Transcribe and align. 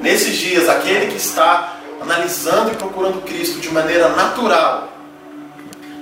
Nesses 0.00 0.36
dias, 0.36 0.68
aquele 0.68 1.06
que 1.06 1.16
está 1.16 1.76
analisando 2.00 2.72
e 2.72 2.76
procurando 2.76 3.24
Cristo 3.24 3.60
de 3.60 3.70
maneira 3.70 4.08
natural, 4.10 4.92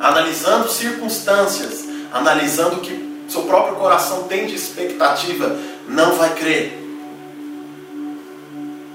analisando 0.00 0.68
circunstâncias, 0.68 1.84
analisando 2.12 2.76
o 2.76 2.80
que 2.80 3.06
seu 3.28 3.42
próprio 3.42 3.76
coração 3.76 4.24
tem 4.24 4.46
de 4.46 4.54
expectativa, 4.54 5.56
não 5.88 6.12
vai 6.12 6.34
crer. 6.34 6.82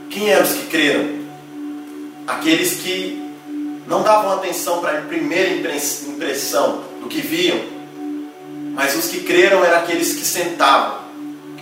Quem 0.09 0.29
eram 0.29 0.43
os 0.43 0.53
que 0.53 0.67
creram? 0.67 1.21
Aqueles 2.27 2.75
que 2.75 3.21
não 3.87 4.03
davam 4.03 4.33
atenção 4.33 4.79
para 4.79 4.99
a 4.99 5.01
primeira 5.01 5.49
impressão 5.53 6.83
do 7.01 7.07
que 7.07 7.19
viam, 7.19 7.59
mas 8.73 8.95
os 8.95 9.07
que 9.07 9.21
creram 9.21 9.65
eram 9.65 9.79
aqueles 9.79 10.13
que 10.13 10.23
sentavam, 10.23 10.99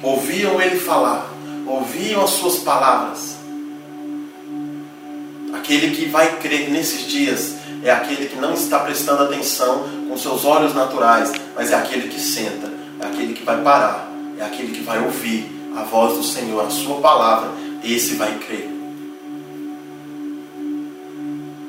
ouviam 0.04 0.62
ele 0.62 0.80
falar, 0.80 1.28
ouviam 1.70 2.24
as 2.24 2.32
suas 2.32 2.58
palavras. 2.58 3.38
Aquele 5.54 5.96
que 5.96 6.06
vai 6.06 6.38
crer 6.38 6.70
nesses 6.70 7.06
dias 7.08 7.56
é 7.84 7.92
aquele 7.92 8.28
que 8.28 8.36
não 8.36 8.54
está 8.54 8.80
prestando 8.80 9.24
atenção 9.24 9.88
com 10.10 10.18
seus 10.18 10.44
olhos 10.44 10.74
naturais, 10.74 11.32
mas 11.56 11.72
é 11.72 11.76
aquele 11.76 12.10
que 12.10 12.20
senta, 12.20 12.72
é 13.00 13.06
aquele 13.06 13.34
que 13.34 13.44
vai 13.44 13.62
parar, 13.62 14.10
é 14.38 14.44
aquele 14.44 14.74
que 14.74 14.82
vai 14.82 15.00
ouvir 15.00 15.48
a 15.76 15.84
voz 15.84 16.18
do 16.18 16.24
Senhor, 16.24 16.66
a 16.66 16.70
sua 16.70 17.00
palavra, 17.00 17.52
esse 17.84 18.16
vai 18.16 18.38
crer. 18.40 18.70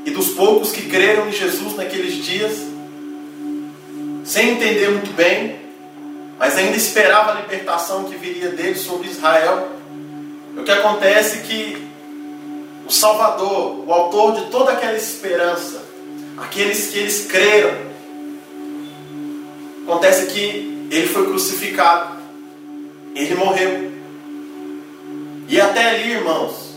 E 0.06 0.10
dos 0.10 0.30
poucos 0.30 0.72
que 0.72 0.88
creram 0.88 1.28
em 1.28 1.32
Jesus 1.32 1.76
naqueles 1.76 2.24
dias, 2.24 2.58
sem 4.24 4.50
entender 4.50 4.90
muito 4.90 5.12
bem, 5.14 5.60
mas 6.38 6.56
ainda 6.56 6.76
esperava 6.76 7.32
a 7.32 7.34
libertação 7.42 8.04
que 8.04 8.16
viria 8.16 8.48
dele 8.48 8.76
sobre 8.76 9.08
Israel, 9.08 9.79
o 10.60 10.62
que 10.62 10.70
acontece 10.70 11.38
é 11.38 11.40
que 11.40 11.88
o 12.86 12.92
Salvador, 12.92 13.82
o 13.86 13.92
autor 13.92 14.34
de 14.34 14.50
toda 14.50 14.72
aquela 14.72 14.96
esperança, 14.96 15.82
aqueles 16.36 16.88
que 16.88 16.98
eles 16.98 17.26
creram, 17.26 17.74
acontece 19.84 20.26
que 20.26 20.88
ele 20.90 21.06
foi 21.06 21.24
crucificado, 21.26 22.20
ele 23.14 23.34
morreu. 23.34 23.90
E 25.48 25.60
até 25.60 25.90
ali, 25.90 26.12
irmãos, 26.12 26.74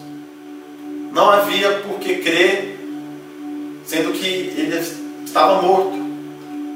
não 1.11 1.29
havia 1.29 1.79
por 1.79 1.99
que 1.99 2.15
crer, 2.17 2.79
sendo 3.85 4.13
que 4.13 4.25
ele 4.25 4.79
estava 5.25 5.61
morto. 5.61 6.01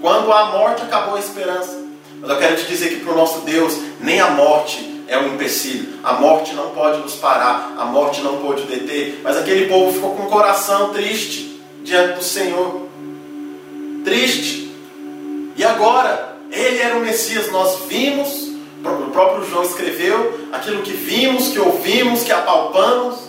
Quando 0.02 0.32
a 0.32 0.52
morte 0.52 0.84
acabou 0.84 1.16
a 1.16 1.20
esperança. 1.20 1.86
Mas 2.20 2.30
eu 2.30 2.38
quero 2.38 2.56
te 2.56 2.66
dizer 2.66 2.90
que 2.90 2.98
para 2.98 3.14
o 3.14 3.16
nosso 3.16 3.42
Deus, 3.42 3.78
nem 4.00 4.20
a 4.20 4.32
morte 4.32 4.97
é 5.08 5.18
um 5.18 5.34
empecilho. 5.34 6.00
A 6.04 6.14
morte 6.14 6.54
não 6.54 6.72
pode 6.72 7.00
nos 7.00 7.16
parar, 7.16 7.76
a 7.78 7.86
morte 7.86 8.22
não 8.22 8.38
pode 8.38 8.64
deter. 8.64 9.22
Mas 9.24 9.38
aquele 9.38 9.68
povo 9.68 9.94
ficou 9.94 10.16
com 10.16 10.24
o 10.24 10.30
coração 10.30 10.94
triste 10.94 11.62
diante 11.84 12.18
do 12.18 12.24
Senhor. 12.24 12.88
Triste. 14.04 14.72
E 15.56 15.64
agora? 15.64 16.38
Ele 16.52 16.80
era 16.80 16.98
o 16.98 17.02
Messias, 17.02 17.52
nós 17.52 17.84
vimos, 17.88 18.50
o 18.84 19.12
próprio 19.12 19.46
João 19.50 19.64
escreveu, 19.64 20.48
aquilo 20.52 20.82
que 20.82 20.94
vimos, 20.94 21.50
que 21.50 21.60
ouvimos, 21.60 22.24
que 22.24 22.32
apalpamos, 22.32 23.20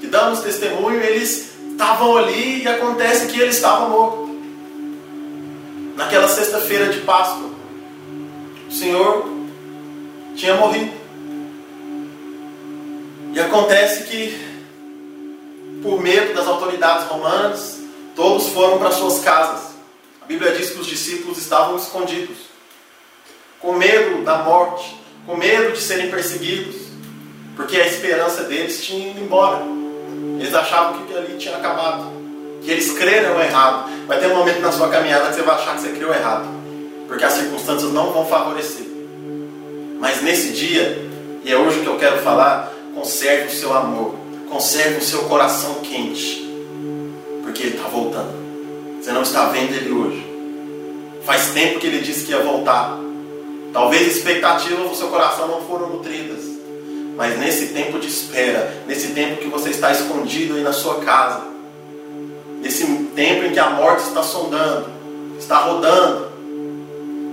que 0.00 0.06
damos 0.06 0.40
testemunho, 0.40 1.00
eles 1.00 1.50
estavam 1.70 2.16
ali 2.18 2.62
e 2.62 2.68
acontece 2.68 3.26
que 3.28 3.40
ele 3.40 3.50
estava 3.50 3.88
morto. 3.88 4.28
Naquela 5.96 6.28
sexta-feira 6.28 6.92
de 6.92 7.00
Páscoa, 7.00 7.48
o 8.68 8.72
Senhor 8.72 9.39
tinha 10.40 10.54
morrido. 10.54 10.90
E 13.34 13.38
acontece 13.38 14.04
que, 14.04 14.60
por 15.82 16.00
medo 16.00 16.34
das 16.34 16.46
autoridades 16.46 17.06
romanas, 17.06 17.78
todos 18.16 18.48
foram 18.48 18.78
para 18.78 18.90
suas 18.90 19.20
casas. 19.20 19.70
A 20.22 20.24
Bíblia 20.24 20.52
diz 20.52 20.70
que 20.70 20.80
os 20.80 20.86
discípulos 20.86 21.36
estavam 21.38 21.76
escondidos, 21.76 22.38
com 23.60 23.74
medo 23.74 24.24
da 24.24 24.38
morte, 24.38 24.96
com 25.26 25.36
medo 25.36 25.72
de 25.72 25.80
serem 25.80 26.10
perseguidos, 26.10 26.76
porque 27.54 27.76
a 27.76 27.86
esperança 27.86 28.44
deles 28.44 28.82
tinha 28.82 29.10
ido 29.10 29.20
embora. 29.20 29.62
Eles 30.38 30.54
achavam 30.54 31.04
que 31.04 31.14
ali 31.14 31.36
tinha 31.36 31.56
acabado, 31.56 32.10
que 32.62 32.70
eles 32.70 32.92
creram 32.92 33.38
errado. 33.38 33.90
Vai 34.06 34.18
ter 34.18 34.28
um 34.28 34.36
momento 34.36 34.60
na 34.60 34.72
sua 34.72 34.88
caminhada 34.88 35.28
que 35.28 35.34
você 35.34 35.42
vai 35.42 35.56
achar 35.56 35.74
que 35.74 35.82
você 35.82 35.90
criou 35.90 36.14
errado, 36.14 36.48
porque 37.06 37.24
as 37.24 37.34
circunstâncias 37.34 37.92
não 37.92 38.10
vão 38.12 38.24
favorecer. 38.24 38.89
Mas 40.00 40.22
nesse 40.22 40.52
dia, 40.52 40.98
e 41.44 41.52
é 41.52 41.58
hoje 41.58 41.80
que 41.80 41.86
eu 41.86 41.98
quero 41.98 42.22
falar, 42.22 42.72
conserve 42.94 43.48
o 43.48 43.56
seu 43.56 43.76
amor, 43.76 44.14
conserve 44.48 44.96
o 44.96 45.02
seu 45.02 45.24
coração 45.24 45.74
quente, 45.82 46.50
porque 47.42 47.64
ele 47.64 47.76
está 47.76 47.86
voltando. 47.86 48.40
Você 48.98 49.12
não 49.12 49.20
está 49.20 49.46
vendo 49.50 49.74
ele 49.74 49.92
hoje. 49.92 50.26
Faz 51.22 51.50
tempo 51.50 51.78
que 51.78 51.86
ele 51.86 52.00
disse 52.00 52.24
que 52.24 52.32
ia 52.32 52.40
voltar. 52.40 52.98
Talvez 53.74 54.16
expectativas 54.16 54.88
do 54.88 54.96
seu 54.96 55.08
coração 55.08 55.46
não 55.46 55.60
foram 55.62 55.90
nutridas. 55.90 56.40
Mas 57.14 57.38
nesse 57.38 57.66
tempo 57.66 57.98
de 57.98 58.08
espera, 58.08 58.82
nesse 58.86 59.08
tempo 59.08 59.36
que 59.36 59.48
você 59.48 59.68
está 59.68 59.92
escondido 59.92 60.54
aí 60.54 60.62
na 60.62 60.72
sua 60.72 61.00
casa, 61.00 61.42
nesse 62.62 62.86
tempo 63.14 63.44
em 63.44 63.52
que 63.52 63.58
a 63.58 63.68
morte 63.68 64.04
está 64.04 64.22
sondando, 64.22 64.86
está 65.38 65.58
rodando, 65.58 66.30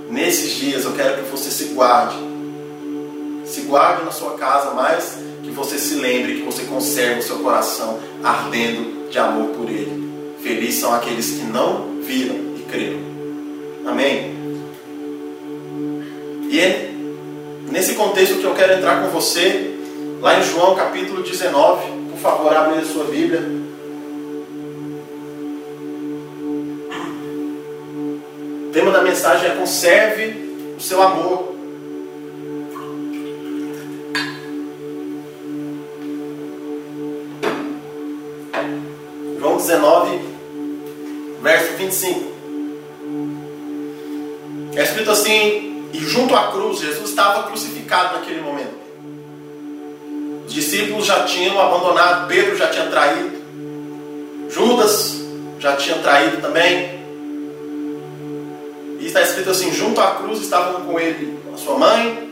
nesses 0.09 0.51
dias 0.51 0.83
eu 0.83 0.91
quero 0.91 1.23
que 1.23 1.31
você 1.31 1.49
se 1.49 1.73
guarde 1.73 2.26
se 3.57 3.61
guarde 3.61 4.05
na 4.05 4.11
sua 4.11 4.37
casa, 4.37 4.71
mas 4.71 5.17
que 5.43 5.49
você 5.49 5.79
se 5.79 5.95
lembre, 5.95 6.35
que 6.35 6.43
você 6.43 6.63
conserve 6.63 7.19
o 7.19 7.23
seu 7.23 7.39
coração 7.39 7.99
ardendo 8.23 9.09
de 9.09 9.17
amor 9.17 9.47
por 9.49 9.67
Ele. 9.67 10.35
Felizes 10.43 10.79
são 10.79 10.93
aqueles 10.93 11.31
que 11.31 11.43
não 11.45 11.99
viram 12.01 12.35
e 12.55 12.65
creram. 12.69 12.99
Amém? 13.87 14.37
E 16.49 16.59
é 16.59 16.91
nesse 17.71 17.95
contexto 17.95 18.35
que 18.35 18.43
eu 18.43 18.53
quero 18.53 18.73
entrar 18.73 19.01
com 19.01 19.09
você, 19.09 19.75
lá 20.21 20.39
em 20.39 20.43
João 20.43 20.75
capítulo 20.75 21.23
19. 21.23 21.97
Por 22.11 22.19
favor, 22.19 22.55
abre 22.55 22.79
a 22.79 22.85
sua 22.85 23.05
Bíblia. 23.05 23.41
O 28.67 28.71
tema 28.71 28.91
da 28.91 29.01
mensagem 29.01 29.49
é 29.49 29.55
conserve 29.55 30.75
o 30.77 30.81
seu 30.81 31.01
amor. 31.01 31.56
19, 39.67 40.19
verso 41.41 41.73
25. 41.73 42.37
É 44.75 44.83
escrito 44.83 45.11
assim: 45.11 45.89
E 45.91 45.99
junto 45.99 46.33
à 46.33 46.51
cruz, 46.51 46.79
Jesus 46.79 47.09
estava 47.09 47.43
crucificado 47.49 48.17
naquele 48.17 48.39
momento. 48.39 48.77
Os 50.47 50.53
discípulos 50.53 51.05
já 51.05 51.23
tinham 51.25 51.59
abandonado, 51.59 52.27
Pedro 52.29 52.55
já 52.55 52.67
tinha 52.69 52.85
traído, 52.87 53.37
Judas 54.49 55.17
já 55.59 55.75
tinha 55.75 55.97
traído 55.97 56.37
também. 56.37 56.97
E 59.01 59.05
está 59.05 59.21
escrito 59.21 59.49
assim: 59.49 59.73
junto 59.73 59.99
à 59.99 60.11
cruz 60.15 60.39
estavam 60.39 60.85
com 60.85 60.97
ele 60.97 61.37
a 61.53 61.57
sua 61.57 61.77
mãe, 61.77 62.31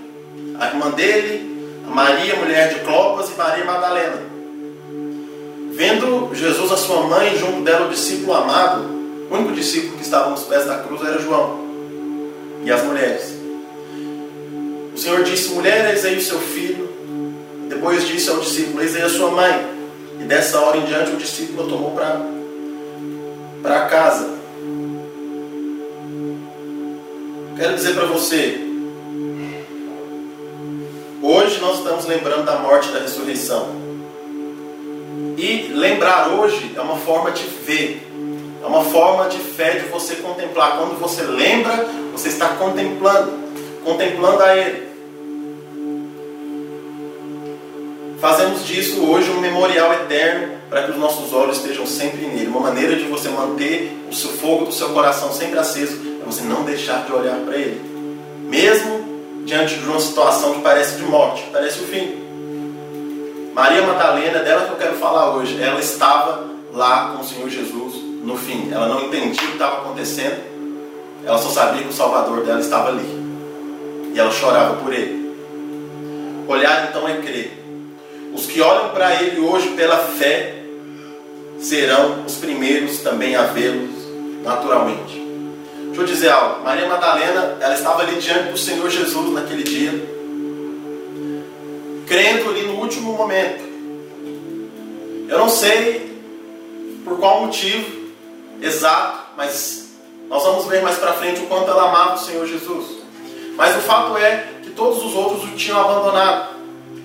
a 0.58 0.68
irmã 0.68 0.90
dele, 0.92 1.84
a 1.86 1.94
Maria, 1.94 2.38
mulher 2.38 2.74
de 2.74 2.80
Clopas, 2.80 3.30
e 3.30 3.38
Maria 3.38 3.66
Madalena. 3.66 4.35
Vendo 5.76 6.34
Jesus 6.34 6.72
a 6.72 6.78
sua 6.78 7.02
mãe 7.02 7.38
junto 7.38 7.62
dela 7.62 7.88
o 7.88 7.90
discípulo 7.90 8.34
amado, 8.34 8.84
o 9.30 9.36
único 9.36 9.52
discípulo 9.52 9.98
que 9.98 10.04
estava 10.04 10.30
nos 10.30 10.44
pés 10.44 10.66
da 10.66 10.78
cruz 10.78 11.02
era 11.02 11.20
João 11.20 11.60
e 12.64 12.72
as 12.72 12.82
mulheres. 12.82 13.36
O 14.94 14.98
Senhor 14.98 15.22
disse: 15.24 15.54
Mulher, 15.54 15.94
eis 15.94 16.06
aí 16.06 16.18
o 16.18 16.22
seu 16.22 16.40
filho. 16.40 16.88
Depois 17.68 18.08
disse 18.08 18.30
ao 18.30 18.40
discípulo: 18.40 18.82
Eis 18.82 18.96
aí 18.96 19.02
a 19.02 19.10
sua 19.10 19.32
mãe. 19.32 19.76
E 20.22 20.24
dessa 20.24 20.62
hora 20.62 20.78
em 20.78 20.86
diante 20.86 21.12
o 21.12 21.18
discípulo 21.18 21.68
a 21.68 21.70
tomou 21.70 21.92
para 23.62 23.86
casa. 23.88 24.34
Quero 27.58 27.76
dizer 27.76 27.96
para 27.96 28.06
você, 28.06 28.62
hoje 31.22 31.60
nós 31.60 31.80
estamos 31.80 32.06
lembrando 32.06 32.46
da 32.46 32.60
morte 32.60 32.90
e 32.90 32.92
da 32.94 33.00
ressurreição. 33.00 33.85
E 35.38 35.72
lembrar 35.74 36.30
hoje 36.30 36.72
é 36.76 36.82
uma 36.82 36.98
forma 36.98 37.32
de 37.32 37.44
ver, 37.44 38.08
é 38.64 38.66
uma 38.66 38.86
forma 38.86 39.28
de 39.28 39.38
fé 39.38 39.72
de 39.72 39.88
você 39.88 40.16
contemplar. 40.16 40.78
Quando 40.78 41.00
você 41.00 41.24
lembra, 41.24 41.86
você 42.12 42.30
está 42.30 42.50
contemplando, 42.50 43.34
contemplando 43.84 44.42
a 44.42 44.56
Ele. 44.56 44.86
Fazemos 48.20 48.66
disso 48.66 49.06
hoje 49.06 49.30
um 49.30 49.42
memorial 49.42 49.94
eterno 49.94 50.56
para 50.70 50.84
que 50.84 50.92
os 50.92 50.98
nossos 50.98 51.34
olhos 51.34 51.58
estejam 51.58 51.86
sempre 51.86 52.26
nele. 52.26 52.48
Uma 52.48 52.62
maneira 52.62 52.96
de 52.96 53.04
você 53.04 53.30
manter 53.30 53.92
o 54.10 54.16
seu 54.16 54.32
fogo 54.32 54.66
do 54.66 54.72
seu 54.72 54.90
coração 54.90 55.32
sempre 55.32 55.60
aceso 55.60 56.00
é 56.22 56.26
você 56.26 56.42
não 56.42 56.64
deixar 56.64 57.06
de 57.06 57.12
olhar 57.12 57.38
para 57.40 57.56
Ele, 57.56 57.80
mesmo 58.50 59.44
diante 59.46 59.76
de 59.76 59.86
uma 59.86 60.00
situação 60.00 60.54
que 60.56 60.62
parece 60.62 60.96
de 60.96 61.04
morte, 61.04 61.44
parece 61.52 61.80
o 61.82 61.84
fim. 61.84 62.25
Madalena, 63.56 64.40
dela 64.40 64.66
que 64.66 64.72
eu 64.72 64.78
quero 64.78 64.98
falar 64.98 65.34
hoje, 65.34 65.62
ela 65.62 65.80
estava 65.80 66.46
lá 66.74 67.14
com 67.14 67.22
o 67.22 67.26
Senhor 67.26 67.50
Jesus 67.50 67.96
no 68.22 68.38
fim. 68.38 68.70
Ela 68.72 68.88
não 68.88 69.06
entendia 69.06 69.44
o 69.44 69.48
que 69.48 69.54
estava 69.54 69.78
acontecendo, 69.78 70.44
ela 71.26 71.38
só 71.38 71.50
sabia 71.50 71.84
que 71.84 71.90
o 71.90 71.94
Salvador 71.94 72.44
dela 72.44 72.60
estava 72.60 72.90
ali. 72.90 73.26
E 74.14 74.20
ela 74.20 74.32
chorava 74.32 74.76
por 74.76 74.94
ele. 74.94 75.26
Olhar 76.48 76.90
então 76.90 77.08
é 77.08 77.16
crer. 77.18 77.64
Os 78.34 78.46
que 78.46 78.62
olham 78.62 78.90
para 78.90 79.24
ele 79.24 79.40
hoje 79.40 79.70
pela 79.70 79.98
fé 79.98 80.56
serão 81.60 82.26
os 82.26 82.36
primeiros 82.36 83.00
também 83.00 83.36
a 83.36 83.44
vê-los 83.44 83.90
naturalmente. 84.44 85.24
Deixa 85.86 86.02
eu 86.02 86.06
dizer 86.06 86.30
algo. 86.30 86.64
Maria 86.64 86.88
Madalena, 86.88 87.58
ela 87.62 87.74
estava 87.74 88.02
ali 88.02 88.18
diante 88.18 88.52
do 88.52 88.58
Senhor 88.58 88.90
Jesus 88.90 89.34
naquele 89.34 89.64
dia, 89.64 89.92
crendo 92.06 92.50
ali 92.50 92.64
no 92.64 92.80
último 92.80 93.14
momento. 93.14 93.64
Eu 95.28 95.40
não 95.40 95.50
sei 95.50 96.22
por 97.04 97.18
qual 97.20 97.46
motivo 97.46 98.06
exato, 98.62 99.32
mas 99.36 99.90
nós 100.30 100.44
vamos 100.44 100.66
ver 100.66 100.82
mais 100.82 100.98
para 100.98 101.14
frente 101.14 101.42
o 101.42 101.48
quanto 101.48 101.70
ela 101.70 101.90
amava 101.90 102.16
o 102.16 102.20
Senhor 102.20 102.46
Jesus. 102.46 102.98
Mas 103.56 103.76
o 103.76 103.80
fato 103.80 104.18
é 104.18 104.48
que 104.64 104.72
todos 104.72 105.04
os 105.04 105.14
outros 105.14 105.44
o 105.44 105.56
tinham 105.56 105.80
abandonado. 105.80 106.56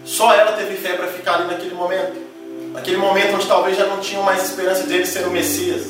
Só 0.05 0.35
ela 0.35 0.53
teve 0.53 0.75
fé 0.77 0.95
para 0.95 1.07
ficar 1.09 1.35
ali 1.35 1.47
naquele 1.47 1.75
momento. 1.75 2.31
Naquele 2.73 2.97
momento 2.97 3.35
onde 3.35 3.47
talvez 3.47 3.77
já 3.77 3.87
não 3.87 3.99
tinham 3.99 4.23
mais 4.23 4.45
esperança 4.45 4.85
dele 4.85 5.07
ser 5.07 5.27
o 5.27 5.31
Messias. 5.31 5.83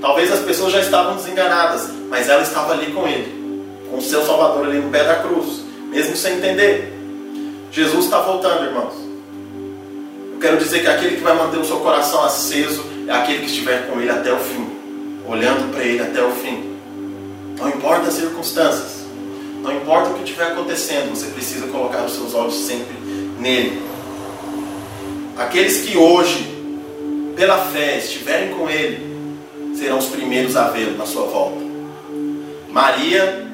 Talvez 0.00 0.32
as 0.32 0.40
pessoas 0.40 0.72
já 0.72 0.80
estavam 0.80 1.16
desenganadas, 1.16 1.90
mas 2.08 2.28
ela 2.28 2.42
estava 2.42 2.72
ali 2.72 2.92
com 2.92 3.06
ele, 3.06 3.68
com 3.90 3.98
o 3.98 4.02
seu 4.02 4.24
Salvador 4.24 4.66
ali 4.66 4.78
no 4.78 4.90
pé 4.90 5.04
da 5.04 5.16
cruz, 5.16 5.62
mesmo 5.90 6.16
sem 6.16 6.36
entender. 6.36 6.99
Jesus 7.70 8.04
está 8.04 8.20
voltando, 8.20 8.64
irmãos. 8.64 8.94
Eu 10.32 10.38
quero 10.40 10.58
dizer 10.58 10.80
que 10.80 10.88
aquele 10.88 11.16
que 11.16 11.22
vai 11.22 11.36
manter 11.36 11.58
o 11.58 11.64
seu 11.64 11.78
coração 11.80 12.24
aceso 12.24 12.84
é 13.06 13.12
aquele 13.12 13.40
que 13.40 13.46
estiver 13.46 13.86
com 13.88 14.00
ele 14.00 14.10
até 14.10 14.32
o 14.32 14.38
fim, 14.38 14.68
olhando 15.28 15.72
para 15.72 15.84
ele 15.84 16.02
até 16.02 16.22
o 16.24 16.32
fim. 16.32 16.76
Não 17.58 17.68
importa 17.68 18.08
as 18.08 18.14
circunstâncias, 18.14 19.04
não 19.62 19.72
importa 19.72 20.10
o 20.10 20.14
que 20.14 20.24
estiver 20.24 20.48
acontecendo, 20.48 21.10
você 21.10 21.26
precisa 21.26 21.66
colocar 21.68 22.04
os 22.04 22.14
seus 22.14 22.34
olhos 22.34 22.54
sempre 22.54 22.96
nele. 23.38 23.82
Aqueles 25.36 25.82
que 25.82 25.96
hoje, 25.96 26.46
pela 27.36 27.58
fé, 27.66 27.98
estiverem 27.98 28.54
com 28.54 28.68
ele, 28.68 29.10
serão 29.76 29.98
os 29.98 30.06
primeiros 30.06 30.56
a 30.56 30.68
vê-lo 30.68 30.96
na 30.96 31.06
sua 31.06 31.26
volta. 31.26 31.60
Maria 32.68 33.46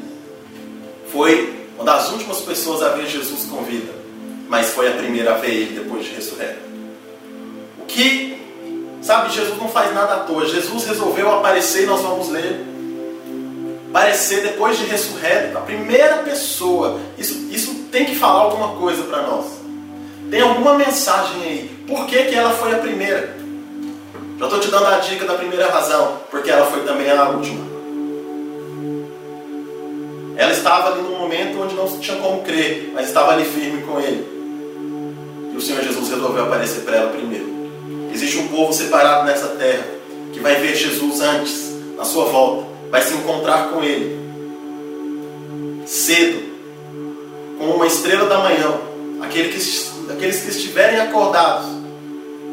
foi 1.13 1.55
uma 1.77 1.85
das 1.85 2.11
últimas 2.11 2.41
pessoas 2.41 2.83
a 2.83 2.91
ver 2.91 3.07
Jesus 3.07 3.45
com 3.45 3.63
vida, 3.63 3.93
mas 4.49 4.71
foi 4.71 4.89
a 4.89 4.93
primeira 4.93 5.35
a 5.35 5.39
ver 5.39 5.51
ele 5.51 5.81
depois 5.81 6.05
de 6.05 6.15
ressurreto. 6.15 6.61
O 7.81 7.85
que, 7.87 8.41
sabe, 9.03 9.33
Jesus 9.33 9.59
não 9.59 9.69
faz 9.69 9.95
nada 9.95 10.15
à 10.15 10.19
toa. 10.21 10.47
Jesus 10.47 10.87
resolveu 10.87 11.31
aparecer, 11.33 11.85
e 11.85 11.87
nós 11.87 12.01
vamos 12.01 12.29
ler, 12.29 12.65
aparecer 13.91 14.43
depois 14.43 14.79
de 14.79 14.85
ressurreto, 14.85 15.57
a 15.59 15.63
primeira 15.63 16.19
pessoa. 16.19 17.01
Isso, 17.17 17.49
isso 17.51 17.75
tem 17.91 18.05
que 18.05 18.15
falar 18.15 18.43
alguma 18.43 18.77
coisa 18.77 19.03
para 19.05 19.23
nós. 19.23 19.47
Tem 20.31 20.41
alguma 20.41 20.75
mensagem 20.75 21.43
aí. 21.43 21.85
Por 21.87 22.07
que, 22.07 22.25
que 22.25 22.35
ela 22.35 22.51
foi 22.51 22.75
a 22.75 22.79
primeira? 22.79 23.37
Já 24.39 24.45
estou 24.45 24.61
te 24.61 24.69
dando 24.69 24.87
a 24.87 24.99
dica 24.99 25.25
da 25.25 25.35
primeira 25.35 25.71
razão, 25.71 26.19
porque 26.31 26.51
ela 26.51 26.67
foi 26.67 26.83
também 26.83 27.11
a 27.11 27.29
última. 27.29 27.65
Ela 30.37 30.53
estava 30.53 30.91
ali 30.91 31.01
num 31.01 31.19
momento 31.19 31.63
onde 31.63 31.75
não 31.75 31.89
tinha 31.99 32.19
como 32.19 32.43
crer, 32.43 32.91
mas 32.93 33.07
estava 33.07 33.33
ali 33.33 33.45
firme 33.45 33.83
com 33.83 33.99
ele. 33.99 34.36
O 35.57 35.61
Senhor 35.61 35.83
Jesus 35.83 36.11
resolveu 36.11 36.45
aparecer 36.45 36.83
para 36.83 36.97
ela 36.97 37.11
primeiro. 37.11 37.47
Existe 38.13 38.39
um 38.39 38.49
povo 38.49 38.73
separado 38.73 39.27
nessa 39.27 39.49
terra 39.49 39.87
que 40.33 40.41
vai 40.41 40.57
ver 40.57 40.77
Jesus 40.77 41.21
antes, 41.21 41.73
na 41.97 42.05
sua 42.05 42.27
volta, 42.27 42.67
vai 42.91 43.01
se 43.01 43.15
encontrar 43.15 43.71
com 43.71 43.83
ele 43.83 44.17
cedo, 45.87 46.43
como 47.59 47.77
uma 47.77 47.87
estrela 47.87 48.29
da 48.29 48.39
manhã. 48.39 48.75
Aquele 49.23 49.49
que 49.49 50.13
aqueles 50.13 50.41
que 50.41 50.51
estiverem 50.51 51.01
acordados 51.01 51.67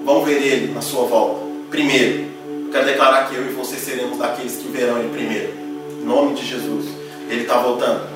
vão 0.06 0.24
ver 0.24 0.42
Ele 0.42 0.74
na 0.74 0.82
sua 0.82 1.06
volta. 1.06 1.46
Primeiro, 1.70 2.28
eu 2.66 2.72
quero 2.72 2.86
declarar 2.86 3.30
que 3.30 3.36
eu 3.36 3.46
e 3.46 3.54
você 3.54 3.76
seremos 3.76 4.18
daqueles 4.18 4.56
que 4.56 4.70
verão 4.70 5.00
Ele 5.00 5.10
primeiro. 5.10 5.54
Em 6.02 6.06
nome 6.06 6.36
de 6.36 6.46
Jesus. 6.46 6.86
Ele 7.30 7.42
está 7.42 7.58
voltando. 7.58 8.08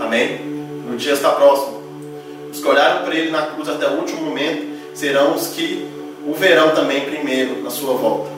Amém? 0.00 0.40
No 0.88 0.96
dia 0.96 1.12
está 1.12 1.30
próximo. 1.30 1.75
Os 2.56 2.62
que 2.62 2.68
olharam 2.68 3.04
para 3.04 3.14
Ele 3.14 3.30
na 3.30 3.42
cruz 3.42 3.68
até 3.68 3.86
o 3.86 3.98
último 3.98 4.22
momento 4.22 4.66
serão 4.94 5.34
os 5.34 5.48
que 5.48 5.86
o 6.26 6.32
verão 6.32 6.74
também 6.74 7.02
primeiro 7.02 7.62
na 7.62 7.68
sua 7.68 7.92
volta. 7.92 8.30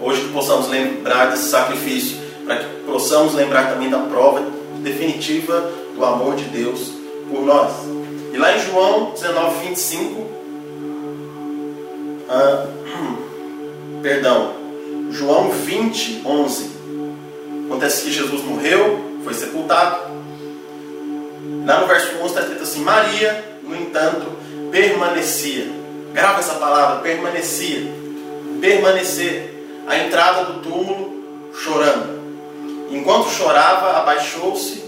Hoje 0.00 0.20
que 0.20 0.28
possamos 0.28 0.68
lembrar 0.68 1.30
desse 1.30 1.48
sacrifício, 1.48 2.18
para 2.44 2.58
que 2.58 2.66
possamos 2.86 3.34
lembrar 3.34 3.72
também 3.72 3.90
da 3.90 3.98
prova 3.98 4.44
definitiva 4.80 5.72
do 5.92 6.04
amor 6.04 6.36
de 6.36 6.44
Deus 6.44 6.92
por 7.28 7.44
nós. 7.44 7.72
E 8.32 8.36
lá 8.38 8.56
em 8.56 8.60
João 8.60 9.10
19, 9.10 9.66
25, 9.70 10.26
ah, 12.28 12.66
perdão, 14.04 14.52
João 15.10 15.50
20, 15.50 16.22
11, 16.24 16.70
acontece 17.66 18.04
que 18.04 18.12
Jesus 18.12 18.44
morreu, 18.44 19.00
foi 19.24 19.34
sepultado. 19.34 20.15
Lá 21.66 21.80
no 21.80 21.88
verso 21.88 22.16
11 22.18 22.26
está 22.26 22.40
escrito 22.42 22.62
assim: 22.62 22.80
Maria, 22.82 23.44
no 23.64 23.74
entanto, 23.74 24.26
permanecia. 24.70 25.66
Grava 26.12 26.38
essa 26.38 26.54
palavra, 26.54 27.00
permanecia. 27.00 27.92
Permanecer. 28.60 29.52
A 29.88 29.98
entrada 29.98 30.44
do 30.44 30.60
túmulo, 30.60 31.50
chorando. 31.52 32.16
Enquanto 32.90 33.30
chorava, 33.30 33.98
abaixou-se, 33.98 34.84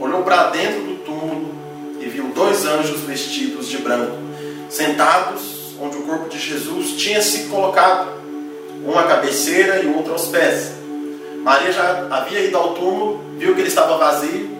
olhou 0.00 0.22
para 0.22 0.44
dentro 0.44 0.80
do 0.80 1.04
túmulo 1.04 1.54
e 2.00 2.06
viu 2.06 2.28
dois 2.34 2.64
anjos 2.64 3.00
vestidos 3.02 3.68
de 3.68 3.78
branco, 3.78 4.16
sentados 4.70 5.74
onde 5.78 5.98
o 5.98 6.02
corpo 6.02 6.28
de 6.28 6.38
Jesus 6.38 6.92
tinha 6.92 7.20
se 7.20 7.44
colocado, 7.44 8.08
um 8.84 8.98
à 8.98 9.04
cabeceira 9.04 9.82
e 9.82 9.88
outro 9.88 10.12
aos 10.12 10.28
pés. 10.28 10.72
Maria 11.42 11.72
já 11.72 12.06
havia 12.10 12.40
ido 12.40 12.56
ao 12.56 12.74
túmulo, 12.74 13.20
viu 13.36 13.54
que 13.54 13.60
ele 13.60 13.68
estava 13.68 13.98
vazio, 13.98 14.51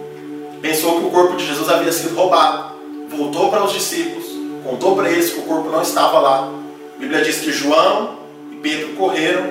pensou 0.63 1.01
que 1.01 1.07
o 1.07 1.11
corpo 1.11 1.35
de 1.35 1.45
Jesus 1.45 1.67
havia 1.67 1.91
sido 1.91 2.15
roubado, 2.15 2.75
voltou 3.09 3.49
para 3.51 3.65
os 3.65 3.73
discípulos, 3.73 4.25
contou 4.63 4.95
para 4.95 5.11
eles 5.11 5.29
que 5.29 5.39
o 5.39 5.43
corpo 5.43 5.69
não 5.69 5.81
estava 5.81 6.19
lá. 6.19 6.49
A 6.95 6.99
Bíblia 6.99 7.21
diz 7.21 7.41
que 7.41 7.51
João 7.51 8.17
e 8.49 8.55
Pedro 8.55 8.93
correram, 8.93 9.45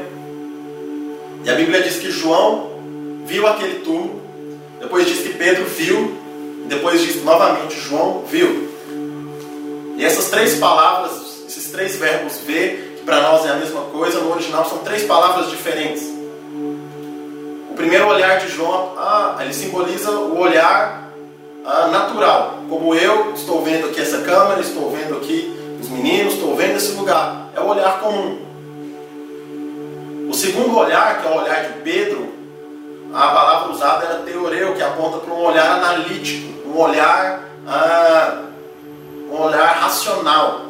e 1.44 1.50
a 1.50 1.54
Bíblia 1.54 1.82
diz 1.82 1.96
que 1.98 2.10
João 2.10 2.70
viu 3.26 3.46
aquele 3.46 3.80
túmulo, 3.80 4.22
depois 4.80 5.06
diz 5.06 5.18
que 5.18 5.34
Pedro 5.34 5.66
viu 5.66 6.16
depois 6.66 7.02
disso, 7.02 7.20
novamente, 7.24 7.78
João 7.78 8.24
viu. 8.26 8.70
E 9.98 10.04
essas 10.04 10.30
três 10.30 10.54
palavras, 10.54 11.44
esses 11.46 11.70
três 11.70 11.96
verbos 11.96 12.38
ver, 12.46 12.96
que 12.96 13.04
para 13.04 13.20
nós 13.20 13.44
é 13.44 13.50
a 13.50 13.56
mesma 13.56 13.82
coisa, 13.82 14.18
no 14.18 14.32
original 14.32 14.64
são 14.64 14.78
três 14.78 15.02
palavras 15.02 15.50
diferentes. 15.50 16.04
O 17.70 17.74
primeiro 17.74 18.06
olhar 18.08 18.38
de 18.38 18.48
João, 18.48 18.94
ah, 18.96 19.36
ele 19.40 19.52
simboliza 19.52 20.10
o 20.10 20.38
olhar 20.38 21.01
ah, 21.64 21.86
natural. 21.88 22.58
Como 22.68 22.94
eu 22.94 23.32
estou 23.34 23.62
vendo 23.62 23.88
aqui 23.88 24.00
essa 24.00 24.22
câmera, 24.22 24.60
estou 24.60 24.90
vendo 24.90 25.16
aqui 25.16 25.76
os 25.80 25.88
meninos, 25.88 26.34
estou 26.34 26.56
vendo 26.56 26.76
esse 26.76 26.92
lugar. 26.92 27.50
É 27.54 27.60
o 27.60 27.66
olhar 27.66 28.00
comum. 28.00 28.38
O 30.28 30.34
segundo 30.34 30.76
olhar, 30.76 31.20
que 31.20 31.28
é 31.28 31.30
o 31.30 31.42
olhar 31.42 31.64
de 31.64 31.72
Pedro, 31.80 32.32
a 33.12 33.28
palavra 33.28 33.72
usada 33.72 34.06
era 34.06 34.14
teoreu, 34.20 34.74
que 34.74 34.82
aponta 34.82 35.18
para 35.18 35.34
um 35.34 35.44
olhar 35.44 35.72
analítico, 35.72 36.68
um 36.68 36.78
olhar, 36.78 37.44
ah, 37.66 38.42
um 39.30 39.42
olhar 39.42 39.76
racional. 39.80 40.62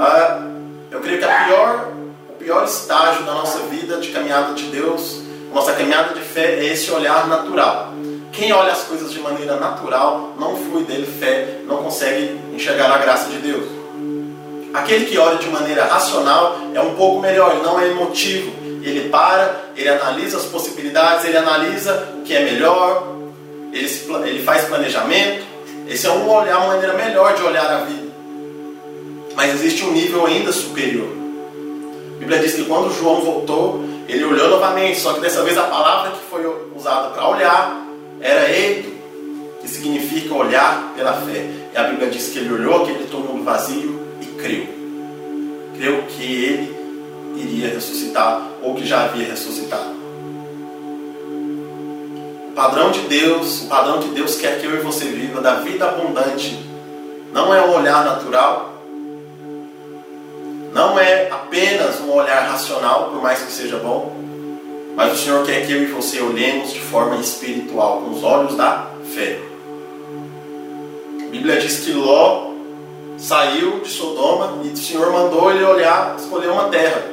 Ah, 0.00 0.42
eu 0.90 1.00
creio 1.00 1.18
que 1.18 1.24
a 1.24 1.44
pior, 1.44 1.92
o 2.28 2.32
pior 2.32 2.64
estágio 2.64 3.24
da 3.24 3.34
nossa 3.34 3.60
vida 3.60 3.98
de 3.98 4.08
caminhada 4.08 4.54
de 4.54 4.64
Deus, 4.64 5.22
nossa 5.52 5.72
caminhada 5.72 6.14
de 6.14 6.20
fé, 6.20 6.54
é 6.54 6.64
esse 6.64 6.90
olhar 6.90 7.28
natural. 7.28 7.92
Quem 8.38 8.52
olha 8.52 8.70
as 8.70 8.84
coisas 8.84 9.10
de 9.10 9.18
maneira 9.18 9.56
natural 9.56 10.32
não 10.38 10.56
flui 10.56 10.84
dele 10.84 11.08
fé, 11.18 11.58
não 11.66 11.78
consegue 11.78 12.38
enxergar 12.54 12.88
a 12.88 12.98
graça 12.98 13.28
de 13.30 13.38
Deus. 13.38 13.66
Aquele 14.72 15.06
que 15.06 15.18
olha 15.18 15.38
de 15.38 15.48
maneira 15.48 15.84
racional 15.86 16.56
é 16.72 16.80
um 16.80 16.94
pouco 16.94 17.20
melhor, 17.20 17.50
ele 17.50 17.64
não 17.64 17.80
é 17.80 17.88
emotivo. 17.88 18.52
Ele 18.80 19.08
para, 19.08 19.72
ele 19.76 19.88
analisa 19.88 20.36
as 20.36 20.44
possibilidades, 20.44 21.24
ele 21.24 21.36
analisa 21.36 22.10
o 22.16 22.22
que 22.22 22.32
é 22.32 22.44
melhor, 22.44 23.08
ele, 23.72 23.88
se, 23.88 24.08
ele 24.08 24.40
faz 24.44 24.66
planejamento. 24.66 25.44
Esse 25.88 26.06
é 26.06 26.10
um 26.10 26.30
olhar, 26.30 26.58
uma 26.58 26.74
maneira 26.74 26.94
melhor 26.94 27.34
de 27.34 27.42
olhar 27.42 27.68
a 27.68 27.78
vida. 27.78 28.06
Mas 29.34 29.52
existe 29.54 29.84
um 29.84 29.90
nível 29.90 30.24
ainda 30.26 30.52
superior. 30.52 31.08
A 32.14 32.18
Bíblia 32.20 32.38
diz 32.38 32.54
que 32.54 32.64
quando 32.66 32.96
João 32.96 33.20
voltou, 33.20 33.84
ele 34.08 34.24
olhou 34.24 34.48
novamente, 34.48 35.00
só 35.00 35.12
que 35.14 35.20
dessa 35.20 35.42
vez 35.42 35.58
a 35.58 35.64
palavra 35.64 36.12
que 36.12 36.18
foi 36.30 36.46
usada 36.76 37.08
para 37.08 37.28
olhar 37.28 37.87
era 38.20 38.50
eito, 38.50 38.90
que 39.60 39.68
significa 39.68 40.34
olhar 40.34 40.92
pela 40.96 41.14
fé. 41.14 41.46
E 41.72 41.76
a 41.76 41.84
Bíblia 41.84 42.10
diz 42.10 42.28
que 42.28 42.38
ele 42.38 42.52
olhou 42.52 42.82
aquele 42.82 43.06
túmulo 43.06 43.42
vazio 43.44 44.00
e 44.20 44.26
creu. 44.40 44.66
Creu 45.76 46.02
que 46.08 46.22
ele 46.22 46.78
iria 47.36 47.68
ressuscitar 47.68 48.42
ou 48.62 48.74
que 48.74 48.86
já 48.86 49.04
havia 49.04 49.28
ressuscitado. 49.28 49.96
O 52.48 52.52
padrão 52.54 52.90
de 52.90 53.00
Deus, 53.02 53.62
o 53.62 53.66
padrão 53.68 54.00
que 54.00 54.08
Deus 54.08 54.36
quer 54.36 54.60
que 54.60 54.66
eu 54.66 54.74
e 54.74 54.80
você 54.80 55.04
viva 55.04 55.40
da 55.40 55.54
vida 55.54 55.88
abundante, 55.88 56.58
não 57.32 57.54
é 57.54 57.64
um 57.64 57.76
olhar 57.76 58.04
natural, 58.04 58.82
não 60.72 60.98
é 60.98 61.30
apenas 61.30 62.00
um 62.00 62.10
olhar 62.12 62.48
racional, 62.50 63.10
por 63.10 63.22
mais 63.22 63.40
que 63.40 63.52
seja 63.52 63.78
bom, 63.78 64.27
mas 64.98 65.12
o 65.12 65.16
Senhor 65.16 65.46
quer 65.46 65.64
que 65.64 65.72
eu 65.72 65.84
e 65.84 65.86
você 65.86 66.20
olhemos 66.20 66.72
de 66.72 66.80
forma 66.80 67.14
espiritual, 67.20 68.02
com 68.02 68.10
os 68.10 68.24
olhos 68.24 68.56
da 68.56 68.90
fé. 69.14 69.38
A 71.24 71.30
Bíblia 71.30 71.60
diz 71.60 71.84
que 71.84 71.92
Ló 71.92 72.50
saiu 73.16 73.78
de 73.78 73.88
Sodoma 73.88 74.58
e 74.64 74.70
o 74.70 74.76
Senhor 74.76 75.12
mandou 75.12 75.52
ele 75.52 75.62
olhar, 75.62 76.16
escolher 76.18 76.48
uma 76.48 76.64
terra. 76.64 77.04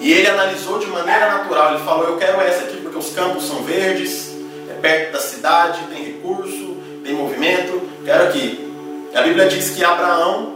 E 0.00 0.10
ele 0.10 0.26
analisou 0.26 0.78
de 0.78 0.86
maneira 0.86 1.28
natural. 1.28 1.74
Ele 1.74 1.84
falou: 1.84 2.08
Eu 2.08 2.16
quero 2.16 2.40
essa 2.40 2.64
aqui 2.64 2.78
porque 2.78 2.96
os 2.96 3.10
campos 3.10 3.44
são 3.44 3.62
verdes, 3.62 4.34
é 4.70 4.80
perto 4.80 5.12
da 5.12 5.20
cidade, 5.20 5.80
tem 5.92 6.04
recurso, 6.04 6.78
tem 7.04 7.12
movimento. 7.12 7.82
Quero 8.02 8.24
aqui. 8.24 8.66
E 9.12 9.14
a 9.14 9.20
Bíblia 9.20 9.46
diz 9.46 9.72
que 9.72 9.84
Abraão 9.84 10.54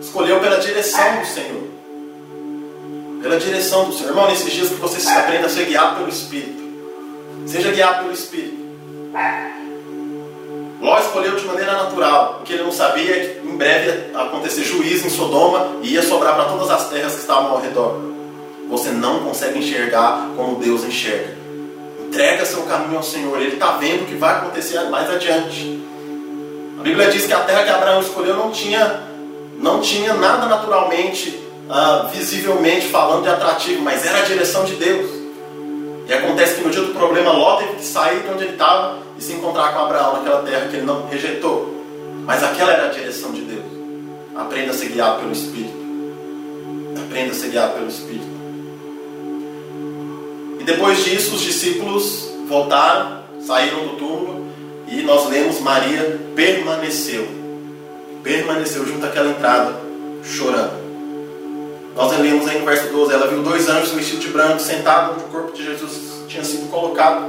escolheu 0.00 0.38
pela 0.38 0.58
direção 0.58 1.18
do 1.18 1.26
Senhor. 1.26 1.67
Pela 3.22 3.38
direção 3.38 3.84
do 3.84 3.92
Senhor. 3.92 4.10
Irmão, 4.10 4.28
nesses 4.28 4.52
dias 4.52 4.68
que 4.68 4.76
você 4.76 5.00
se 5.00 5.08
aprenda 5.08 5.46
a 5.46 5.50
ser 5.50 5.66
guiado 5.66 5.96
pelo 5.96 6.08
Espírito. 6.08 6.62
Seja 7.46 7.70
guiado 7.70 8.00
pelo 8.00 8.12
Espírito. 8.12 8.58
Ló 10.80 10.98
escolheu 10.98 11.34
de 11.34 11.44
maneira 11.44 11.72
natural, 11.72 12.34
porque 12.36 12.52
ele 12.52 12.62
não 12.62 12.70
sabia 12.70 13.12
que 13.12 13.46
em 13.46 13.56
breve 13.56 14.12
ia 14.12 14.20
acontecer 14.20 14.62
juízo 14.62 15.06
em 15.06 15.10
Sodoma 15.10 15.72
e 15.82 15.94
ia 15.94 16.02
sobrar 16.02 16.36
para 16.36 16.44
todas 16.44 16.70
as 16.70 16.88
terras 16.88 17.14
que 17.14 17.20
estavam 17.20 17.50
ao 17.50 17.60
redor. 17.60 18.00
Você 18.68 18.90
não 18.90 19.20
consegue 19.20 19.58
enxergar 19.58 20.28
como 20.36 20.60
Deus 20.60 20.84
enxerga. 20.84 21.36
Entrega 22.06 22.44
seu 22.46 22.62
caminho 22.62 22.98
ao 22.98 23.02
Senhor, 23.02 23.36
Ele 23.40 23.54
está 23.54 23.72
vendo 23.72 24.02
o 24.02 24.06
que 24.06 24.14
vai 24.14 24.36
acontecer 24.36 24.80
mais 24.88 25.10
adiante. 25.10 25.82
A 26.78 26.82
Bíblia 26.82 27.10
diz 27.10 27.26
que 27.26 27.32
a 27.32 27.40
terra 27.40 27.64
que 27.64 27.70
Abraão 27.70 28.00
escolheu 28.00 28.36
não 28.36 28.50
tinha, 28.52 29.02
não 29.58 29.80
tinha 29.80 30.14
nada 30.14 30.46
naturalmente, 30.46 31.47
uh, 31.68 32.08
visivelmente 32.08 32.88
falando 32.88 33.22
de 33.22 33.28
atrativo, 33.28 33.82
mas 33.82 34.04
era 34.04 34.18
a 34.18 34.22
direção 34.22 34.64
de 34.64 34.74
Deus. 34.74 35.10
E 36.08 36.12
acontece 36.12 36.54
que 36.54 36.62
no 36.62 36.70
dia 36.70 36.80
do 36.80 36.94
problema, 36.94 37.32
Ló 37.32 37.56
teve 37.56 37.74
que 37.74 37.84
sair 37.84 38.20
de 38.22 38.28
onde 38.28 38.44
ele 38.44 38.52
estava 38.54 38.98
e 39.18 39.22
se 39.22 39.34
encontrar 39.34 39.74
com 39.74 39.80
Abraão 39.80 40.14
naquela 40.14 40.42
terra 40.42 40.66
que 40.68 40.76
ele 40.76 40.86
não 40.86 41.06
rejeitou. 41.06 41.74
Mas 42.24 42.42
aquela 42.42 42.72
era 42.72 42.86
a 42.86 42.88
direção 42.88 43.30
de 43.32 43.42
Deus. 43.42 43.64
Aprenda 44.34 44.70
a 44.70 44.74
ser 44.74 44.88
guiado 44.88 45.20
pelo 45.20 45.32
Espírito. 45.32 45.76
Aprenda 47.04 47.32
a 47.32 47.34
ser 47.34 47.48
guiado 47.48 47.74
pelo 47.74 47.88
Espírito. 47.88 48.38
E 50.60 50.64
depois 50.64 51.04
disso, 51.04 51.34
os 51.34 51.42
discípulos 51.42 52.30
voltaram, 52.48 53.24
saíram 53.40 53.88
do 53.88 53.96
túmulo 53.96 54.46
e 54.88 55.02
nós 55.02 55.28
lemos 55.28 55.60
Maria 55.60 56.18
permaneceu. 56.34 57.28
Permaneceu 58.22 58.86
junto 58.86 59.04
àquela 59.04 59.30
entrada, 59.30 59.74
chorando. 60.24 60.87
Nós 61.98 62.16
lemos 62.16 62.46
aí 62.46 62.60
no 62.60 62.64
verso 62.64 62.92
12: 62.92 63.12
ela 63.12 63.26
viu 63.26 63.42
dois 63.42 63.68
anjos 63.68 63.90
vestidos 63.90 64.24
de 64.24 64.30
branco 64.30 64.60
sentados 64.60 65.16
onde 65.16 65.24
o 65.24 65.28
corpo 65.28 65.52
de 65.52 65.64
Jesus 65.64 66.22
tinha 66.28 66.44
sido 66.44 66.70
colocado. 66.70 67.26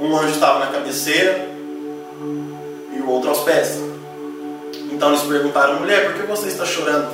Um 0.00 0.16
anjo 0.16 0.30
estava 0.30 0.60
na 0.60 0.68
cabeceira 0.68 1.46
e 2.96 2.98
o 2.98 3.10
outro 3.10 3.28
aos 3.28 3.40
pés. 3.40 3.78
Então 4.90 5.10
eles 5.10 5.20
perguntaram: 5.20 5.80
mulher, 5.80 6.06
por 6.06 6.14
que 6.14 6.26
você 6.26 6.48
está 6.48 6.64
chorando? 6.64 7.10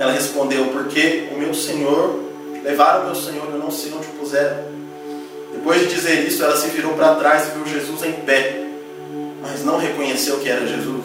Ela 0.00 0.10
respondeu: 0.10 0.66
porque 0.72 1.28
o 1.30 1.38
meu 1.38 1.54
Senhor, 1.54 2.18
levaram 2.64 3.02
o 3.02 3.04
meu 3.06 3.14
Senhor, 3.14 3.48
eu 3.52 3.58
não 3.58 3.70
sei 3.70 3.92
onde 3.92 4.08
o 4.08 4.18
puseram. 4.18 4.56
Depois 5.52 5.80
de 5.80 5.94
dizer 5.94 6.26
isso, 6.26 6.42
ela 6.42 6.56
se 6.56 6.70
virou 6.70 6.94
para 6.94 7.14
trás 7.14 7.46
e 7.46 7.50
viu 7.52 7.64
Jesus 7.64 8.02
em 8.02 8.14
pé, 8.14 8.64
mas 9.40 9.64
não 9.64 9.78
reconheceu 9.78 10.40
que 10.40 10.48
era 10.48 10.66
Jesus. 10.66 11.04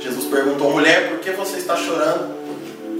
Jesus 0.00 0.24
perguntou, 0.26 0.72
mulher, 0.72 1.10
por 1.10 1.18
que 1.18 1.30
você 1.32 1.58
está 1.58 1.76
chorando? 1.76 2.34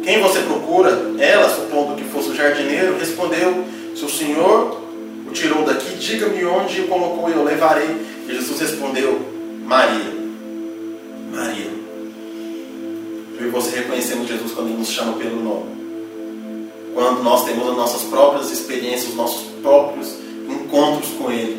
Quem 0.03 0.21
você 0.21 0.41
procura? 0.41 0.91
Ela, 1.19 1.49
supondo 1.49 1.95
que 1.97 2.05
fosse 2.05 2.31
o 2.31 2.35
jardineiro, 2.35 2.99
respondeu, 2.99 3.65
se 3.95 4.05
o 4.05 4.09
Senhor 4.09 4.81
o 5.27 5.33
tirou 5.33 5.65
daqui, 5.65 5.95
diga-me 5.97 6.45
onde 6.45 6.83
o 6.83 6.89
colocou 6.89 7.29
e 7.29 7.33
eu 7.33 7.45
levarei. 7.45 7.89
E 8.29 8.35
Jesus 8.35 8.61
respondeu, 8.61 9.21
Maria. 9.65 10.13
Maria. 11.33 11.71
Eu 13.39 13.47
e 13.47 13.51
você 13.51 13.77
reconhecemos 13.77 14.29
Jesus 14.29 14.53
quando 14.53 14.69
Ele 14.69 14.79
nos 14.79 14.91
chama 14.91 15.15
pelo 15.15 15.43
nome. 15.43 15.81
Quando 16.93 17.23
nós 17.23 17.45
temos 17.45 17.69
as 17.69 17.77
nossas 17.77 18.03
próprias 18.03 18.51
experiências, 18.51 19.11
os 19.11 19.17
nossos 19.17 19.49
próprios 19.63 20.17
encontros 20.49 21.11
com 21.13 21.31
Ele. 21.31 21.59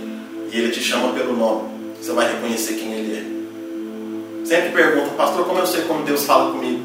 E 0.52 0.58
Ele 0.58 0.72
te 0.72 0.82
chama 0.82 1.14
pelo 1.14 1.36
nome. 1.36 1.70
Você 2.00 2.12
vai 2.12 2.32
reconhecer 2.32 2.74
quem 2.74 2.94
Ele 2.94 3.18
é. 3.18 3.21
Sempre 4.52 4.72
perguntam, 4.72 5.14
pastor, 5.14 5.46
como 5.46 5.60
eu 5.60 5.66
sei 5.66 5.84
como 5.84 6.04
Deus 6.04 6.26
fala 6.26 6.52
comigo? 6.52 6.84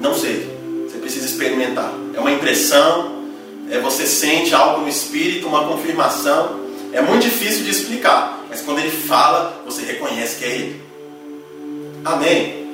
Não 0.00 0.14
sei. 0.14 0.48
Você 0.86 0.98
precisa 0.98 1.26
experimentar. 1.26 1.92
É 2.14 2.20
uma 2.20 2.30
impressão, 2.30 3.24
é 3.68 3.80
você 3.80 4.06
sente 4.06 4.54
algo 4.54 4.82
no 4.82 4.88
espírito, 4.88 5.48
uma 5.48 5.66
confirmação. 5.66 6.60
É 6.92 7.02
muito 7.02 7.24
difícil 7.24 7.64
de 7.64 7.70
explicar, 7.70 8.44
mas 8.48 8.60
quando 8.60 8.78
ele 8.78 8.92
fala, 8.92 9.64
você 9.66 9.82
reconhece 9.82 10.38
que 10.38 10.44
é 10.44 10.48
ele. 10.48 10.82
Amém. 12.04 12.68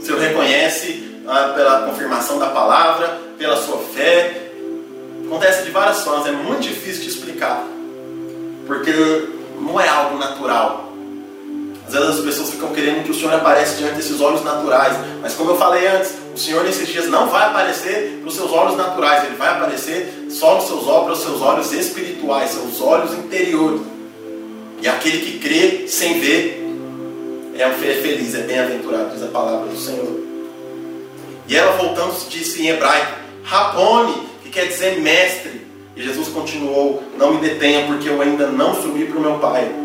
O 0.00 0.16
reconhece 0.16 1.22
ah, 1.28 1.52
pela 1.54 1.82
confirmação 1.82 2.40
da 2.40 2.48
palavra, 2.48 3.16
pela 3.38 3.58
sua 3.58 3.78
fé. 3.94 4.50
Acontece 5.24 5.62
de 5.62 5.70
várias 5.70 6.02
formas, 6.02 6.26
é 6.26 6.32
muito 6.32 6.62
difícil 6.62 7.02
de 7.02 7.10
explicar. 7.10 7.64
Porque 8.66 8.90
não 9.60 9.80
é 9.80 9.88
algo 9.88 10.18
natural. 10.18 10.81
Às 11.92 12.00
vezes 12.00 12.18
as 12.20 12.24
pessoas 12.24 12.50
ficam 12.50 12.70
querendo 12.70 13.04
que 13.04 13.10
o 13.10 13.14
Senhor 13.14 13.34
apareça 13.34 13.76
diante 13.76 13.96
desses 13.96 14.18
olhos 14.18 14.42
naturais. 14.42 14.96
Mas 15.20 15.34
como 15.34 15.50
eu 15.50 15.58
falei 15.58 15.86
antes, 15.86 16.14
o 16.34 16.38
Senhor 16.38 16.64
nesses 16.64 16.88
dias 16.88 17.06
não 17.06 17.28
vai 17.28 17.50
aparecer 17.50 18.18
para 18.20 18.28
os 18.28 18.34
seus 18.34 18.50
olhos 18.50 18.78
naturais. 18.78 19.24
Ele 19.24 19.36
vai 19.36 19.50
aparecer 19.50 20.26
só 20.30 20.54
nos 20.54 20.64
seus 20.64 20.86
olhos, 20.86 21.18
os 21.18 21.24
seus 21.24 21.42
olhos 21.42 21.70
espirituais, 21.70 22.50
seus 22.50 22.80
olhos 22.80 23.12
interiores. 23.12 23.82
E 24.80 24.88
aquele 24.88 25.18
que 25.18 25.38
crê 25.38 25.86
sem 25.86 26.18
ver 26.18 26.60
é 27.58 27.68
feliz, 27.70 28.34
é 28.34 28.40
bem-aventurado, 28.40 29.10
diz 29.10 29.22
a 29.22 29.26
palavra 29.26 29.66
do 29.66 29.76
Senhor. 29.76 30.18
E 31.46 31.54
ela 31.54 31.72
voltando 31.72 32.14
disse 32.30 32.62
em 32.62 32.68
hebraico, 32.68 33.12
Rabone, 33.44 34.28
que 34.42 34.48
quer 34.48 34.66
dizer 34.66 34.98
mestre. 34.98 35.66
E 35.94 36.02
Jesus 36.02 36.28
continuou, 36.28 37.02
não 37.18 37.34
me 37.34 37.40
detenha, 37.40 37.86
porque 37.86 38.08
eu 38.08 38.20
ainda 38.22 38.46
não 38.46 38.74
subi 38.80 39.04
para 39.04 39.18
o 39.18 39.20
meu 39.20 39.38
Pai 39.38 39.81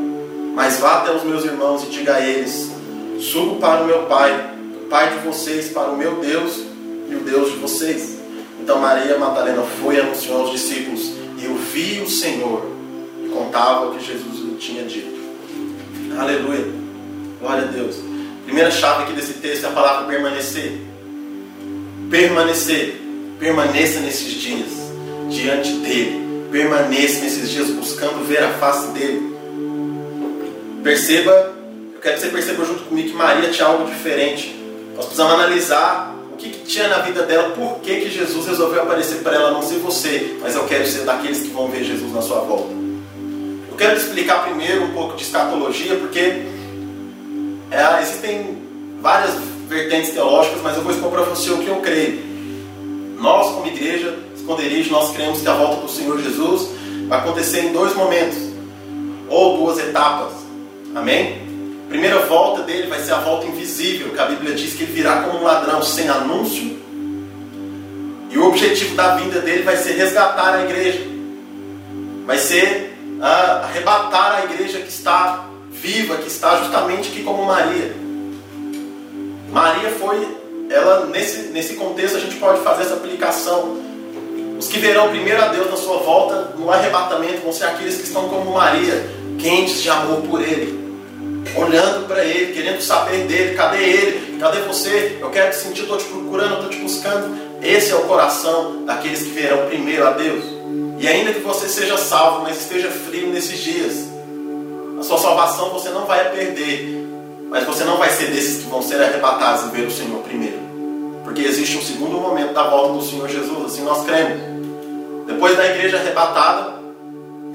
mas 0.57 0.79
vá 0.79 0.97
até 0.97 1.11
os 1.11 1.23
meus 1.23 1.45
irmãos 1.45 1.83
e 1.83 1.91
diga 1.91 2.15
a 2.15 2.19
eles: 2.19 2.71
Subo 3.19 3.57
para 3.57 3.83
o 3.83 3.85
meu 3.85 4.07
Pai, 4.07 4.55
o 4.75 4.87
Pai 4.89 5.11
de 5.11 5.19
vocês, 5.19 5.69
para 5.69 5.91
o 5.91 5.95
meu 5.95 6.15
Deus 6.15 6.63
e 7.07 7.13
o 7.13 7.19
Deus 7.19 7.51
de 7.51 7.57
vocês. 7.57 8.17
Então 8.59 8.79
Maria 8.79 9.19
Madalena 9.19 9.61
foi 9.61 9.97
e 9.97 9.99
anunciou 9.99 10.41
aos 10.41 10.51
discípulos: 10.51 11.11
Eu 11.39 11.53
vi 11.55 12.01
o 12.01 12.09
Senhor 12.09 12.65
e 13.23 13.29
contava 13.29 13.85
o 13.85 13.95
que 13.95 14.03
Jesus 14.03 14.39
lhe 14.39 14.55
tinha 14.55 14.83
dito. 14.85 15.15
Aleluia. 16.19 16.65
Glória 17.39 17.65
a 17.65 17.67
Deus. 17.67 17.97
Primeira 18.43 18.71
chave 18.71 19.03
aqui 19.03 19.13
desse 19.13 19.33
texto 19.33 19.65
é 19.65 19.67
a 19.67 19.73
palavra 19.73 20.07
permanecer. 20.07 20.81
Permanecer. 22.09 22.99
Permaneça 23.39 23.99
nesses 23.99 24.33
dias 24.33 24.71
diante 25.29 25.71
dele. 25.73 26.49
Permaneça 26.51 27.21
nesses 27.21 27.47
dias 27.47 27.69
buscando 27.69 28.27
ver 28.27 28.43
a 28.43 28.53
face 28.53 28.87
dele. 28.87 29.36
Perceba, 30.87 31.53
eu 31.93 31.99
quero 32.01 32.15
que 32.15 32.21
você 32.21 32.29
perceba 32.29 32.63
junto 32.63 32.85
comigo 32.85 33.09
que 33.09 33.13
Maria 33.13 33.49
tinha 33.49 33.67
algo 33.67 33.91
diferente. 33.91 34.55
Nós 34.95 35.03
precisamos 35.03 35.33
analisar 35.33 36.15
o 36.31 36.37
que, 36.37 36.49
que 36.49 36.65
tinha 36.65 36.87
na 36.87 36.99
vida 36.99 37.23
dela, 37.23 37.49
por 37.49 37.79
que, 37.81 37.99
que 37.99 38.09
Jesus 38.09 38.47
resolveu 38.47 38.83
aparecer 38.83 39.17
para 39.17 39.35
ela, 39.35 39.51
não 39.51 39.61
ser 39.61 39.79
você, 39.79 40.37
mas 40.41 40.55
eu 40.55 40.63
quero 40.63 40.87
ser 40.87 41.03
daqueles 41.03 41.41
que 41.41 41.49
vão 41.49 41.67
ver 41.67 41.83
Jesus 41.83 42.13
na 42.13 42.21
sua 42.21 42.39
volta. 42.39 42.69
Eu 43.69 43.75
quero 43.77 43.99
te 43.99 44.05
explicar 44.05 44.45
primeiro 44.45 44.85
um 44.85 44.93
pouco 44.93 45.17
de 45.17 45.23
escatologia, 45.23 45.93
porque 45.95 46.19
é, 47.69 48.01
existem 48.01 48.57
várias 49.01 49.33
vertentes 49.67 50.11
teológicas, 50.11 50.61
mas 50.63 50.77
eu 50.77 50.83
vou 50.83 50.93
expor 50.93 51.11
para 51.11 51.23
você 51.23 51.51
o 51.51 51.57
que 51.57 51.67
eu 51.67 51.81
creio. 51.81 52.17
Nós, 53.19 53.53
como 53.53 53.67
igreja, 53.67 54.17
esconderijo, 54.33 54.89
nós 54.89 55.13
cremos 55.13 55.41
que 55.41 55.47
a 55.49 55.53
volta 55.53 55.81
do 55.81 55.91
Senhor 55.91 56.17
Jesus 56.21 56.69
vai 57.09 57.19
acontecer 57.19 57.65
em 57.65 57.73
dois 57.73 57.93
momentos, 57.93 58.37
ou 59.27 59.57
duas 59.57 59.79
etapas. 59.79 60.46
Amém? 60.95 61.41
A 61.85 61.89
primeira 61.89 62.19
volta 62.25 62.63
dele 62.63 62.87
vai 62.87 62.99
ser 62.99 63.13
a 63.13 63.19
volta 63.19 63.47
invisível, 63.47 64.09
que 64.09 64.19
a 64.19 64.25
Bíblia 64.25 64.53
diz 64.53 64.73
que 64.73 64.83
ele 64.83 64.91
virá 64.91 65.21
como 65.21 65.39
um 65.39 65.43
ladrão 65.43 65.81
sem 65.81 66.09
anúncio. 66.09 66.77
E 68.29 68.37
o 68.37 68.45
objetivo 68.45 68.95
da 68.95 69.15
vinda 69.15 69.39
dele 69.39 69.63
vai 69.63 69.77
ser 69.77 69.93
resgatar 69.93 70.55
a 70.55 70.63
igreja. 70.63 70.99
Vai 72.25 72.37
ser 72.37 72.97
uh, 73.19 73.63
arrebatar 73.63 74.35
a 74.35 74.43
igreja 74.45 74.79
que 74.79 74.89
está 74.89 75.47
viva 75.71 76.17
que 76.17 76.27
está 76.27 76.57
justamente 76.57 77.09
aqui 77.09 77.23
como 77.23 77.45
Maria. 77.45 77.93
Maria 79.51 79.89
foi, 79.91 80.27
ela 80.69 81.05
nesse, 81.05 81.49
nesse 81.49 81.75
contexto 81.75 82.17
a 82.17 82.19
gente 82.19 82.35
pode 82.35 82.61
fazer 82.61 82.83
essa 82.83 82.95
aplicação. 82.95 83.77
Os 84.57 84.67
que 84.67 84.79
verão 84.79 85.09
primeiro 85.09 85.41
a 85.41 85.47
Deus 85.49 85.69
na 85.69 85.77
sua 85.77 85.97
volta, 85.97 86.55
no 86.57 86.71
arrebatamento, 86.71 87.43
vão 87.43 87.53
ser 87.53 87.65
aqueles 87.65 87.97
que 87.97 88.03
estão 88.03 88.27
como 88.27 88.53
Maria, 88.53 89.07
quentes 89.37 89.81
de 89.81 89.89
amor 89.89 90.21
por 90.21 90.41
Ele, 90.41 90.77
olhando 91.55 92.07
para 92.07 92.23
Ele, 92.23 92.53
querendo 92.53 92.81
saber 92.81 93.25
dele, 93.25 93.55
cadê 93.55 93.83
Ele? 93.83 94.37
Cadê 94.39 94.59
você? 94.61 95.17
Eu 95.19 95.29
quero 95.29 95.51
te 95.51 95.57
sentir, 95.57 95.81
estou 95.81 95.97
te 95.97 96.05
procurando, 96.05 96.55
estou 96.55 96.69
te 96.69 96.77
buscando. 96.77 97.37
Esse 97.61 97.91
é 97.91 97.95
o 97.95 98.01
coração 98.01 98.85
daqueles 98.85 99.23
que 99.23 99.29
verão 99.29 99.65
primeiro 99.67 100.05
a 100.05 100.11
Deus. 100.11 100.43
E 100.99 101.07
ainda 101.07 101.33
que 101.33 101.39
você 101.39 101.67
seja 101.67 101.97
salvo, 101.97 102.43
mas 102.43 102.61
esteja 102.61 102.89
frio 102.89 103.27
nesses 103.27 103.59
dias, 103.59 104.09
a 104.99 105.03
sua 105.03 105.17
salvação 105.17 105.69
você 105.69 105.89
não 105.89 106.05
vai 106.05 106.29
perder, 106.31 107.07
mas 107.49 107.63
você 107.65 107.83
não 107.83 107.97
vai 107.97 108.09
ser 108.09 108.31
desses 108.31 108.63
que 108.63 108.69
vão 108.69 108.81
ser 108.81 109.01
arrebatados 109.01 109.65
e 109.65 109.75
ver 109.75 109.87
o 109.87 109.91
Senhor 109.91 110.19
primeiro. 110.21 110.57
Porque 111.23 111.41
existe 111.41 111.77
um 111.77 111.81
segundo 111.81 112.19
momento 112.19 112.53
da 112.53 112.63
volta 112.63 112.93
do 112.93 113.03
Senhor 113.03 113.27
Jesus, 113.27 113.65
assim 113.65 113.83
nós 113.83 114.05
cremos. 114.05 114.39
Depois 115.27 115.55
da 115.57 115.65
igreja 115.67 115.97
arrebatada, 115.97 116.76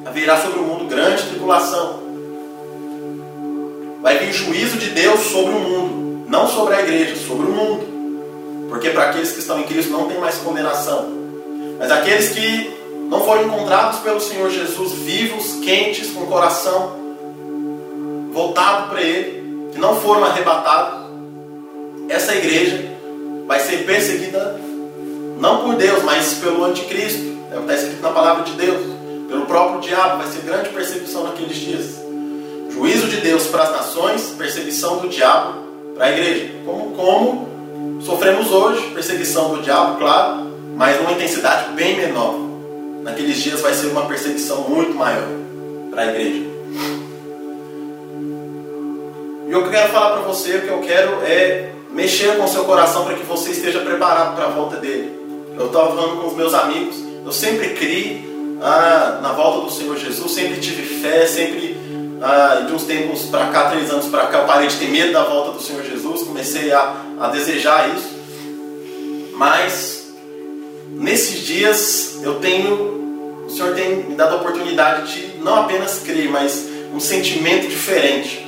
haverá 0.05 0.37
sobre 0.41 0.59
o 0.59 0.63
mundo 0.63 0.87
grande 0.87 1.23
tribulação. 1.25 2.01
Vai 4.01 4.19
vir 4.19 4.33
juízo 4.33 4.79
de 4.79 4.91
Deus 4.91 5.21
sobre 5.21 5.55
o 5.55 5.59
mundo, 5.61 6.27
não 6.29 6.49
sobre 6.49 6.75
a 6.75 6.83
igreja, 6.83 7.17
sobre 7.17 7.47
o 7.47 7.53
mundo. 7.53 8.69
Porque 8.69 8.91
para 8.91 9.11
aqueles 9.11 9.33
que 9.33 9.39
estão 9.39 9.61
em 9.61 9.65
Cristo 9.65 9.93
não 9.93 10.09
tem 10.09 10.19
mais 10.19 10.37
condenação. 10.39 11.09
Mas 11.79 11.91
aqueles 11.91 12.31
que 12.31 12.75
não 13.09 13.25
foram 13.25 13.45
encontrados 13.45 14.01
pelo 14.01 14.21
Senhor 14.21 14.51
Jesus 14.51 14.93
vivos, 14.93 15.57
quentes, 15.63 16.11
com 16.11 16.23
o 16.23 16.27
coração 16.27 17.01
voltado 18.33 18.89
para 18.89 19.03
Ele, 19.03 19.71
que 19.73 19.79
não 19.79 19.95
foram 20.01 20.25
arrebatados, 20.25 21.03
essa 22.09 22.35
igreja 22.35 22.93
vai 23.47 23.61
ser 23.61 23.85
perseguida 23.85 24.59
não 25.39 25.63
por 25.65 25.75
Deus, 25.75 26.03
mas 26.03 26.35
pelo 26.35 26.65
anticristo. 26.65 27.33
É 27.51 27.57
o 27.57 27.63
que 27.65 27.73
está 27.73 27.75
escrito 27.75 28.01
na 28.01 28.11
palavra 28.11 28.45
de 28.45 28.53
Deus. 28.53 29.02
Pelo 29.33 29.47
próprio 29.47 29.81
diabo, 29.81 30.19
vai 30.19 30.27
ser 30.31 30.43
grande 30.43 30.69
perseguição 30.69 31.25
naqueles 31.25 31.57
dias. 31.57 32.03
Juízo 32.71 33.09
de 33.09 33.17
Deus 33.23 33.47
para 33.47 33.63
as 33.63 33.73
nações, 33.73 34.35
perseguição 34.37 34.99
do 34.99 35.09
diabo 35.09 35.55
para 35.95 36.05
a 36.05 36.13
igreja. 36.13 36.51
Como, 36.67 36.95
como 36.95 38.03
sofremos 38.03 38.53
hoje, 38.53 38.91
perseguição 38.91 39.55
do 39.55 39.63
diabo, 39.63 39.97
claro, 39.97 40.53
mas 40.77 41.01
numa 41.01 41.13
intensidade 41.13 41.73
bem 41.73 41.97
menor. 41.97 42.35
Naqueles 43.03 43.39
dias 43.39 43.63
vai 43.63 43.73
ser 43.73 43.87
uma 43.87 44.05
perseguição 44.05 44.69
muito 44.69 44.95
maior 44.95 45.27
para 45.91 46.03
a 46.03 46.07
igreja. 46.09 46.45
E 49.49 49.51
eu 49.51 49.71
quero 49.71 49.93
falar 49.93 50.19
para 50.19 50.23
você, 50.29 50.59
o 50.59 50.61
que 50.61 50.69
eu 50.69 50.81
quero 50.81 51.23
é 51.25 51.73
mexer 51.91 52.37
com 52.37 52.45
o 52.45 52.49
seu 52.49 52.65
coração 52.65 53.07
para 53.07 53.15
que 53.15 53.25
você 53.25 53.53
esteja 53.53 53.81
preparado 53.81 54.37
para 54.37 54.45
a 54.45 54.51
volta 54.51 54.77
dele. 54.77 55.11
Eu 55.59 55.69
estava 55.69 55.97
falando 55.97 56.21
com 56.21 56.27
os 56.27 56.35
meus 56.35 56.53
amigos, 56.53 56.97
eu 57.25 57.33
sempre 57.33 57.71
criei 57.71 58.32
ah, 58.63 59.19
na 59.23 59.33
volta 59.33 59.67
do 59.67 59.73
Senhor 59.73 59.97
Jesus, 59.97 60.33
sempre 60.33 60.61
tive 60.61 60.83
fé, 61.01 61.27
sempre 61.27 61.77
ah, 62.23 62.65
de 62.67 62.73
uns 62.73 62.85
tempos 62.85 63.23
para 63.25 63.49
cá, 63.49 63.71
três 63.71 63.91
anos 63.91 64.07
para 64.07 64.27
cá, 64.27 64.39
eu 64.39 64.47
parei 64.47 64.69
de 64.69 64.77
ter 64.77 64.89
medo 64.89 65.13
da 65.13 65.25
volta 65.25 65.53
do 65.53 65.63
Senhor 65.63 65.83
Jesus, 65.83 66.23
comecei 66.23 66.73
a, 66.73 66.95
a 67.21 67.29
desejar 67.29 67.89
isso. 67.95 68.11
Mas 69.35 70.13
nesses 70.91 71.41
dias 71.41 72.21
eu 72.23 72.37
tenho, 72.37 73.45
o 73.47 73.51
Senhor 73.51 73.75
tem 73.75 73.97
me 73.97 74.15
dado 74.15 74.35
a 74.35 74.37
oportunidade 74.37 75.13
de 75.13 75.39
não 75.39 75.57
apenas 75.57 75.99
crer, 75.99 76.31
mas 76.31 76.69
um 76.95 77.01
sentimento 77.01 77.67
diferente. 77.67 78.47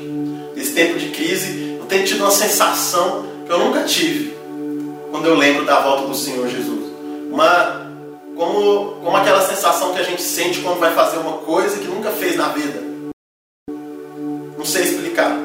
Nesse 0.55 0.73
tempo 0.73 0.99
de 0.99 1.09
crise, 1.09 1.77
eu 1.81 1.87
tenho 1.87 2.05
tido 2.05 2.21
uma 2.21 2.31
sensação 2.31 3.27
que 3.45 3.53
eu 3.53 3.59
nunca 3.59 3.83
tive 3.83 4.35
quando 5.11 5.27
eu 5.27 5.37
lembro 5.37 5.65
da 5.65 5.81
volta 5.81 6.07
do 6.07 6.15
Senhor 6.15 6.49
Jesus. 6.49 6.93
Uma, 7.31 7.74
como, 8.45 8.97
como 9.03 9.17
aquela 9.17 9.41
sensação 9.41 9.93
que 9.93 10.01
a 10.01 10.05
gente 10.05 10.23
sente 10.23 10.61
quando 10.61 10.79
vai 10.79 10.95
fazer 10.95 11.19
uma 11.19 11.39
coisa 11.39 11.79
que 11.79 11.87
nunca 11.87 12.11
fez 12.11 12.37
na 12.37 12.49
vida. 12.49 12.83
Não 14.57 14.65
sei 14.65 14.83
explicar. 14.83 15.37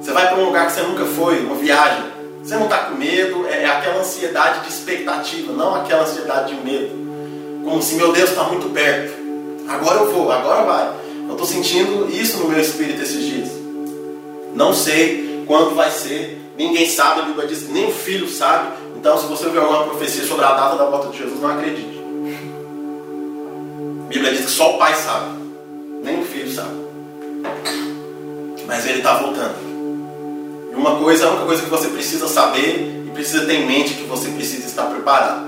Você 0.00 0.12
vai 0.12 0.28
para 0.28 0.38
um 0.38 0.46
lugar 0.46 0.66
que 0.66 0.72
você 0.72 0.82
nunca 0.82 1.04
foi, 1.04 1.40
uma 1.40 1.56
viagem. 1.56 2.04
Você 2.42 2.54
não 2.56 2.64
está 2.64 2.78
com 2.84 2.96
medo, 2.96 3.46
é, 3.46 3.64
é 3.64 3.66
aquela 3.66 4.00
ansiedade 4.00 4.60
de 4.60 4.68
expectativa, 4.68 5.52
não 5.52 5.74
aquela 5.74 6.02
ansiedade 6.02 6.54
de 6.54 6.60
medo. 6.62 6.90
Como 7.64 7.82
se, 7.82 7.96
meu 7.96 8.12
Deus, 8.12 8.30
está 8.30 8.44
muito 8.44 8.70
perto. 8.70 9.12
Agora 9.68 10.00
eu 10.00 10.12
vou, 10.12 10.30
agora 10.32 10.62
vai. 10.62 10.92
Eu 11.26 11.32
estou 11.32 11.46
sentindo 11.46 12.08
isso 12.10 12.38
no 12.38 12.48
meu 12.48 12.60
espírito 12.60 13.02
esses 13.02 13.24
dias. 13.24 13.50
Não 14.54 14.72
sei 14.72 15.44
quando 15.46 15.74
vai 15.74 15.90
ser, 15.90 16.40
ninguém 16.56 16.88
sabe, 16.88 17.20
a 17.20 17.24
Bíblia 17.24 17.46
diz 17.46 17.62
que 17.62 17.72
nem 17.72 17.88
o 17.88 17.92
filho 17.92 18.28
sabe. 18.28 18.68
Então, 18.96 19.18
se 19.18 19.26
você 19.26 19.46
ouvir 19.46 19.58
alguma 19.58 19.84
profecia 19.84 20.24
sobre 20.24 20.44
a 20.44 20.52
data 20.52 20.76
da 20.76 20.86
volta 20.86 21.08
de 21.08 21.18
Jesus, 21.18 21.40
não 21.40 21.50
acredite. 21.50 21.89
Bíblia 24.10 24.32
diz 24.32 24.46
que 24.46 24.50
só 24.50 24.74
o 24.74 24.78
pai 24.78 24.92
sabe, 24.96 25.38
nem 26.02 26.20
o 26.20 26.24
filho 26.24 26.50
sabe. 26.52 26.74
Mas 28.66 28.84
ele 28.84 28.98
está 28.98 29.18
voltando. 29.18 29.54
E 30.72 30.74
uma 30.74 30.96
coisa, 30.96 31.28
a 31.28 31.30
única 31.30 31.46
coisa 31.46 31.62
que 31.62 31.70
você 31.70 31.86
precisa 31.86 32.26
saber 32.26 33.04
e 33.06 33.10
precisa 33.14 33.46
ter 33.46 33.54
em 33.54 33.66
mente 33.68 33.92
é 33.92 33.96
que 33.98 34.08
você 34.08 34.28
precisa 34.30 34.66
estar 34.66 34.86
preparado. 34.86 35.46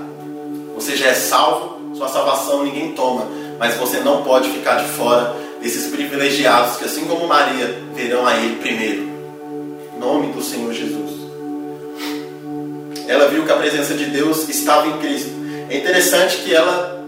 Você 0.75 0.95
já 0.95 1.07
é 1.07 1.13
salvo, 1.13 1.93
sua 1.93 2.07
salvação 2.07 2.63
ninguém 2.63 2.93
toma, 2.93 3.27
mas 3.59 3.75
você 3.75 3.99
não 3.99 4.23
pode 4.23 4.49
ficar 4.49 4.75
de 4.75 4.87
fora 4.93 5.35
desses 5.61 5.91
privilegiados 5.91 6.77
que, 6.77 6.85
assim 6.85 7.03
como 7.03 7.27
Maria, 7.27 7.83
verão 7.93 8.25
a 8.25 8.37
Ele 8.37 8.55
primeiro. 8.61 9.09
Em 9.93 9.99
nome 9.99 10.31
do 10.31 10.41
Senhor 10.41 10.71
Jesus. 10.71 11.11
Ela 13.09 13.27
viu 13.27 13.43
que 13.43 13.51
a 13.51 13.57
presença 13.57 13.93
de 13.93 14.05
Deus 14.05 14.47
estava 14.47 14.87
em 14.87 14.99
Cristo. 14.99 15.31
É 15.69 15.77
interessante 15.77 16.37
que 16.37 16.55
ela 16.55 17.02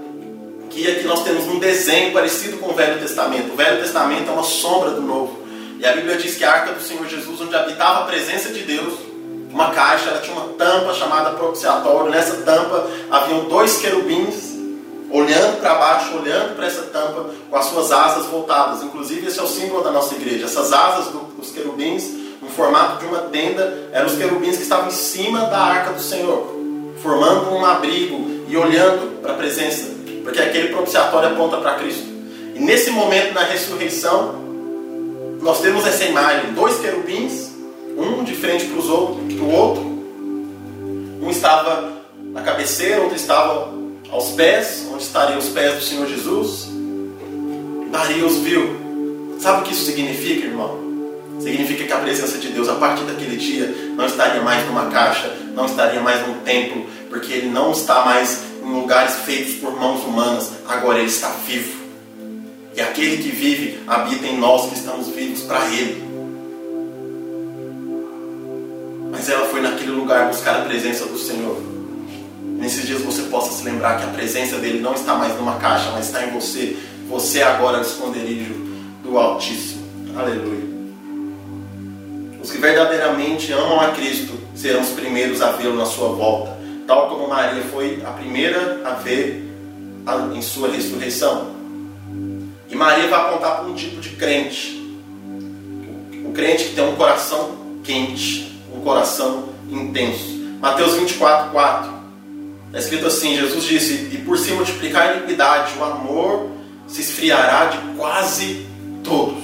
que 0.76 0.92
aqui 0.92 1.06
nós 1.06 1.24
temos 1.24 1.46
um 1.46 1.58
desenho 1.58 2.12
parecido 2.12 2.58
com 2.58 2.72
o 2.72 2.74
Velho 2.74 3.00
Testamento. 3.00 3.54
O 3.54 3.56
Velho 3.56 3.82
Testamento 3.82 4.30
é 4.30 4.34
uma 4.34 4.44
sombra 4.44 4.92
do 4.92 5.02
Novo. 5.02 5.40
E 5.80 5.86
a 5.86 5.94
Bíblia 5.94 6.18
diz 6.18 6.36
que 6.36 6.44
a 6.44 6.52
arca 6.52 6.74
do 6.74 6.82
Senhor 6.82 7.08
Jesus, 7.08 7.40
onde 7.40 7.56
habitava 7.56 8.02
a 8.02 8.06
presença 8.06 8.50
de 8.50 8.62
Deus, 8.64 8.94
uma 9.50 9.72
caixa, 9.72 10.10
ela 10.10 10.20
tinha 10.20 10.36
uma 10.36 10.50
tampa 10.56 10.94
chamada 10.94 11.32
propiciatório. 11.32 12.12
Nessa 12.12 12.42
tampa 12.42 12.90
haviam 13.10 13.46
dois 13.46 13.78
querubins 13.78 14.54
olhando 15.10 15.62
para 15.62 15.76
baixo, 15.76 16.18
olhando 16.18 16.58
para 16.58 16.66
essa 16.66 16.82
tampa, 16.84 17.30
com 17.50 17.56
as 17.56 17.66
suas 17.68 17.92
asas 17.94 18.26
voltadas. 18.26 18.84
Inclusive, 18.84 19.28
esse 19.28 19.40
é 19.40 19.44
o 19.44 19.48
símbolo 19.48 19.82
da 19.82 19.92
nossa 19.92 20.14
igreja. 20.16 20.44
Essas 20.44 20.74
asas 20.74 21.14
dos 21.38 21.52
querubins, 21.52 22.04
no 22.42 22.50
formato 22.50 23.00
de 23.00 23.06
uma 23.06 23.20
tenda, 23.20 23.90
eram 23.94 24.08
os 24.08 24.18
querubins 24.18 24.58
que 24.58 24.64
estavam 24.64 24.88
em 24.88 24.92
cima 24.92 25.46
da 25.46 25.58
arca 25.58 25.94
do 25.94 26.02
Senhor, 26.02 26.54
formando 27.02 27.50
um 27.52 27.66
abrigo 27.66 28.44
e 28.50 28.58
olhando 28.58 29.22
para 29.22 29.32
a 29.32 29.36
presença, 29.38 29.95
porque 30.26 30.42
aquele 30.42 30.70
propiciatório 30.70 31.30
aponta 31.30 31.58
para 31.58 31.76
Cristo. 31.76 32.04
E 32.56 32.60
nesse 32.60 32.90
momento, 32.90 33.34
na 33.34 33.44
ressurreição, 33.44 34.36
nós 35.40 35.62
temos 35.62 35.86
essa 35.86 36.04
imagem: 36.04 36.52
dois 36.54 36.80
querubins, 36.80 37.52
um 37.96 38.24
de 38.24 38.36
frente 38.36 38.66
para 38.66 38.82
o 38.82 39.52
outro, 39.52 39.84
um 41.22 41.30
estava 41.30 41.94
na 42.34 42.42
cabeceira, 42.42 43.02
outro 43.02 43.16
estava 43.16 43.72
aos 44.10 44.32
pés, 44.32 44.88
onde 44.92 45.04
estariam 45.04 45.38
os 45.38 45.50
pés 45.50 45.76
do 45.76 45.82
Senhor 45.82 46.08
Jesus. 46.08 46.68
Maria 47.92 48.26
os 48.26 48.38
viu. 48.38 48.84
Sabe 49.40 49.62
o 49.62 49.64
que 49.64 49.74
isso 49.74 49.86
significa, 49.86 50.48
irmão? 50.48 50.84
Significa 51.40 51.84
que 51.84 51.94
a 51.94 51.98
presença 51.98 52.38
de 52.38 52.48
Deus, 52.48 52.68
a 52.68 52.76
partir 52.76 53.04
daquele 53.04 53.38
dia, 53.38 53.74
não 53.96 54.06
estaria 54.06 54.42
mais 54.42 54.66
numa 54.66 54.88
caixa, 54.88 55.32
não 55.54 55.66
estaria 55.66 56.02
mais 56.02 56.26
num 56.26 56.40
templo, 56.40 56.86
porque 57.10 57.32
Ele 57.32 57.50
não 57.50 57.72
está 57.72 58.04
mais 58.06 58.42
em 58.66 58.74
lugares 58.74 59.16
feitos 59.18 59.56
por 59.56 59.80
mãos 59.80 60.04
humanas, 60.04 60.52
agora 60.68 60.98
Ele 60.98 61.08
está 61.08 61.30
vivo. 61.46 61.86
E 62.76 62.82
aquele 62.82 63.18
que 63.18 63.30
vive 63.30 63.80
habita 63.88 64.26
em 64.26 64.38
nós 64.38 64.70
que 64.70 64.76
estamos 64.76 65.08
vivos 65.10 65.42
para 65.42 65.66
Ele. 65.68 66.04
Mas 69.12 69.30
ela 69.30 69.48
foi 69.48 69.62
naquele 69.62 69.92
lugar 69.92 70.28
buscar 70.28 70.58
a 70.58 70.66
presença 70.66 71.06
do 71.06 71.18
Senhor. 71.18 71.62
Nesses 72.58 72.88
dias 72.88 73.02
você 73.02 73.24
possa 73.24 73.52
se 73.52 73.64
lembrar 73.64 73.98
que 73.98 74.04
a 74.04 74.08
presença 74.08 74.58
dele 74.58 74.80
não 74.80 74.94
está 74.94 75.16
mais 75.16 75.36
numa 75.36 75.58
caixa, 75.58 75.92
mas 75.92 76.08
está 76.08 76.26
em 76.26 76.32
você. 76.32 76.76
Você 77.08 77.42
agora 77.42 77.78
é 77.78 77.80
o 77.82 77.84
esconderijo 77.84 78.54
do 79.04 79.18
Altíssimo. 79.18 79.86
Aleluia. 80.18 80.66
Os 82.42 82.52
que 82.52 82.58
verdadeiramente 82.58 83.52
amam 83.52 83.80
a 83.80 83.92
Cristo 83.92 84.34
serão 84.56 84.82
os 84.82 84.90
primeiros 84.90 85.42
a 85.42 85.52
vê-lo 85.52 85.76
na 85.76 85.86
sua 85.86 86.10
volta, 86.10 86.58
tal 86.88 87.10
como 87.10 87.28
Maria 87.28 87.64
foi 87.64 88.02
a 88.06 88.12
primeira 88.12 88.82
a 88.86 88.92
ver 88.92 89.44
em 90.36 90.42
sua 90.42 90.70
ressurreição. 90.70 91.56
E 92.70 92.76
Maria 92.76 93.08
vai 93.08 93.20
apontar 93.20 93.58
para 93.58 93.66
um 93.66 93.74
tipo 93.74 94.00
de 94.02 94.10
crente. 94.10 94.82
O 96.24 96.32
crente 96.32 96.66
que 96.66 96.76
tem 96.76 96.88
um 96.88 96.96
coração 96.96 97.56
quente, 97.84 98.60
um 98.74 98.82
coração 98.82 99.50
intenso. 99.70 100.36
Mateus 100.60 100.94
24, 100.94 101.52
4. 101.52 101.94
Está 102.68 102.80
escrito 102.80 103.08
assim: 103.08 103.36
Jesus 103.36 103.64
disse: 103.64 103.94
E 104.14 104.18
por 104.26 104.38
se 104.38 104.52
multiplicar 104.52 105.10
a 105.10 105.14
iniquidade, 105.18 105.78
o 105.78 105.84
amor 105.84 106.50
se 106.88 107.02
esfriará 107.02 107.66
de 107.66 107.78
quase 107.96 108.66
todos. 109.04 109.44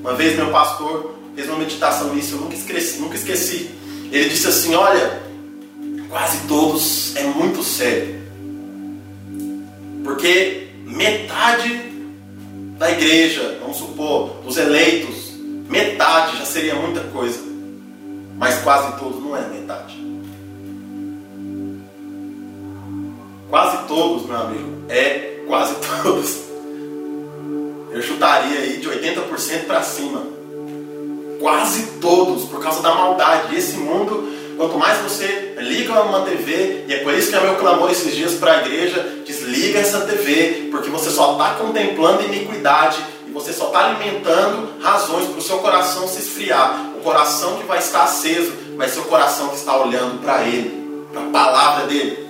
Uma 0.00 0.14
vez 0.14 0.36
meu 0.36 0.50
pastor 0.50 1.16
fez 1.34 1.48
uma 1.48 1.58
meditação 1.58 2.14
nisso, 2.14 2.34
eu 2.34 2.40
nunca 2.40 2.54
esqueci, 2.54 3.00
nunca 3.00 3.16
esqueci. 3.16 3.70
Ele 4.12 4.28
disse 4.28 4.46
assim: 4.46 4.74
Olha, 4.74 5.29
quase 6.10 6.46
todos 6.48 7.16
é 7.16 7.22
muito 7.22 7.62
sério. 7.62 8.20
Porque 10.04 10.68
metade 10.84 11.90
da 12.76 12.90
igreja, 12.90 13.58
vamos 13.60 13.76
supor, 13.76 14.40
dos 14.44 14.56
eleitos, 14.56 15.32
metade 15.68 16.36
já 16.38 16.44
seria 16.44 16.74
muita 16.74 17.00
coisa. 17.04 17.38
Mas 18.36 18.58
quase 18.62 18.98
todos 18.98 19.22
não 19.22 19.36
é 19.36 19.46
metade. 19.48 20.00
Quase 23.48 23.86
todos, 23.86 24.26
meu 24.26 24.36
amigo, 24.36 24.84
é 24.88 25.42
quase 25.46 25.74
todos. 26.02 26.40
Eu 27.92 28.02
chutaria 28.02 28.60
aí 28.60 28.78
de 28.78 28.88
80% 28.88 29.66
para 29.66 29.82
cima. 29.82 30.22
Quase 31.40 31.98
todos, 32.00 32.44
por 32.44 32.60
causa 32.60 32.80
da 32.80 32.94
maldade. 32.94 33.56
Esse 33.56 33.76
mundo, 33.76 34.39
quanto 34.60 34.76
mais 34.76 34.98
você 34.98 35.54
liga 35.56 36.02
uma 36.02 36.20
TV, 36.20 36.84
e 36.86 36.92
é 36.92 36.98
por 36.98 37.14
isso 37.14 37.30
que 37.30 37.36
é 37.36 37.40
meu 37.40 37.56
clamor 37.56 37.90
esses 37.90 38.14
dias 38.14 38.34
para 38.34 38.52
a 38.52 38.58
igreja: 38.58 39.22
desliga 39.24 39.78
essa 39.78 40.02
TV, 40.02 40.68
porque 40.70 40.90
você 40.90 41.08
só 41.08 41.32
está 41.32 41.54
contemplando 41.54 42.24
iniquidade 42.24 43.02
e 43.26 43.30
você 43.30 43.54
só 43.54 43.68
está 43.68 43.86
alimentando 43.86 44.78
razões 44.82 45.28
para 45.28 45.38
o 45.38 45.42
seu 45.42 45.60
coração 45.60 46.06
se 46.06 46.20
esfriar. 46.20 46.90
O 46.94 47.00
coração 47.00 47.56
que 47.56 47.64
vai 47.64 47.78
estar 47.78 48.02
aceso 48.02 48.52
vai 48.76 48.86
ser 48.86 49.00
o 49.00 49.04
coração 49.04 49.48
que 49.48 49.56
está 49.56 49.74
olhando 49.78 50.20
para 50.20 50.42
Ele, 50.42 51.06
para 51.10 51.22
a 51.22 51.30
palavra 51.30 51.86
dele. 51.86 52.28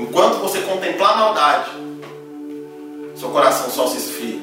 Enquanto 0.00 0.40
você 0.40 0.58
contemplar 0.62 1.12
a 1.12 1.16
maldade, 1.16 1.70
seu 3.14 3.28
coração 3.28 3.70
só 3.70 3.86
se 3.86 3.98
esfria. 3.98 4.41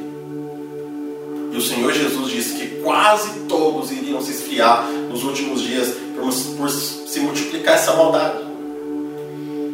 E 1.51 1.57
o 1.57 1.61
Senhor 1.61 1.91
Jesus 1.91 2.31
disse 2.31 2.53
que 2.55 2.81
quase 2.81 3.41
todos 3.47 3.91
iriam 3.91 4.21
se 4.21 4.31
esfriar 4.31 4.87
nos 5.09 5.23
últimos 5.23 5.61
dias 5.61 5.93
por, 6.15 6.31
se 6.31 7.19
multiplicar 7.19 7.75
essa 7.75 7.93
maldade. 7.93 8.43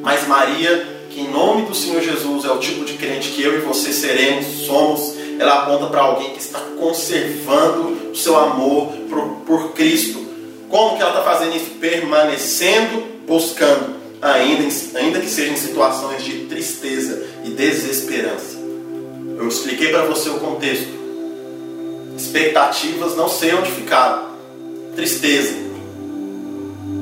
Mas 0.02 0.28
Maria, 0.28 0.88
que 1.10 1.22
em 1.22 1.32
nome 1.32 1.64
do 1.64 1.76
Senhor 1.76 2.02
Jesus 2.02 2.46
é 2.46 2.52
o 2.52 2.60
tipo 2.60 2.86
de 2.86 2.94
crente 2.94 3.30
que 3.30 3.42
eu 3.42 3.58
e 3.58 3.62
você 3.62 3.92
seremos, 3.92 4.46
somos, 4.66 5.16
ela 5.40 5.64
aponta 5.64 5.88
para 5.88 6.02
alguém 6.02 6.32
que 6.32 6.40
está 6.40 6.60
conservando 6.80 8.12
o 8.12 8.16
seu 8.16 8.38
amor 8.38 8.94
por, 9.10 9.28
por 9.46 9.74
Cristo. 9.74 10.24
Como 10.70 10.96
que 10.96 11.02
ela 11.02 11.12
está 11.12 11.24
fazendo 11.24 11.56
isso? 11.56 11.72
Permanecendo, 11.80 13.04
buscando, 13.28 13.96
ainda, 14.22 14.68
ainda 14.96 15.20
que 15.20 15.30
seja 15.30 15.52
em 15.52 15.58
situações 15.58 16.24
de 16.24 16.46
tristeza 16.46 17.26
e 17.44 17.50
desesperança. 17.50 18.58
Eu 19.38 19.48
expliquei 19.48 19.90
para 19.90 20.06
você 20.06 20.30
o 20.30 20.40
contexto. 20.40 20.95
Expectativas 22.18 23.16
não 23.16 23.28
sei 23.28 23.54
onde 23.54 23.72
ficaram. 23.72 24.30
Tristeza. 24.96 25.56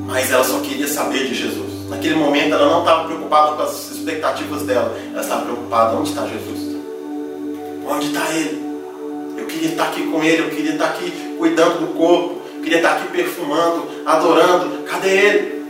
Mas 0.06 0.32
ela 0.32 0.44
só 0.44 0.60
queria 0.60 0.88
saber 0.88 1.28
de 1.28 1.36
Jesus. 1.36 1.88
Naquele 1.90 2.16
momento 2.16 2.54
ela 2.54 2.70
não 2.70 2.80
estava 2.80 3.06
preocupada 3.06 3.56
com 3.56 3.62
as 3.62 3.92
expectativas 3.92 4.64
dela. 4.64 4.96
Ela 5.12 5.22
estava 5.22 5.46
preocupada 5.46 5.96
onde 5.96 6.10
está 6.10 6.28
Jesus. 6.28 6.76
Onde 7.88 8.08
está 8.08 8.30
Ele? 8.32 8.64
Eu 9.38 9.46
queria 9.46 9.70
estar 9.70 9.86
aqui 9.86 10.04
com 10.08 10.24
Ele, 10.24 10.44
eu 10.44 10.50
queria 10.50 10.74
estar 10.74 10.86
aqui 10.88 11.36
cuidando 11.38 11.80
do 11.80 11.94
corpo, 11.98 12.42
eu 12.56 12.64
queria 12.64 12.78
estar 12.78 12.94
aqui 12.94 13.08
perfumando, 13.12 13.88
adorando. 14.06 14.84
Cadê 14.84 15.10
Ele? 15.10 15.64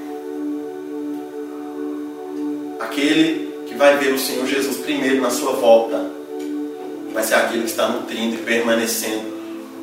Aquele 2.79 3.53
que 3.67 3.75
vai 3.75 3.97
ver 3.97 4.13
o 4.13 4.19
Senhor 4.19 4.45
Jesus 4.45 4.77
primeiro 4.77 5.21
na 5.21 5.29
sua 5.29 5.53
volta 5.53 6.22
vai 7.13 7.23
ser 7.23 7.35
aquele 7.35 7.63
que 7.63 7.69
está 7.69 7.87
nutrindo 7.87 8.35
e 8.35 8.39
permanecendo 8.39 9.33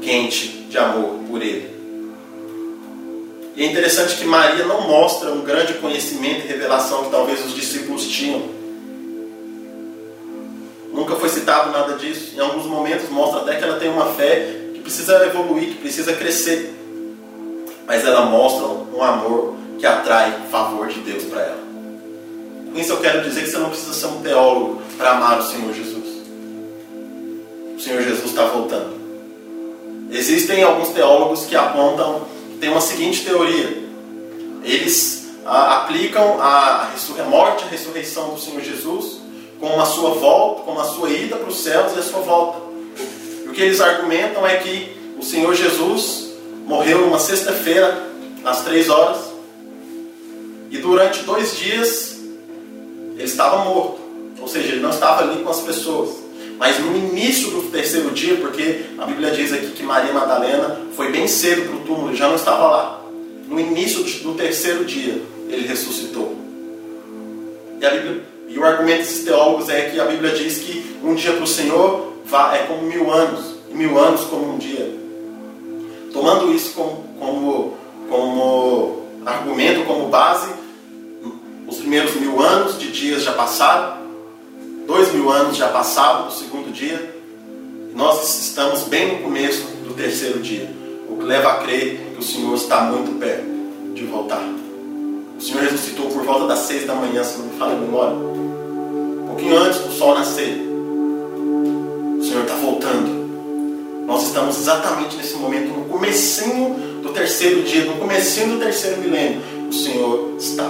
quente 0.03 0.49
de 0.69 0.77
amor 0.77 1.21
por 1.29 1.40
Ele. 1.40 1.71
E 3.57 3.62
é 3.62 3.66
interessante 3.66 4.16
que 4.16 4.25
Maria 4.25 4.64
não 4.64 4.88
mostra 4.88 5.31
um 5.33 5.43
grande 5.43 5.75
conhecimento 5.75 6.45
e 6.45 6.49
revelação 6.49 7.05
que 7.05 7.11
talvez 7.11 7.45
os 7.45 7.55
discípulos 7.55 8.07
tinham. 8.07 8.43
Nunca 10.93 11.16
foi 11.16 11.29
citado 11.29 11.71
nada 11.71 11.95
disso. 11.95 12.35
Em 12.37 12.40
alguns 12.40 12.66
momentos 12.66 13.09
mostra 13.11 13.40
até 13.40 13.57
que 13.57 13.64
ela 13.64 13.79
tem 13.79 13.90
uma 13.90 14.07
fé 14.14 14.71
que 14.73 14.81
precisa 14.81 15.25
evoluir, 15.27 15.71
que 15.71 15.79
precisa 15.79 16.12
crescer. 16.12 16.75
Mas 17.87 18.05
ela 18.05 18.27
mostra 18.27 18.66
um 18.66 19.03
amor 19.03 19.57
que 19.79 19.87
atrai 19.87 20.47
favor 20.51 20.88
de 20.88 21.01
Deus 21.01 21.25
para 21.25 21.43
ela. 21.43 21.61
Com 22.73 22.79
isso 22.79 22.93
eu 22.93 23.01
quero 23.01 23.23
dizer 23.23 23.43
que 23.43 23.51
você 23.51 23.59
não 23.59 23.69
precisa 23.69 23.93
ser 23.93 24.07
um 24.07 24.23
teólogo 24.23 24.81
para 24.97 25.12
amar 25.12 25.38
o 25.38 25.43
Senhor 25.43 25.73
Jesus. 25.73 25.89
O 27.81 27.83
Senhor 27.83 28.03
Jesus 28.03 28.27
está 28.27 28.45
voltando. 28.45 28.95
Existem 30.11 30.62
alguns 30.62 30.90
teólogos 30.90 31.47
que 31.47 31.57
apontam, 31.57 32.27
tem 32.61 32.69
uma 32.69 32.81
seguinte 32.83 33.25
teoria. 33.25 33.85
Eles 34.62 35.31
a, 35.47 35.79
aplicam 35.79 36.38
a, 36.43 36.90
a 36.93 37.23
morte 37.25 37.62
e 37.62 37.64
a 37.64 37.71
ressurreição 37.71 38.35
do 38.35 38.38
Senhor 38.38 38.61
Jesus 38.61 39.23
com 39.59 39.81
a 39.81 39.87
sua 39.87 40.11
volta, 40.11 40.61
com 40.61 40.79
a 40.79 40.85
sua 40.85 41.09
ida 41.09 41.37
para 41.37 41.49
os 41.49 41.57
céus 41.61 41.97
e 41.97 42.01
a 42.01 42.03
sua 42.03 42.21
volta. 42.21 42.59
E 43.47 43.49
o 43.49 43.53
que 43.53 43.62
eles 43.62 43.81
argumentam 43.81 44.47
é 44.47 44.59
que 44.59 44.95
o 45.19 45.23
Senhor 45.23 45.55
Jesus 45.55 46.35
morreu 46.66 47.01
numa 47.01 47.19
sexta-feira, 47.19 48.11
às 48.45 48.62
três 48.62 48.90
horas, 48.90 49.33
e 50.71 50.77
durante 50.77 51.23
dois 51.23 51.57
dias 51.57 52.19
ele 53.14 53.25
estava 53.25 53.64
morto. 53.64 54.01
Ou 54.38 54.47
seja, 54.47 54.69
ele 54.69 54.83
não 54.83 54.90
estava 54.90 55.23
ali 55.23 55.43
com 55.43 55.49
as 55.49 55.61
pessoas. 55.61 56.29
Mas 56.61 56.79
no 56.79 56.94
início 56.94 57.51
do 57.53 57.62
terceiro 57.70 58.11
dia, 58.11 58.37
porque 58.37 58.83
a 58.99 59.07
Bíblia 59.07 59.31
diz 59.31 59.51
aqui 59.51 59.70
que 59.70 59.83
Maria 59.83 60.12
Madalena 60.12 60.79
foi 60.94 61.11
bem 61.11 61.27
cedo 61.27 61.62
para 61.62 61.77
o 61.77 61.81
túmulo, 61.81 62.14
já 62.14 62.29
não 62.29 62.35
estava 62.37 62.68
lá. 62.68 63.01
No 63.49 63.59
início 63.59 64.05
do 64.23 64.35
terceiro 64.35 64.85
dia, 64.85 65.23
ele 65.49 65.66
ressuscitou. 65.66 66.37
E, 67.81 67.90
Bíblia, 67.90 68.23
e 68.46 68.59
o 68.59 68.64
argumento 68.64 68.99
desses 68.99 69.25
teólogos 69.25 69.70
é 69.70 69.88
que 69.88 69.99
a 69.99 70.05
Bíblia 70.05 70.33
diz 70.33 70.59
que 70.59 70.96
um 71.03 71.14
dia 71.14 71.33
para 71.33 71.44
o 71.44 71.46
Senhor 71.46 72.12
é 72.53 72.59
como 72.68 72.83
mil 72.83 73.11
anos, 73.11 73.55
e 73.70 73.75
mil 73.75 73.99
anos 73.99 74.25
como 74.25 74.53
um 74.53 74.59
dia. 74.59 74.94
Tomando 76.12 76.53
isso 76.53 76.75
como, 76.75 77.05
como, 77.18 77.79
como 78.11 79.07
argumento, 79.25 79.87
como 79.87 80.11
base, 80.11 80.53
os 81.66 81.79
primeiros 81.79 82.14
mil 82.16 82.38
anos 82.42 82.79
de 82.79 82.92
dias 82.92 83.23
já 83.23 83.33
passaram, 83.33 84.00
Dois 84.90 85.12
mil 85.12 85.31
anos 85.31 85.57
já 85.57 85.68
passaram 85.68 86.26
do 86.26 86.33
segundo 86.33 86.72
dia. 86.72 87.14
Nós 87.94 88.40
estamos 88.40 88.83
bem 88.88 89.07
no 89.07 89.22
começo 89.22 89.62
do 89.87 89.94
terceiro 89.94 90.40
dia. 90.40 90.68
O 91.09 91.16
que 91.16 91.22
leva 91.26 91.53
a 91.53 91.59
crer 91.59 92.11
que 92.12 92.18
o 92.18 92.22
Senhor 92.24 92.53
está 92.57 92.81
muito 92.81 93.16
perto 93.20 93.44
de 93.94 94.05
voltar. 94.05 94.42
O 95.38 95.40
Senhor 95.40 95.62
ressuscitou 95.62 96.07
por 96.07 96.24
volta 96.24 96.48
das 96.48 96.59
seis 96.59 96.88
da 96.88 96.96
manhã, 96.96 97.22
se 97.22 97.38
não 97.38 97.46
me 97.46 97.57
fala 97.57 97.74
a 97.74 97.76
memória. 97.76 98.16
Um 98.16 99.26
pouquinho 99.29 99.59
antes 99.59 99.79
do 99.79 99.92
sol 99.92 100.16
nascer. 100.16 100.61
O 102.18 102.24
Senhor 102.24 102.42
está 102.42 102.57
voltando. 102.57 104.07
Nós 104.09 104.26
estamos 104.26 104.59
exatamente 104.59 105.14
nesse 105.16 105.37
momento, 105.37 105.68
no 105.68 105.85
comecinho 105.85 107.00
do 107.00 107.11
terceiro 107.11 107.62
dia, 107.62 107.85
no 107.85 107.94
comecinho 107.94 108.55
do 108.55 108.59
terceiro 108.59 109.00
milênio. 109.00 109.40
O 109.68 109.72
Senhor 109.72 110.35
está 110.37 110.66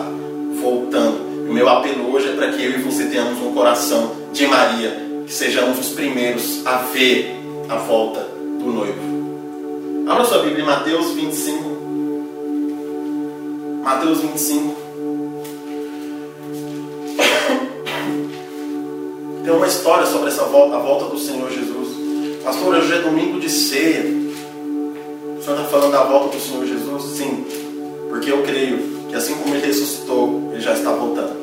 voltando. 0.61 1.30
O 1.51 1.53
meu 1.53 1.69
apelo 1.69 2.15
hoje 2.15 2.29
é 2.29 2.33
para 2.37 2.53
que 2.53 2.63
eu 2.63 2.71
e 2.71 2.83
você 2.83 3.07
tenhamos 3.07 3.43
um 3.43 3.53
coração 3.53 4.13
de 4.33 4.47
Maria, 4.47 5.25
que 5.27 5.33
sejamos 5.33 5.81
os 5.81 5.89
primeiros 5.89 6.65
a 6.65 6.77
ver 6.77 7.41
a 7.69 7.75
volta 7.75 8.21
do 8.21 8.67
noivo. 8.67 10.07
Abra 10.09 10.25
sua 10.25 10.45
Bíblia 10.45 10.63
em 10.63 10.67
Mateus 10.67 11.11
25. 11.11 11.71
Mateus 13.83 14.21
25. 14.21 14.77
Tem 19.43 19.53
uma 19.53 19.67
história 19.67 20.07
sobre 20.07 20.29
essa 20.29 20.45
volta, 20.45 20.77
a 20.77 20.79
volta 20.79 21.07
do 21.07 21.19
Senhor 21.19 21.51
Jesus. 21.51 21.89
Pastor, 22.45 22.77
hoje 22.77 22.95
é 22.95 22.99
domingo 23.01 23.41
de 23.41 23.51
ceia. 23.51 24.03
O 24.05 25.43
Senhor 25.43 25.59
está 25.59 25.65
falando 25.69 25.91
da 25.91 26.05
volta 26.05 26.37
do 26.37 26.41
Senhor 26.41 26.65
Jesus? 26.65 27.03
Sim, 27.17 27.45
porque 28.09 28.31
eu 28.31 28.41
creio 28.45 28.79
que 29.09 29.17
assim 29.17 29.35
como 29.35 29.53
ele 29.53 29.67
ressuscitou, 29.67 30.51
ele 30.53 30.61
já 30.61 30.75
está 30.75 30.93
voltando. 30.93 31.40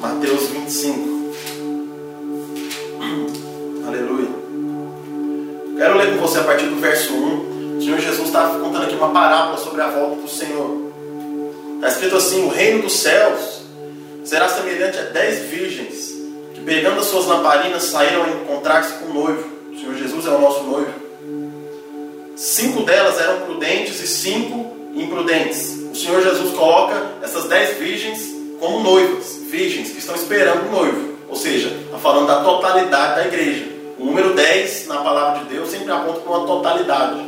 Mateus 0.00 0.48
25. 0.48 1.34
Aleluia. 3.86 4.28
Quero 5.76 5.98
ler 5.98 6.14
com 6.14 6.26
você 6.26 6.38
a 6.38 6.44
partir 6.44 6.64
do 6.68 6.76
verso 6.76 7.12
1. 7.12 7.76
O 7.76 7.82
Senhor 7.82 8.00
Jesus 8.00 8.28
está 8.28 8.48
contando 8.48 8.84
aqui 8.84 8.94
uma 8.94 9.10
parábola 9.10 9.58
sobre 9.58 9.82
a 9.82 9.88
volta 9.88 10.22
do 10.22 10.28
Senhor. 10.28 10.90
Está 11.74 11.88
escrito 11.88 12.16
assim: 12.16 12.46
O 12.46 12.48
reino 12.48 12.80
dos 12.80 12.94
céus 12.94 13.60
será 14.24 14.48
semelhante 14.48 14.98
a 14.98 15.02
dez 15.02 15.50
virgens 15.50 16.14
que, 16.54 16.62
pegando 16.62 17.00
as 17.00 17.06
suas 17.06 17.26
lamparinas, 17.26 17.82
saíram 17.82 18.24
a 18.24 18.28
encontrar-se 18.30 18.94
com 18.94 19.10
o 19.10 19.12
noivo. 19.12 19.50
O 19.70 19.78
Senhor 19.78 19.94
Jesus 19.96 20.26
é 20.26 20.30
o 20.30 20.40
nosso 20.40 20.62
noivo. 20.62 20.94
Cinco 22.36 22.84
delas 22.84 23.20
eram 23.20 23.42
prudentes 23.42 24.00
e 24.00 24.06
cinco 24.06 24.74
imprudentes. 24.94 25.78
O 25.92 25.94
Senhor 25.94 26.22
Jesus 26.22 26.56
coloca 26.56 27.16
essas 27.22 27.44
dez 27.44 27.76
virgens 27.76 28.39
como 28.60 28.80
noivas, 28.80 29.40
virgens, 29.50 29.90
que 29.90 29.98
estão 29.98 30.14
esperando 30.14 30.68
o 30.68 30.70
noivo. 30.70 31.14
Ou 31.28 31.34
seja, 31.34 31.68
está 31.68 31.98
falando 31.98 32.26
da 32.26 32.44
totalidade 32.44 33.16
da 33.16 33.26
igreja. 33.26 33.64
O 33.98 34.04
número 34.04 34.34
10 34.34 34.86
na 34.86 34.98
palavra 34.98 35.40
de 35.40 35.54
Deus 35.54 35.70
sempre 35.70 35.90
aponta 35.90 36.20
para 36.20 36.32
uma 36.32 36.46
totalidade. 36.46 37.20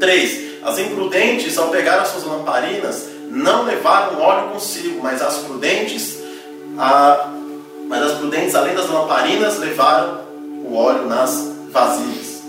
3. 0.00 0.62
As 0.62 0.78
imprudentes, 0.78 1.58
ao 1.58 1.68
pegar 1.68 2.00
as 2.00 2.08
suas 2.08 2.24
lamparinas, 2.24 3.08
não 3.28 3.64
levaram 3.64 4.20
óleo 4.20 4.48
consigo, 4.50 5.00
mas 5.02 5.20
as 5.20 5.38
prudentes, 5.38 6.18
a, 6.78 7.30
mas 7.88 8.02
as 8.02 8.12
prudentes, 8.12 8.54
além 8.54 8.74
das 8.74 8.88
lamparinas, 8.88 9.58
levaram 9.58 10.20
o 10.64 10.74
óleo 10.74 11.06
nas 11.06 11.52
vasilhas. 11.70 12.42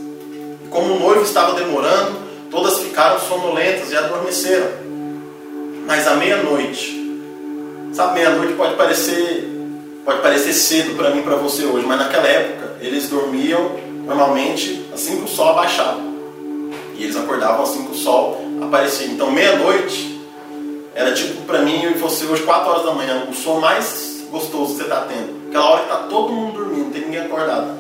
Como 0.70 0.96
o 0.96 1.00
noivo 1.00 1.24
estava 1.24 1.54
demorando, 1.54 2.18
todas 2.50 2.80
ficaram 2.80 3.20
sonolentas 3.20 3.92
e 3.92 3.98
adormeceram. 3.98 4.68
Mas 5.86 6.08
à 6.08 6.16
meia-noite, 6.16 7.03
sabe, 7.94 8.16
meia-noite 8.16 8.54
pode 8.54 8.76
parecer 8.76 9.50
pode 10.04 10.22
parecer 10.22 10.52
cedo 10.54 10.96
para 10.98 11.12
mim 11.12 11.22
para 11.22 11.36
você 11.36 11.64
hoje, 11.64 11.86
mas 11.86 11.98
naquela 11.98 12.28
época 12.28 12.74
eles 12.82 13.08
dormiam 13.08 13.72
normalmente 14.06 14.86
assim 14.94 15.18
que 15.18 15.24
o 15.24 15.28
sol 15.28 15.50
abaixava. 15.50 16.02
E 16.96 17.04
eles 17.04 17.16
acordavam 17.16 17.64
assim 17.64 17.86
que 17.86 17.92
o 17.92 17.96
sol 17.96 18.42
aparecia. 18.62 19.08
Então 19.08 19.32
meia-noite 19.32 20.22
era 20.94 21.14
tipo 21.14 21.42
para 21.44 21.60
mim 21.60 21.86
e 21.86 21.94
você 21.98 22.26
hoje 22.26 22.44
4 22.44 22.70
horas 22.70 22.86
da 22.86 22.94
manhã, 22.94 23.28
o 23.30 23.34
som 23.34 23.60
mais 23.60 24.26
gostoso 24.30 24.74
que 24.74 24.78
você 24.78 24.84
está 24.84 25.02
tendo. 25.02 25.48
Aquela 25.50 25.70
hora 25.70 25.84
que 25.84 25.94
está 25.94 25.98
todo 26.08 26.34
mundo 26.34 26.54
dormindo, 26.54 26.86
não 26.86 26.92
tem 26.92 27.04
ninguém 27.04 27.22
acordado. 27.22 27.78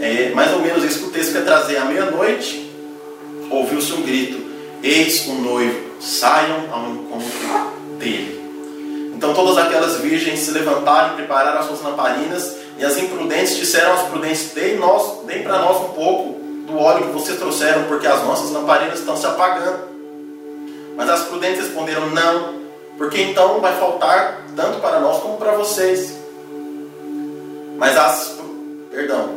É 0.00 0.30
mais 0.34 0.52
ou 0.52 0.60
menos 0.60 0.84
isso 0.84 1.00
que 1.00 1.06
o 1.06 1.10
texto 1.10 1.32
quer 1.32 1.44
trazer. 1.44 1.78
À 1.78 1.86
meia-noite, 1.86 2.70
ouviu-se 3.50 3.92
um 3.94 4.02
grito: 4.02 4.38
Eis 4.82 5.26
o 5.26 5.34
noivo, 5.34 5.80
saiam 6.00 6.68
ao 6.70 6.90
encontro 6.90 7.30
dele. 7.98 8.35
Então 9.16 9.32
todas 9.32 9.56
aquelas 9.56 9.96
virgens 9.96 10.40
se 10.40 10.50
levantaram 10.50 11.14
e 11.14 11.16
prepararam 11.16 11.58
as 11.58 11.66
suas 11.66 11.80
lamparinas, 11.80 12.54
e 12.78 12.84
as 12.84 12.98
imprudentes 12.98 13.56
disseram 13.56 13.92
aos 13.92 14.02
prudentes: 14.02 14.52
Deem, 14.52 14.76
nós, 14.76 15.24
deem 15.24 15.42
para 15.42 15.58
nós 15.58 15.78
um 15.78 15.94
pouco 15.94 16.38
do 16.66 16.78
óleo 16.78 17.06
que 17.06 17.12
vocês 17.12 17.38
trouxeram, 17.38 17.84
porque 17.84 18.06
as 18.06 18.22
nossas 18.24 18.50
lamparinas 18.50 18.98
estão 18.98 19.16
se 19.16 19.24
apagando. 19.24 19.78
Mas 20.94 21.08
as 21.08 21.22
prudentes 21.22 21.60
responderam: 21.60 22.10
Não, 22.10 22.56
porque 22.98 23.22
então 23.22 23.58
vai 23.58 23.74
faltar 23.78 24.44
tanto 24.54 24.80
para 24.80 25.00
nós 25.00 25.22
como 25.22 25.38
para 25.38 25.52
vocês. 25.52 26.14
Mas 27.78 27.96
as. 27.96 28.36
Perdão, 28.90 29.30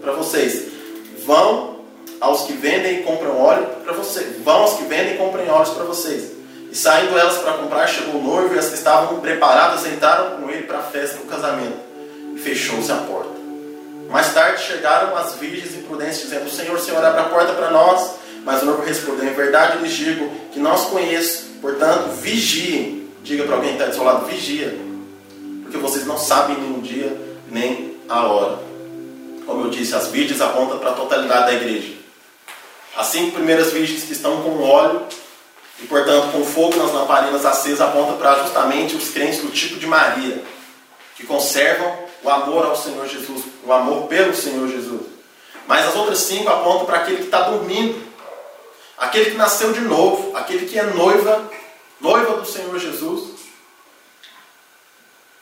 para 0.00 0.12
vocês. 0.14 0.72
Vão 1.24 1.76
aos 2.20 2.42
que 2.42 2.54
vendem 2.54 2.98
e 2.98 3.02
compram 3.04 3.40
óleo 3.40 3.66
para 3.84 3.92
vocês. 3.92 4.42
Vão 4.42 4.62
aos 4.62 4.72
que 4.72 4.82
vendem 4.82 5.14
e 5.14 5.18
comprem 5.18 5.48
óleos 5.48 5.70
para 5.70 5.84
vocês. 5.84 6.41
E 6.72 6.74
saindo 6.74 7.18
elas 7.18 7.36
para 7.36 7.52
comprar, 7.52 7.86
chegou 7.86 8.18
o 8.18 8.24
noivo 8.24 8.54
e 8.54 8.58
as 8.58 8.68
que 8.68 8.76
estavam 8.76 9.20
preparadas 9.20 9.84
entraram 9.84 10.38
com 10.38 10.48
ele 10.48 10.62
para 10.62 10.78
a 10.78 10.82
festa 10.82 11.18
do 11.18 11.24
casamento. 11.24 11.76
E 12.34 12.38
fechou-se 12.38 12.90
a 12.90 12.96
porta. 12.96 13.28
Mais 14.08 14.32
tarde 14.32 14.62
chegaram 14.62 15.14
as 15.14 15.34
virgens 15.34 15.76
imprudentes, 15.76 16.22
dizendo: 16.22 16.48
Senhor, 16.48 16.80
Senhor, 16.80 17.04
abre 17.04 17.20
a 17.20 17.24
porta 17.24 17.52
para 17.52 17.70
nós. 17.70 18.12
Mas 18.42 18.62
o 18.62 18.64
noivo 18.64 18.82
respondeu: 18.82 19.26
Em 19.26 19.34
verdade 19.34 19.82
lhes 19.82 19.92
digo 19.92 20.30
que 20.50 20.58
não 20.58 20.74
os 20.74 20.84
conheço, 20.84 21.44
portanto, 21.60 22.08
vigiem. 22.22 23.06
Diga 23.22 23.44
para 23.44 23.56
alguém 23.56 23.76
que 23.76 23.76
está 23.76 23.90
do 23.90 23.94
seu 23.94 24.04
lado: 24.04 24.24
vigia, 24.24 24.74
porque 25.64 25.76
vocês 25.76 26.06
não 26.06 26.16
sabem 26.16 26.56
nem 26.56 26.78
o 26.78 26.80
dia 26.80 27.14
nem 27.50 27.98
a 28.08 28.26
hora. 28.26 28.58
Como 29.44 29.66
eu 29.66 29.70
disse, 29.70 29.94
as 29.94 30.06
virgens 30.06 30.40
apontam 30.40 30.78
para 30.78 30.92
a 30.92 30.94
totalidade 30.94 31.46
da 31.48 31.52
igreja. 31.52 31.92
As 32.96 33.08
cinco 33.08 33.32
primeiras 33.32 33.72
virgens 33.72 34.04
que 34.04 34.12
estão 34.12 34.40
com 34.42 34.62
óleo 34.62 35.02
e, 35.80 35.86
portanto, 35.86 36.32
com 36.32 36.44
fogo 36.44 36.76
nas 36.76 36.92
lamparinas 36.92 37.44
acesas 37.44 37.80
aponta 37.80 38.14
para 38.14 38.42
justamente 38.42 38.94
os 38.94 39.10
crentes 39.10 39.40
do 39.40 39.50
tipo 39.50 39.78
de 39.78 39.86
Maria, 39.86 40.42
que 41.16 41.26
conservam 41.26 41.96
o 42.22 42.30
amor 42.30 42.66
ao 42.66 42.76
Senhor 42.76 43.06
Jesus, 43.06 43.44
o 43.64 43.72
amor 43.72 44.06
pelo 44.06 44.34
Senhor 44.34 44.68
Jesus. 44.68 45.02
Mas 45.66 45.86
as 45.86 45.94
outras 45.94 46.18
cinco 46.18 46.48
apontam 46.50 46.86
para 46.86 46.98
aquele 46.98 47.18
que 47.18 47.24
está 47.24 47.42
dormindo, 47.42 48.02
aquele 48.96 49.30
que 49.30 49.36
nasceu 49.36 49.72
de 49.72 49.80
novo, 49.80 50.36
aquele 50.36 50.66
que 50.66 50.78
é 50.78 50.82
noiva, 50.82 51.50
noiva 52.00 52.36
do 52.36 52.46
Senhor 52.46 52.78
Jesus, 52.78 53.40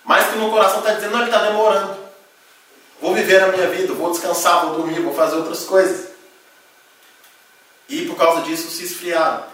mas 0.04 0.28
que 0.28 0.38
no 0.38 0.50
coração 0.50 0.78
está 0.78 0.94
dizendo, 0.94 1.12
não, 1.12 1.20
ele 1.20 1.30
está 1.30 1.42
demorando. 1.44 1.96
Vou 3.00 3.14
viver 3.14 3.42
a 3.42 3.48
minha 3.48 3.68
vida, 3.68 3.94
vou 3.94 4.10
descansar, 4.10 4.66
vou 4.66 4.76
dormir, 4.76 5.00
vou 5.00 5.14
fazer 5.14 5.36
outras 5.36 5.64
coisas. 5.64 6.10
E 7.88 8.06
por 8.06 8.16
causa 8.16 8.42
disso 8.42 8.70
se 8.70 8.84
esfriaram. 8.84 9.44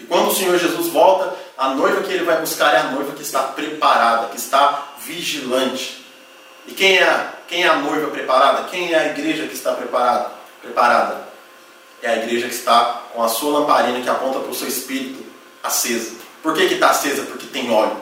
E 0.00 0.04
quando 0.04 0.28
o 0.28 0.34
Senhor 0.34 0.58
Jesus 0.58 0.88
volta, 0.88 1.34
a 1.56 1.70
noiva 1.70 2.02
que 2.02 2.12
ele 2.12 2.24
vai 2.24 2.40
buscar 2.40 2.74
é 2.74 2.78
a 2.78 2.90
noiva 2.90 3.12
que 3.12 3.22
está 3.22 3.42
preparada, 3.42 4.28
que 4.28 4.36
está 4.36 4.88
vigilante. 5.04 6.04
E 6.66 6.72
quem 6.72 6.98
é, 6.98 7.04
a, 7.04 7.32
quem 7.46 7.64
é 7.64 7.68
a 7.68 7.76
noiva 7.76 8.10
preparada? 8.10 8.68
Quem 8.68 8.92
é 8.92 8.98
a 8.98 9.06
igreja 9.06 9.46
que 9.46 9.54
está 9.54 9.72
preparada? 9.72 10.30
preparada? 10.60 11.28
É 12.02 12.10
a 12.10 12.16
igreja 12.18 12.48
que 12.48 12.54
está 12.54 13.02
com 13.12 13.22
a 13.22 13.28
sua 13.28 13.60
lamparina 13.60 14.00
que 14.00 14.08
aponta 14.08 14.40
para 14.40 14.50
o 14.50 14.54
seu 14.54 14.68
espírito 14.68 15.24
acesa. 15.62 16.12
Por 16.42 16.54
que 16.54 16.62
está 16.62 16.90
acesa? 16.90 17.22
Porque 17.22 17.46
tem 17.46 17.70
óleo. 17.70 17.96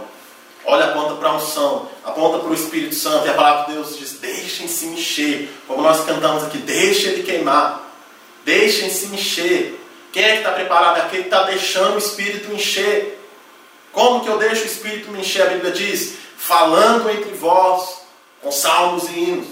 Óleo 0.65 0.85
aponta 0.85 1.15
para 1.15 1.31
a 1.31 1.37
unção, 1.37 1.89
aponta 2.05 2.39
para 2.39 2.51
o 2.51 2.55
Espírito 2.55 2.95
Santo. 2.95 3.27
E 3.27 3.31
a 3.31 3.35
palavra 3.35 3.67
de 3.67 3.73
Deus 3.73 3.99
diz: 3.99 4.13
deixem-se 4.21 4.87
encher. 4.87 5.51
Como 5.67 5.83
nós 5.83 6.05
cantamos 6.05 6.45
aqui, 6.45 6.59
deixe 6.59 7.09
ele 7.09 7.23
queimar. 7.23 7.91
Deixem-se 8.45 9.07
encher. 9.07 9.81
Quem 10.19 10.27
é 10.27 10.33
que 10.33 10.39
está 10.39 10.51
preparado? 10.51 10.97
Aquele 10.97 11.23
que 11.23 11.29
está 11.29 11.45
deixando 11.45 11.95
o 11.95 11.99
Espírito 11.99 12.53
encher. 12.53 13.25
Como 13.93 14.25
que 14.25 14.29
eu 14.29 14.37
deixo 14.37 14.65
o 14.65 14.67
Espírito 14.67 15.13
me 15.13 15.21
encher? 15.21 15.43
A 15.43 15.51
Bíblia 15.51 15.71
diz: 15.71 16.19
falando 16.37 17.09
entre 17.09 17.31
vós, 17.35 18.01
com 18.43 18.51
salmos 18.51 19.09
e 19.11 19.13
hinos. 19.13 19.47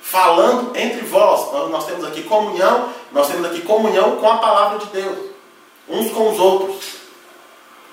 Falando 0.00 0.74
entre 0.74 1.02
vós. 1.02 1.52
Nós 1.68 1.84
temos 1.84 2.02
aqui 2.06 2.22
comunhão, 2.22 2.94
nós 3.12 3.28
temos 3.28 3.44
aqui 3.44 3.60
comunhão 3.60 4.16
com 4.16 4.26
a 4.26 4.38
palavra 4.38 4.78
de 4.78 4.86
Deus. 4.86 5.18
Uns 5.86 6.10
com 6.12 6.32
os 6.32 6.38
outros. 6.38 6.86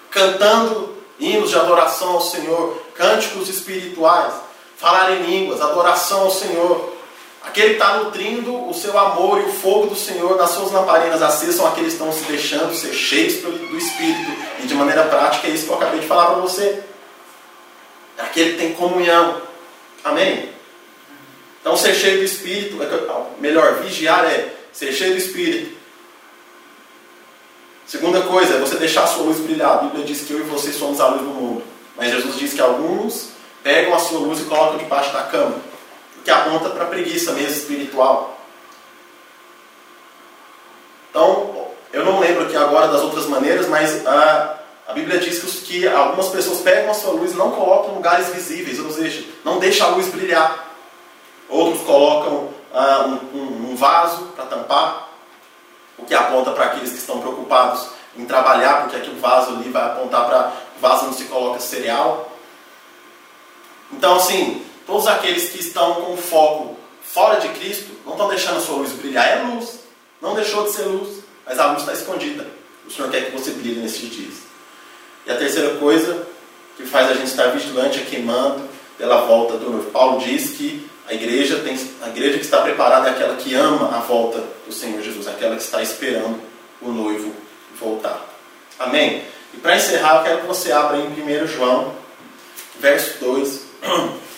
Cantando 0.10 0.96
hinos 1.20 1.50
de 1.50 1.60
adoração 1.60 2.12
ao 2.12 2.22
Senhor, 2.22 2.82
cânticos 2.96 3.50
espirituais, 3.50 4.34
falar 4.78 5.12
em 5.12 5.24
línguas, 5.24 5.60
adoração 5.60 6.22
ao 6.22 6.32
Senhor. 6.32 6.99
Aquele 7.44 7.70
que 7.70 7.74
está 7.74 7.98
nutrindo 7.98 8.70
o 8.70 8.74
seu 8.74 8.98
amor 8.98 9.40
e 9.40 9.46
o 9.46 9.54
fogo 9.54 9.88
do 9.88 9.96
Senhor 9.96 10.38
nas 10.38 10.52
suas 10.52 10.72
lamparinas 10.72 11.22
acesas 11.22 11.56
são 11.56 11.68
aqueles 11.68 11.94
que 11.94 12.00
estão 12.00 12.12
se 12.12 12.26
deixando 12.26 12.76
ser 12.76 12.94
cheios 12.94 13.36
do 13.42 13.78
Espírito. 13.78 14.32
E 14.62 14.68
de 14.68 14.74
maneira 14.74 15.04
prática 15.06 15.48
é 15.48 15.52
isso 15.52 15.66
que 15.66 15.72
eu 15.72 15.76
acabei 15.76 16.02
de 16.02 16.08
falar 16.08 16.28
para 16.28 16.42
você. 16.42 16.84
É 18.18 18.22
aquele 18.24 18.52
que 18.52 18.58
tem 18.58 18.74
comunhão. 18.74 19.42
Amém? 20.04 20.50
Então 21.62 21.78
ser 21.78 21.94
cheio 21.94 22.18
do 22.18 22.26
Espírito, 22.26 22.82
é 22.84 23.42
melhor, 23.42 23.76
vigiar 23.76 24.26
é 24.26 24.54
ser 24.74 24.92
cheio 24.92 25.14
do 25.14 25.18
Espírito. 25.18 25.78
Segunda 27.88 28.22
coisa 28.22 28.56
é 28.56 28.60
você 28.60 28.76
deixar 28.76 29.04
a 29.04 29.08
sua 29.08 29.24
luz 29.24 29.40
brilhar. 29.40 29.72
A 29.72 29.78
Bíblia 29.78 30.06
diz 30.06 30.22
que 30.22 30.32
eu 30.32 30.40
e 30.40 30.44
você 30.44 30.74
somos 30.74 31.00
a 31.00 31.08
luz 31.08 31.22
do 31.22 31.30
mundo. 31.30 31.64
Mas 31.98 32.12
Jesus 32.12 32.38
diz 32.38 32.54
que 32.54 32.62
alguns 32.62 33.30
pegam 33.64 33.94
a 33.96 34.00
sua 34.00 34.20
luz 34.20 34.42
e 34.42 34.44
colocam 34.44 34.78
debaixo 34.78 35.12
da 35.14 35.24
cama 35.24 35.69
que 36.24 36.32
aponta 36.32 36.70
para 36.70 36.84
a 36.84 36.88
preguiça 36.88 37.32
mesmo 37.34 37.52
espiritual. 37.52 38.38
Então, 41.10 41.70
eu 41.92 42.06
não 42.06 42.20
lembro 42.20 42.44
aqui 42.44 42.56
agora 42.56 42.88
das 42.88 43.02
outras 43.02 43.26
maneiras, 43.26 43.68
mas 43.68 44.06
a, 44.06 44.60
a 44.88 44.94
Bíblia 44.94 45.20
diz 45.20 45.40
que, 45.40 45.62
que 45.62 45.88
algumas 45.88 46.28
pessoas 46.30 46.60
pegam 46.60 46.92
a 46.92 46.94
sua 46.94 47.14
luz 47.14 47.32
e 47.32 47.36
não 47.36 47.52
colocam 47.52 47.92
em 47.92 47.96
lugares 47.96 48.30
visíveis, 48.30 48.80
ou 48.80 48.92
seja, 48.92 49.26
não 49.44 49.60
deixa 49.60 49.86
a 49.86 49.90
luz 49.90 50.08
brilhar. 50.08 50.68
Outros 51.50 51.84
colocam 51.84 52.50
ah, 52.74 53.06
um, 53.08 53.38
um, 53.38 53.72
um 53.72 53.76
vaso 53.76 54.28
para 54.36 54.46
tampar, 54.46 55.10
o 55.98 56.06
que 56.06 56.14
aponta 56.14 56.52
para 56.52 56.66
aqueles 56.66 56.92
que 56.92 56.98
estão 56.98 57.20
preocupados 57.20 57.90
em 58.16 58.26
trabalhar, 58.26 58.82
porque 58.82 58.98
aquele 58.98 59.20
vaso 59.20 59.52
ali 59.52 59.70
vai 59.70 59.84
apontar 59.84 60.26
para 60.26 60.54
o 60.78 60.80
vaso 60.80 61.08
onde 61.08 61.16
se 61.16 61.26
coloca 61.26 61.60
cereal. 61.60 62.32
Então, 63.92 64.16
assim, 64.16 64.66
Todos 64.90 65.06
aqueles 65.06 65.50
que 65.50 65.60
estão 65.60 66.02
com 66.02 66.18
foco 66.18 66.76
fora 67.04 67.40
de 67.40 67.48
Cristo 67.50 67.92
não 68.04 68.14
estão 68.14 68.28
deixando 68.28 68.58
a 68.58 68.60
sua 68.60 68.78
luz 68.78 68.92
brilhar. 68.94 69.24
É 69.24 69.44
luz. 69.44 69.82
Não 70.20 70.34
deixou 70.34 70.64
de 70.64 70.72
ser 70.72 70.82
luz, 70.86 71.20
mas 71.46 71.60
a 71.60 71.68
luz 71.68 71.82
está 71.82 71.94
escondida. 71.94 72.48
O 72.88 72.92
Senhor 72.92 73.12
quer 73.12 73.26
que 73.26 73.32
você 73.38 73.52
brilhe 73.52 73.80
nesses 73.80 74.10
dias. 74.10 74.34
E 75.28 75.32
a 75.32 75.38
terceira 75.38 75.76
coisa 75.76 76.26
que 76.76 76.88
faz 76.88 77.08
a 77.08 77.14
gente 77.14 77.28
estar 77.28 77.52
vigilante 77.52 78.00
é 78.00 78.04
queimando 78.04 78.68
pela 78.98 79.28
volta 79.28 79.58
do 79.58 79.70
noivo. 79.70 79.92
Paulo 79.92 80.20
diz 80.22 80.58
que 80.58 80.84
a 81.08 81.14
igreja, 81.14 81.60
tem, 81.60 81.80
a 82.02 82.08
igreja 82.10 82.40
que 82.40 82.46
está 82.46 82.62
preparada 82.62 83.10
é 83.10 83.12
aquela 83.12 83.36
que 83.36 83.54
ama 83.54 83.96
a 83.96 84.00
volta 84.00 84.44
do 84.66 84.74
Senhor 84.74 85.04
Jesus, 85.04 85.28
aquela 85.28 85.56
que 85.56 85.62
está 85.62 85.84
esperando 85.84 86.42
o 86.82 86.90
noivo 86.90 87.32
voltar. 87.80 88.28
Amém? 88.80 89.24
E 89.54 89.58
para 89.58 89.78
encerrar, 89.78 90.18
eu 90.18 90.24
quero 90.24 90.42
que 90.42 90.48
você 90.48 90.72
abra 90.72 90.98
em 90.98 91.10
1 91.10 91.46
João, 91.46 91.94
verso 92.80 93.20
2. 93.20 93.70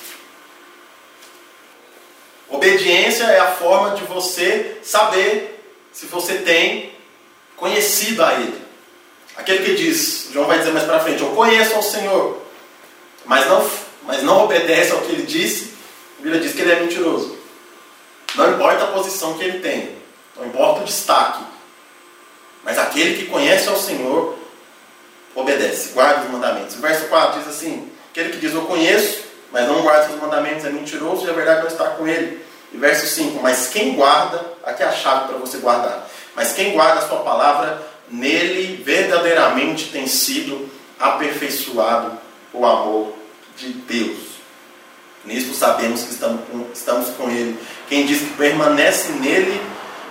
Obediência 2.51 3.23
é 3.23 3.39
a 3.39 3.51
forma 3.51 3.95
de 3.95 4.03
você 4.03 4.77
saber 4.83 5.63
se 5.91 6.05
você 6.05 6.35
tem 6.39 6.91
conhecido 7.55 8.23
a 8.23 8.33
Ele. 8.33 8.61
Aquele 9.37 9.63
que 9.63 9.75
diz, 9.75 10.27
João 10.33 10.47
vai 10.47 10.59
dizer 10.59 10.71
mais 10.71 10.85
para 10.85 10.99
frente, 10.99 11.21
eu 11.21 11.29
conheço 11.29 11.73
ao 11.75 11.81
Senhor, 11.81 12.41
mas 13.25 13.47
não, 13.47 13.71
mas 14.03 14.21
não 14.21 14.43
obedece 14.43 14.91
ao 14.91 14.99
que 14.99 15.13
Ele 15.13 15.23
disse, 15.23 15.73
A 16.19 16.23
Bíblia 16.23 16.41
diz 16.41 16.53
que 16.53 16.61
ele 16.61 16.71
é 16.71 16.79
mentiroso. 16.81 17.37
Não 18.35 18.53
importa 18.53 18.83
a 18.83 18.87
posição 18.87 19.37
que 19.37 19.43
ele 19.43 19.59
tem, 19.59 19.95
não 20.37 20.45
importa 20.45 20.81
o 20.81 20.85
destaque, 20.85 21.43
mas 22.63 22.77
aquele 22.77 23.17
que 23.17 23.29
conhece 23.29 23.67
ao 23.69 23.77
Senhor 23.77 24.37
obedece, 25.33 25.93
guarda 25.93 26.25
os 26.25 26.31
mandamentos. 26.31 26.75
O 26.75 26.79
verso 26.79 27.05
4 27.05 27.39
diz 27.39 27.49
assim: 27.49 27.89
aquele 28.11 28.29
que 28.29 28.37
diz 28.37 28.53
eu 28.53 28.61
conheço, 28.63 29.23
mas 29.51 29.67
não 29.67 29.81
guarda 29.81 30.13
os 30.13 30.21
mandamentos 30.21 30.65
é 30.65 30.69
mentiroso 30.69 31.25
e 31.25 31.29
a 31.29 31.33
verdade 31.33 31.61
não 31.61 31.67
está 31.67 31.85
com 31.91 32.07
ele. 32.07 32.43
E 32.73 32.77
verso 32.77 33.05
5: 33.07 33.41
Mas 33.41 33.67
quem 33.67 33.93
guarda, 33.93 34.41
aqui 34.63 34.83
é 34.83 34.85
a 34.85 34.91
chave 34.91 35.27
para 35.27 35.37
você 35.37 35.57
guardar. 35.57 36.07
Mas 36.35 36.53
quem 36.53 36.73
guarda 36.73 37.01
a 37.01 37.07
sua 37.07 37.19
palavra, 37.19 37.81
nele 38.09 38.81
verdadeiramente 38.83 39.91
tem 39.91 40.07
sido 40.07 40.69
aperfeiçoado 40.99 42.17
o 42.53 42.65
amor 42.65 43.13
de 43.57 43.69
Deus. 43.69 44.31
Nisto 45.25 45.53
sabemos 45.53 46.03
que 46.03 46.11
estamos 46.11 46.41
com, 46.49 46.65
estamos 46.73 47.09
com 47.09 47.29
Ele. 47.29 47.59
Quem 47.87 48.05
diz 48.05 48.19
que 48.19 48.33
permanece 48.37 49.11
nele, 49.13 49.61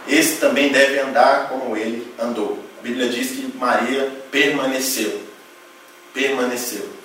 esse 0.06 0.36
também 0.36 0.70
deve 0.70 0.98
andar 1.00 1.48
como 1.48 1.76
ele 1.76 2.12
andou. 2.18 2.58
A 2.78 2.82
Bíblia 2.82 3.08
diz 3.08 3.30
que 3.30 3.52
Maria 3.56 4.10
permaneceu. 4.30 5.22
Permaneceu. 6.12 6.99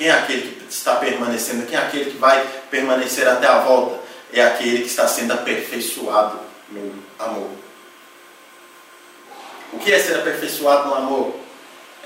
Quem 0.00 0.08
é 0.08 0.12
aquele 0.12 0.52
que 0.66 0.72
está 0.72 0.94
permanecendo? 0.94 1.66
Quem 1.66 1.76
é 1.76 1.82
aquele 1.82 2.10
que 2.10 2.16
vai 2.16 2.42
permanecer 2.70 3.28
até 3.28 3.46
a 3.46 3.58
volta? 3.58 4.00
É 4.32 4.42
aquele 4.42 4.78
que 4.78 4.86
está 4.86 5.06
sendo 5.06 5.34
aperfeiçoado 5.34 6.40
no 6.70 6.94
amor. 7.18 7.50
O 9.74 9.78
que 9.78 9.92
é 9.92 9.98
ser 9.98 10.14
aperfeiçoado 10.14 10.88
no 10.88 10.94
amor? 10.94 11.36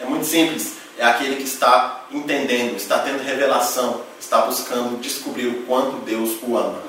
É 0.02 0.04
muito 0.06 0.26
simples. 0.26 0.78
É 0.98 1.04
aquele 1.04 1.36
que 1.36 1.44
está 1.44 2.06
entendendo, 2.10 2.74
está 2.74 2.98
tendo 2.98 3.22
revelação, 3.22 4.02
está 4.18 4.38
buscando 4.40 5.00
descobrir 5.00 5.46
o 5.46 5.62
quanto 5.62 5.98
Deus 5.98 6.30
o 6.42 6.58
ama. 6.58 6.82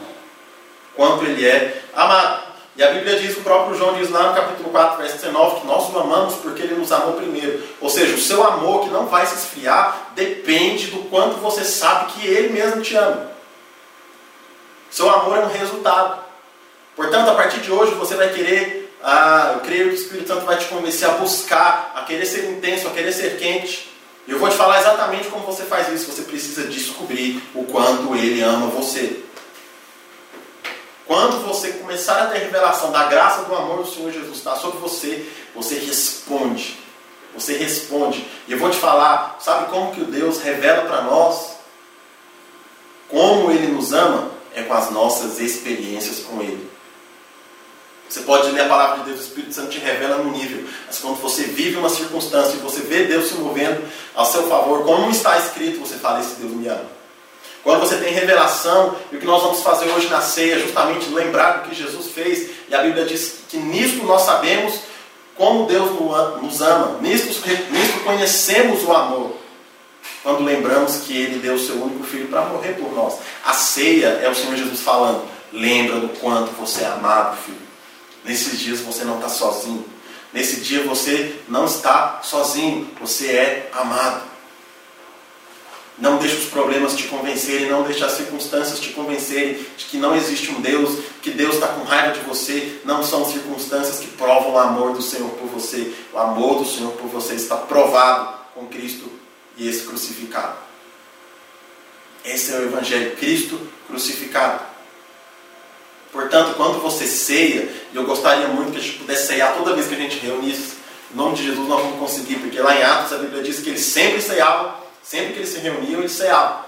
Quanto 0.95 1.23
ele 1.23 1.47
é 1.47 1.83
amado. 1.93 2.44
E 2.77 2.83
a 2.83 2.91
Bíblia 2.91 3.17
diz, 3.19 3.37
o 3.37 3.41
próprio 3.41 3.77
João 3.77 3.93
diz 3.93 4.09
lá 4.09 4.29
no 4.29 4.35
capítulo 4.35 4.69
4, 4.69 4.97
verso 4.97 5.15
19, 5.15 5.61
que 5.61 5.67
nós 5.67 5.93
o 5.93 5.97
amamos 5.97 6.35
porque 6.35 6.61
ele 6.61 6.75
nos 6.75 6.91
amou 6.91 7.13
primeiro. 7.13 7.63
Ou 7.79 7.89
seja, 7.89 8.13
o 8.13 8.19
seu 8.19 8.43
amor 8.43 8.83
que 8.83 8.89
não 8.89 9.07
vai 9.07 9.25
se 9.25 9.35
esfriar 9.35 10.11
depende 10.13 10.87
do 10.87 11.09
quanto 11.09 11.37
você 11.37 11.63
sabe 11.63 12.11
que 12.11 12.27
ele 12.27 12.49
mesmo 12.49 12.81
te 12.81 12.95
ama. 12.95 13.31
Seu 14.91 15.09
amor 15.09 15.37
é 15.37 15.45
um 15.45 15.57
resultado. 15.57 16.23
Portanto, 16.97 17.29
a 17.29 17.35
partir 17.35 17.59
de 17.59 17.71
hoje 17.71 17.93
você 17.95 18.15
vai 18.15 18.29
querer, 18.29 18.93
ah, 19.01 19.53
eu 19.55 19.59
creio 19.61 19.89
que 19.89 19.95
o 19.95 19.97
Espírito 19.97 20.27
Santo 20.27 20.45
vai 20.45 20.57
te 20.57 20.65
convencer 20.65 21.09
a 21.09 21.13
buscar, 21.13 21.93
a 21.95 22.01
querer 22.01 22.25
ser 22.25 22.51
intenso, 22.51 22.87
a 22.87 22.91
querer 22.91 23.13
ser 23.13 23.37
quente. 23.37 23.89
E 24.27 24.31
eu 24.31 24.39
vou 24.39 24.49
te 24.49 24.55
falar 24.55 24.79
exatamente 24.81 25.29
como 25.29 25.45
você 25.45 25.63
faz 25.63 25.87
isso. 25.89 26.11
Você 26.11 26.23
precisa 26.23 26.63
descobrir 26.67 27.41
o 27.53 27.63
quanto 27.63 28.15
ele 28.15 28.41
ama 28.41 28.67
você. 28.67 29.23
Quando 31.07 31.45
você 31.45 31.73
começar 31.73 32.23
a 32.23 32.27
ter 32.27 32.39
revelação 32.39 32.91
da 32.91 33.05
graça 33.05 33.43
do 33.43 33.55
amor 33.55 33.83
do 33.83 33.89
Senhor 33.89 34.11
Jesus 34.11 34.37
está 34.37 34.55
sobre 34.55 34.79
você, 34.79 35.27
você 35.53 35.75
responde. 35.75 36.79
Você 37.35 37.57
responde. 37.57 38.25
E 38.47 38.53
eu 38.53 38.57
vou 38.57 38.69
te 38.69 38.77
falar, 38.77 39.37
sabe 39.39 39.69
como 39.69 39.91
que 39.91 40.01
o 40.01 40.05
Deus 40.05 40.39
revela 40.39 40.83
para 40.83 41.01
nós 41.03 41.55
como 43.07 43.51
Ele 43.51 43.67
nos 43.67 43.93
ama? 43.93 44.31
É 44.53 44.63
com 44.63 44.73
as 44.73 44.89
nossas 44.89 45.39
experiências 45.39 46.21
com 46.21 46.41
Ele. 46.41 46.69
Você 48.07 48.21
pode 48.21 48.49
ler 48.51 48.61
a 48.61 48.69
palavra 48.69 48.99
de 48.99 49.09
Deus, 49.09 49.19
o 49.19 49.23
Espírito 49.23 49.53
Santo 49.53 49.69
te 49.69 49.79
revela 49.79 50.17
no 50.17 50.31
nível. 50.31 50.63
Mas 50.87 50.99
quando 50.99 51.21
você 51.21 51.43
vive 51.43 51.77
uma 51.77 51.89
circunstância 51.89 52.55
e 52.55 52.59
você 52.59 52.81
vê 52.81 53.03
Deus 53.03 53.27
se 53.27 53.35
movendo 53.35 53.85
ao 54.13 54.25
seu 54.25 54.47
favor, 54.47 54.83
como 54.85 55.11
está 55.11 55.37
escrito, 55.37 55.79
você 55.79 55.95
fala: 55.95 56.21
Esse 56.21 56.35
Deus 56.35 56.51
me 56.51 56.67
ama. 56.67 56.94
Quando 57.65 57.79
você 57.79 57.97
tem 57.97 58.13
revelação, 58.13 58.95
e 59.11 59.15
o 59.15 59.19
que 59.19 59.25
nós 59.25 59.41
vamos 59.41 59.63
fazer 59.63 59.89
hoje 59.89 60.07
na 60.07 60.21
ceia 60.21 60.57
é 60.57 60.59
justamente 60.59 61.09
lembrar 61.09 61.53
do 61.53 61.69
que 61.69 61.75
Jesus 61.75 62.11
fez, 62.11 62.51
e 62.69 62.75
a 62.75 62.83
Bíblia 62.83 63.05
diz 63.05 63.39
que 63.49 63.57
nisto 63.57 64.05
nós 64.05 64.21
sabemos 64.21 64.81
como 65.35 65.65
Deus 65.65 65.99
nos 66.43 66.61
ama, 66.61 66.99
nisto, 67.01 67.27
nisto 67.71 68.03
conhecemos 68.03 68.83
o 68.83 68.93
amor, 68.93 69.35
quando 70.21 70.43
lembramos 70.43 70.97
que 70.97 71.17
Ele 71.17 71.39
deu 71.39 71.55
o 71.55 71.59
seu 71.59 71.81
único 71.81 72.03
filho 72.03 72.27
para 72.27 72.41
morrer 72.45 72.73
por 72.73 72.93
nós. 72.93 73.15
A 73.43 73.53
ceia 73.53 74.19
é 74.21 74.29
o 74.29 74.35
Senhor 74.35 74.55
Jesus 74.55 74.81
falando: 74.81 75.23
lembra 75.51 75.99
do 75.99 76.09
quanto 76.19 76.51
você 76.51 76.83
é 76.83 76.87
amado, 76.87 77.35
filho. 77.37 77.57
Nesses 78.23 78.59
dias 78.59 78.79
você 78.81 79.03
não 79.03 79.15
está 79.15 79.27
sozinho. 79.27 79.83
Nesse 80.31 80.61
dia 80.61 80.83
você 80.83 81.33
não 81.49 81.65
está 81.65 82.19
sozinho, 82.21 82.91
você 83.01 83.31
é 83.31 83.69
amado. 83.73 84.34
Não 85.97 86.17
deixe 86.17 86.35
os 86.35 86.45
problemas 86.45 86.93
te 86.93 87.03
convencerem, 87.03 87.69
não 87.69 87.83
deixe 87.83 88.03
as 88.03 88.11
circunstâncias 88.11 88.79
te 88.79 88.89
convencerem 88.89 89.65
de 89.77 89.85
que 89.85 89.97
não 89.97 90.13
existe 90.13 90.51
um 90.51 90.59
Deus, 90.59 90.99
que 91.21 91.31
Deus 91.31 91.55
está 91.55 91.69
com 91.69 91.83
raiva 91.83 92.11
de 92.11 92.19
você. 92.21 92.81
Não 92.83 93.01
são 93.01 93.25
circunstâncias 93.25 93.99
que 93.99 94.07
provam 94.07 94.53
o 94.53 94.59
amor 94.59 94.93
do 94.93 95.01
Senhor 95.01 95.29
por 95.31 95.47
você. 95.47 95.93
O 96.11 96.19
amor 96.19 96.59
do 96.59 96.65
Senhor 96.65 96.91
por 96.93 97.07
você 97.07 97.35
está 97.35 97.55
provado 97.55 98.33
com 98.53 98.67
Cristo 98.67 99.09
e 99.55 99.69
esse 99.69 99.85
crucificado. 99.85 100.57
Esse 102.25 102.51
é 102.51 102.57
o 102.57 102.63
Evangelho, 102.63 103.15
Cristo 103.15 103.57
crucificado. 103.87 104.65
Portanto, 106.11 106.55
quando 106.57 106.81
você 106.81 107.07
ceia, 107.07 107.69
e 107.93 107.95
eu 107.95 108.03
gostaria 108.03 108.47
muito 108.47 108.71
que 108.71 108.77
a 108.77 108.81
gente 108.81 108.97
pudesse 108.97 109.27
ceiar 109.27 109.55
toda 109.55 109.73
vez 109.73 109.87
que 109.87 109.95
a 109.95 109.97
gente 109.97 110.17
reunisse, 110.17 110.75
em 111.13 111.15
nome 111.15 111.35
de 111.35 111.43
Jesus 111.43 111.67
nós 111.67 111.81
vamos 111.81 111.99
conseguir, 111.99 112.35
porque 112.37 112.59
lá 112.59 112.75
em 112.75 112.83
Atos 112.83 113.13
a 113.13 113.17
Bíblia 113.17 113.43
diz 113.43 113.59
que 113.59 113.69
eles 113.69 113.81
sempre 113.81 114.21
ceiavam 114.21 114.84
Sempre 115.05 115.33
que 115.33 115.39
eles 115.39 115.49
se 115.49 115.59
reuniam, 115.59 115.99
eles 115.99 116.13
ceavam. 116.13 116.65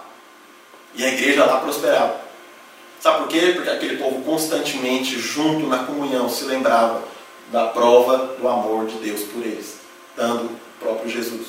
E 0.94 1.04
a 1.04 1.08
igreja 1.08 1.44
lá 1.44 1.60
prosperava. 1.60 2.22
Sabe 3.00 3.18
por 3.20 3.28
quê? 3.30 3.54
Porque 3.56 3.70
aquele 3.70 3.98
povo 3.98 4.22
constantemente, 4.22 5.20
junto 5.20 5.66
na 5.66 5.80
comunhão, 5.80 6.30
se 6.30 6.46
lembrava 6.46 7.04
da 7.52 7.66
prova 7.68 8.36
do 8.40 8.48
amor 8.48 8.86
de 8.86 8.96
Deus 8.98 9.22
por 9.24 9.42
eles, 9.42 9.78
dando 10.16 10.46
o 10.46 10.60
próprio 10.80 11.10
Jesus. 11.10 11.48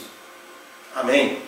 Amém? 0.96 1.42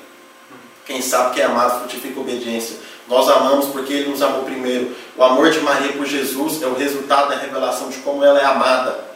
Quem 0.85 1.00
sabe 1.00 1.35
que 1.35 1.40
é 1.40 1.44
amado 1.44 1.81
frutifica 1.81 2.20
obediência. 2.20 2.76
Nós 3.09 3.29
amamos 3.29 3.66
porque 3.66 3.92
Ele 3.92 4.11
nos 4.11 4.22
amou 4.22 4.44
primeiro. 4.44 4.94
O 5.16 5.24
amor 5.24 5.50
de 5.50 5.61
Maria 5.61 5.92
por 5.92 6.05
Jesus 6.05 6.62
é 6.62 6.66
o 6.66 6.74
resultado 6.74 7.31
da 7.31 7.37
revelação 7.37 7.88
de 7.88 7.98
como 7.98 8.22
ela 8.22 8.40
é 8.40 8.44
amada. 8.44 9.10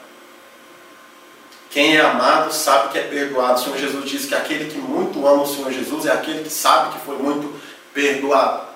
Quem 1.74 1.96
é 1.96 2.00
amado 2.02 2.52
sabe 2.52 2.92
que 2.92 2.98
é 2.98 3.02
perdoado. 3.02 3.60
O 3.60 3.64
Senhor 3.64 3.76
Jesus 3.76 4.08
diz 4.08 4.26
que 4.26 4.34
aquele 4.36 4.70
que 4.70 4.78
muito 4.78 5.26
ama 5.26 5.42
o 5.42 5.46
Senhor 5.46 5.72
Jesus 5.72 6.06
é 6.06 6.12
aquele 6.12 6.44
que 6.44 6.48
sabe 6.48 6.92
que 6.94 7.04
foi 7.04 7.18
muito 7.18 7.52
perdoado. 7.92 8.68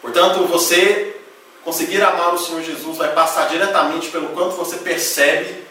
Portanto, 0.00 0.46
você 0.46 1.16
conseguir 1.64 2.00
amar 2.00 2.32
o 2.32 2.38
Senhor 2.38 2.62
Jesus 2.62 2.98
vai 2.98 3.12
passar 3.12 3.48
diretamente 3.48 4.10
pelo 4.10 4.28
quanto 4.28 4.54
você 4.54 4.76
percebe 4.76 5.64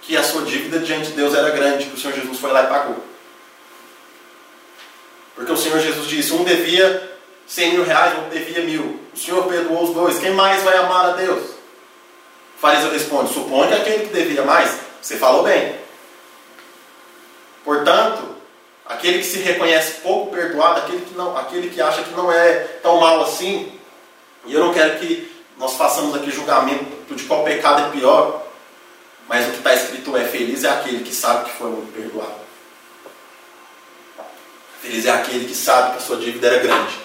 que 0.00 0.16
a 0.16 0.22
sua 0.22 0.40
dívida 0.46 0.78
diante 0.78 1.08
de 1.08 1.12
Deus 1.12 1.34
era 1.34 1.50
grande, 1.50 1.84
que 1.84 1.96
o 1.96 2.00
Senhor 2.00 2.14
Jesus 2.14 2.38
foi 2.38 2.50
lá 2.50 2.62
e 2.62 2.68
pagou. 2.68 3.04
Porque 5.34 5.52
o 5.52 5.58
Senhor 5.58 5.78
Jesus 5.78 6.08
disse: 6.08 6.32
um 6.32 6.42
devia 6.42 7.18
100 7.46 7.72
mil 7.72 7.84
reais, 7.84 8.16
outro 8.16 8.30
devia 8.30 8.64
mil. 8.64 8.98
O 9.12 9.18
Senhor 9.18 9.44
perdoou 9.44 9.84
os 9.84 9.94
dois. 9.94 10.18
Quem 10.18 10.32
mais 10.32 10.62
vai 10.62 10.78
amar 10.78 11.10
a 11.10 11.12
Deus? 11.12 11.63
Fariseu 12.64 12.90
responde: 12.90 13.34
Supõe 13.34 13.68
que 13.68 13.74
aquele 13.74 14.06
que 14.06 14.14
devia 14.14 14.42
mais, 14.42 14.78
você 15.02 15.18
falou 15.18 15.42
bem. 15.42 15.74
Portanto, 17.62 18.36
aquele 18.86 19.18
que 19.18 19.24
se 19.24 19.38
reconhece 19.40 20.00
pouco 20.00 20.30
perdoado, 20.30 20.80
aquele 20.80 21.04
que, 21.04 21.14
não, 21.14 21.36
aquele 21.36 21.68
que 21.68 21.82
acha 21.82 22.02
que 22.02 22.12
não 22.12 22.32
é 22.32 22.54
tão 22.82 22.98
mal 22.98 23.22
assim, 23.22 23.70
e 24.46 24.54
eu 24.54 24.60
não 24.60 24.72
quero 24.72 24.98
que 24.98 25.30
nós 25.58 25.74
façamos 25.74 26.14
aqui 26.14 26.30
julgamento 26.30 27.14
de 27.14 27.24
qual 27.24 27.44
pecado 27.44 27.82
é 27.82 27.90
pior, 27.90 28.46
mas 29.28 29.46
o 29.46 29.50
que 29.50 29.58
está 29.58 29.74
escrito 29.74 30.16
é: 30.16 30.24
feliz 30.24 30.64
é 30.64 30.70
aquele 30.70 31.04
que 31.04 31.14
sabe 31.14 31.50
que 31.50 31.56
foi 31.58 31.68
muito 31.68 31.92
perdoado. 31.92 32.44
Feliz 34.80 35.04
é 35.04 35.10
aquele 35.10 35.46
que 35.46 35.54
sabe 35.54 35.92
que 35.92 35.98
a 35.98 36.00
sua 36.00 36.16
dívida 36.16 36.46
era 36.46 36.62
grande, 36.62 36.98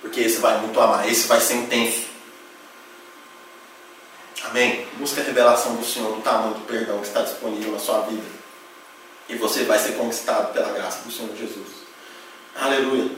porque 0.00 0.20
esse 0.20 0.38
vai 0.38 0.58
muito 0.58 0.80
amar, 0.80 1.06
esse 1.06 1.26
vai 1.26 1.40
ser 1.40 1.54
intenso. 1.54 2.15
Amém? 4.48 4.86
Busca 4.98 5.20
a 5.20 5.24
revelação 5.24 5.74
do 5.76 5.84
Senhor 5.84 6.14
do 6.14 6.22
tamanho 6.22 6.54
do 6.54 6.60
perdão 6.66 6.98
que 7.00 7.06
está 7.06 7.22
disponível 7.22 7.72
na 7.72 7.78
sua 7.78 8.00
vida. 8.00 8.22
E 9.28 9.34
você 9.34 9.64
vai 9.64 9.78
ser 9.78 9.92
conquistado 9.92 10.52
pela 10.52 10.72
graça 10.72 11.02
do 11.04 11.12
Senhor 11.12 11.34
Jesus. 11.36 11.68
Aleluia. 12.54 13.10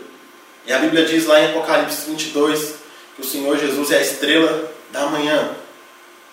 E 0.67 0.73
a 0.73 0.79
Bíblia 0.79 1.05
diz 1.05 1.27
lá 1.27 1.41
em 1.41 1.51
Apocalipse 1.51 2.09
22 2.11 2.75
que 3.15 3.23
o 3.23 3.25
Senhor 3.25 3.59
Jesus 3.59 3.91
é 3.91 3.99
a 3.99 4.03
estrela 4.03 4.73
da 4.91 5.07
manhã. 5.07 5.55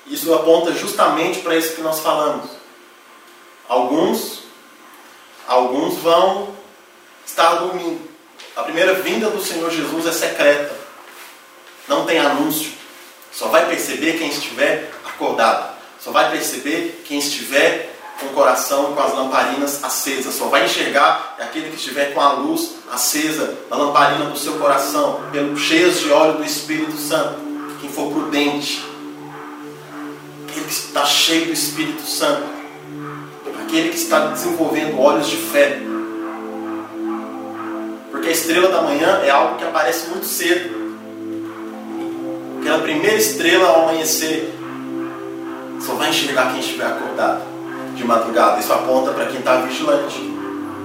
Isso 0.08 0.34
aponta 0.34 0.72
justamente 0.72 1.40
para 1.40 1.56
isso 1.56 1.76
que 1.76 1.82
nós 1.82 2.00
falamos. 2.00 2.52
Alguns, 3.68 4.44
alguns 5.48 5.98
vão 5.98 6.56
estar 7.26 7.56
dormindo. 7.56 8.08
A 8.56 8.64
primeira 8.64 8.94
vinda 8.94 9.30
do 9.30 9.44
Senhor 9.44 9.70
Jesus 9.70 10.06
é 10.06 10.12
secreta. 10.12 10.74
Não 11.88 12.06
tem 12.06 12.20
anúncio. 12.20 12.72
Só 13.36 13.50
vai 13.50 13.68
perceber 13.68 14.14
quem 14.14 14.30
estiver 14.30 14.92
acordado. 15.04 15.76
Só 16.00 16.12
vai 16.12 16.32
perceber 16.32 17.04
quem 17.06 17.20
estiver 17.20 17.94
com 18.18 18.28
o 18.28 18.30
coração 18.30 18.94
com 18.94 19.02
as 19.02 19.14
lamparinas 19.14 19.84
acesas. 19.84 20.36
Só 20.36 20.46
vai 20.46 20.64
enxergar 20.64 21.36
aquele 21.38 21.70
que 21.70 21.76
estiver 21.76 22.14
com 22.14 22.22
a 22.22 22.32
luz 22.32 22.76
acesa 22.90 23.58
da 23.70 23.76
lamparina 23.76 24.30
do 24.30 24.38
seu 24.38 24.54
coração, 24.54 25.22
pelo 25.34 25.58
cheios 25.58 26.00
de 26.00 26.12
óleo 26.12 26.38
do 26.38 26.46
Espírito 26.46 26.96
Santo. 26.96 27.36
Quem 27.82 27.90
for 27.90 28.10
prudente, 28.10 28.86
aquele 30.48 30.66
que 30.66 30.72
está 30.72 31.06
cheio 31.06 31.48
do 31.48 31.54
Espírito 31.54 32.04
Santo, 32.04 32.46
aquele 33.66 33.90
que 33.90 33.98
está 33.98 34.28
desenvolvendo 34.28 34.98
olhos 34.98 35.28
de 35.28 35.36
fé. 35.36 35.82
Porque 38.12 38.30
a 38.30 38.32
estrela 38.32 38.70
da 38.70 38.82
manhã 38.82 39.20
é 39.26 39.30
algo 39.30 39.58
que 39.58 39.66
aparece 39.66 40.08
muito 40.08 40.26
cedo. 40.26 40.85
Aquela 42.66 42.80
primeira 42.80 43.16
estrela 43.16 43.68
ao 43.68 43.84
amanhecer 43.84 44.52
só 45.80 45.94
vai 45.94 46.10
enxergar 46.10 46.50
quem 46.50 46.60
estiver 46.60 46.88
acordado 46.88 47.44
de 47.96 48.04
madrugada. 48.04 48.60
Isso 48.60 48.74
aponta 48.74 49.12
para 49.12 49.28
quem 49.28 49.38
está 49.38 49.58
vigilante. 49.58 50.20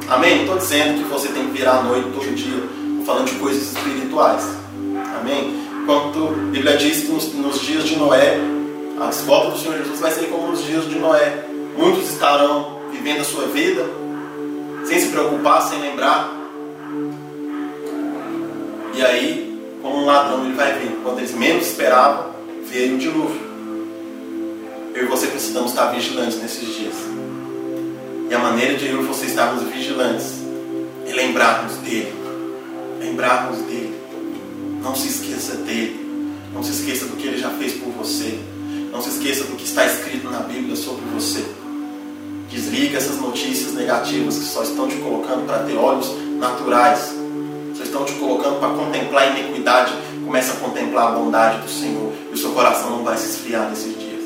Amém? 0.06 0.34
Não 0.34 0.42
estou 0.42 0.58
dizendo 0.58 1.02
que 1.02 1.08
você 1.08 1.28
tem 1.28 1.46
que 1.46 1.52
virar 1.52 1.78
a 1.78 1.82
noite 1.84 2.10
todo 2.10 2.34
dia. 2.34 2.64
Estou 2.98 3.06
falando 3.06 3.28
de 3.28 3.34
coisas 3.36 3.62
espirituais. 3.72 4.46
Amém? 5.18 5.54
Enquanto 5.82 6.28
a 6.28 6.50
Bíblia 6.50 6.76
diz 6.76 7.00
que 7.00 7.12
nos, 7.12 7.32
nos 7.32 7.62
dias 7.62 7.84
de 7.84 7.96
Noé, 7.96 8.38
a 9.00 9.06
volta 9.24 9.52
do 9.52 9.58
Senhor 9.58 9.78
Jesus 9.78 10.00
vai 10.00 10.10
ser 10.10 10.26
como 10.26 10.48
nos 10.48 10.62
dias 10.62 10.86
de 10.86 10.98
Noé. 10.98 11.46
Muitos 11.78 12.10
estarão 12.10 12.78
vivendo 12.92 13.22
a 13.22 13.24
sua 13.24 13.46
vida 13.46 13.86
sem 14.84 15.00
se 15.00 15.08
preocupar, 15.08 15.62
sem 15.62 15.80
lembrar. 15.80 16.30
E 18.92 19.02
aí, 19.02 19.49
como 19.82 19.98
um 19.98 20.04
ladrão, 20.04 20.44
ele 20.44 20.54
vai 20.54 20.78
vir. 20.78 20.98
Quando 21.02 21.18
eles 21.18 21.32
menos 21.32 21.66
esperavam, 21.66 22.30
veio 22.66 22.96
o 22.96 22.98
dilúvio. 22.98 23.50
Eu 24.94 25.04
e 25.04 25.06
você 25.06 25.28
precisamos 25.28 25.70
estar 25.70 25.86
vigilantes 25.86 26.40
nesses 26.40 26.68
dias. 26.74 26.94
E 28.28 28.34
a 28.34 28.38
maneira 28.38 28.74
de 28.76 28.86
eu 28.86 29.02
e 29.02 29.06
você 29.06 29.26
estarmos 29.26 29.62
vigilantes 29.64 30.34
é 31.06 31.12
lembrarmos 31.12 31.76
dele. 31.78 32.12
Lembrarmos 33.00 33.58
dele. 33.62 33.98
Não 34.82 34.94
se 34.94 35.08
esqueça 35.08 35.56
dele. 35.56 35.98
Não 36.52 36.62
se 36.62 36.72
esqueça 36.72 37.06
do 37.06 37.16
que 37.16 37.26
ele 37.26 37.38
já 37.38 37.50
fez 37.50 37.74
por 37.74 37.90
você. 37.92 38.38
Não 38.92 39.00
se 39.00 39.10
esqueça 39.10 39.44
do 39.44 39.56
que 39.56 39.64
está 39.64 39.86
escrito 39.86 40.28
na 40.30 40.40
Bíblia 40.40 40.76
sobre 40.76 41.04
você. 41.14 41.44
Desliga 42.50 42.98
essas 42.98 43.16
notícias 43.18 43.72
negativas 43.74 44.36
que 44.36 44.44
só 44.44 44.62
estão 44.62 44.88
te 44.88 44.96
colocando 44.96 45.46
para 45.46 45.60
ter 45.60 45.76
olhos 45.76 46.10
naturais. 46.38 47.14
Só 47.80 47.84
estão 47.84 48.04
te 48.04 48.12
colocando 48.14 48.60
para 48.60 48.74
contemplar 48.74 49.22
a 49.22 49.26
iniquidade. 49.38 49.94
Comece 50.22 50.50
a 50.50 50.54
contemplar 50.56 51.08
a 51.08 51.10
bondade 51.12 51.62
do 51.62 51.70
Senhor. 51.70 52.12
E 52.30 52.34
o 52.34 52.36
seu 52.36 52.52
coração 52.52 52.90
não 52.90 53.04
vai 53.04 53.16
se 53.16 53.30
esfriar 53.30 53.70
nesses 53.70 53.98
dias. 53.98 54.24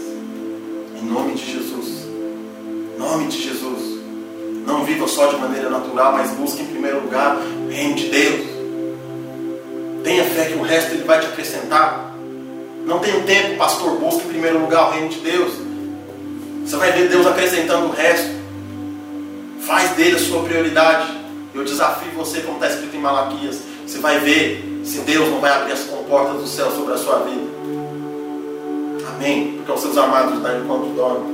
Em 1.00 1.06
nome 1.06 1.34
de 1.34 1.52
Jesus. 1.52 2.04
Em 2.04 2.98
nome 2.98 3.28
de 3.28 3.40
Jesus. 3.40 4.00
Não 4.66 4.84
viva 4.84 5.06
só 5.06 5.28
de 5.28 5.36
maneira 5.36 5.70
natural, 5.70 6.14
mas 6.14 6.30
busque 6.32 6.62
em 6.62 6.66
primeiro 6.66 7.02
lugar 7.02 7.36
o 7.36 7.68
reino 7.68 7.94
de 7.94 8.08
Deus. 8.08 8.46
Tenha 10.02 10.24
fé 10.24 10.46
que 10.46 10.54
o 10.54 10.62
resto 10.62 10.92
ele 10.92 11.04
vai 11.04 11.20
te 11.20 11.26
acrescentar. 11.26 12.12
Não 12.84 12.98
tenha 12.98 13.20
tempo, 13.22 13.56
pastor, 13.56 13.98
busque 13.98 14.24
em 14.24 14.30
primeiro 14.30 14.58
lugar 14.58 14.88
o 14.88 14.90
reino 14.90 15.08
de 15.08 15.20
Deus. 15.20 15.52
Você 16.64 16.76
vai 16.76 16.90
ver 16.90 17.08
Deus 17.08 17.24
acrescentando 17.24 17.86
o 17.86 17.92
resto. 17.92 18.34
Faz 19.60 19.90
dele 19.92 20.16
a 20.16 20.18
sua 20.18 20.42
prioridade. 20.42 21.23
Eu 21.54 21.62
desafio 21.64 22.10
você, 22.12 22.40
como 22.40 22.56
está 22.56 22.68
escrito 22.68 22.96
em 22.96 23.00
Malaquias. 23.00 23.60
Você 23.86 23.98
vai 23.98 24.18
ver 24.18 24.82
se 24.84 25.00
Deus 25.00 25.28
não 25.28 25.40
vai 25.40 25.52
abrir 25.52 25.72
as 25.72 25.84
comportas 25.84 26.40
do 26.40 26.48
céu 26.48 26.70
sobre 26.72 26.94
a 26.94 26.98
sua 26.98 27.20
vida. 27.20 27.54
Amém? 29.14 29.54
Porque 29.56 29.70
aos 29.70 29.80
seus 29.80 29.96
amados 29.96 30.42
dá 30.42 30.58
enquanto 30.58 30.94
dorme. 30.96 31.32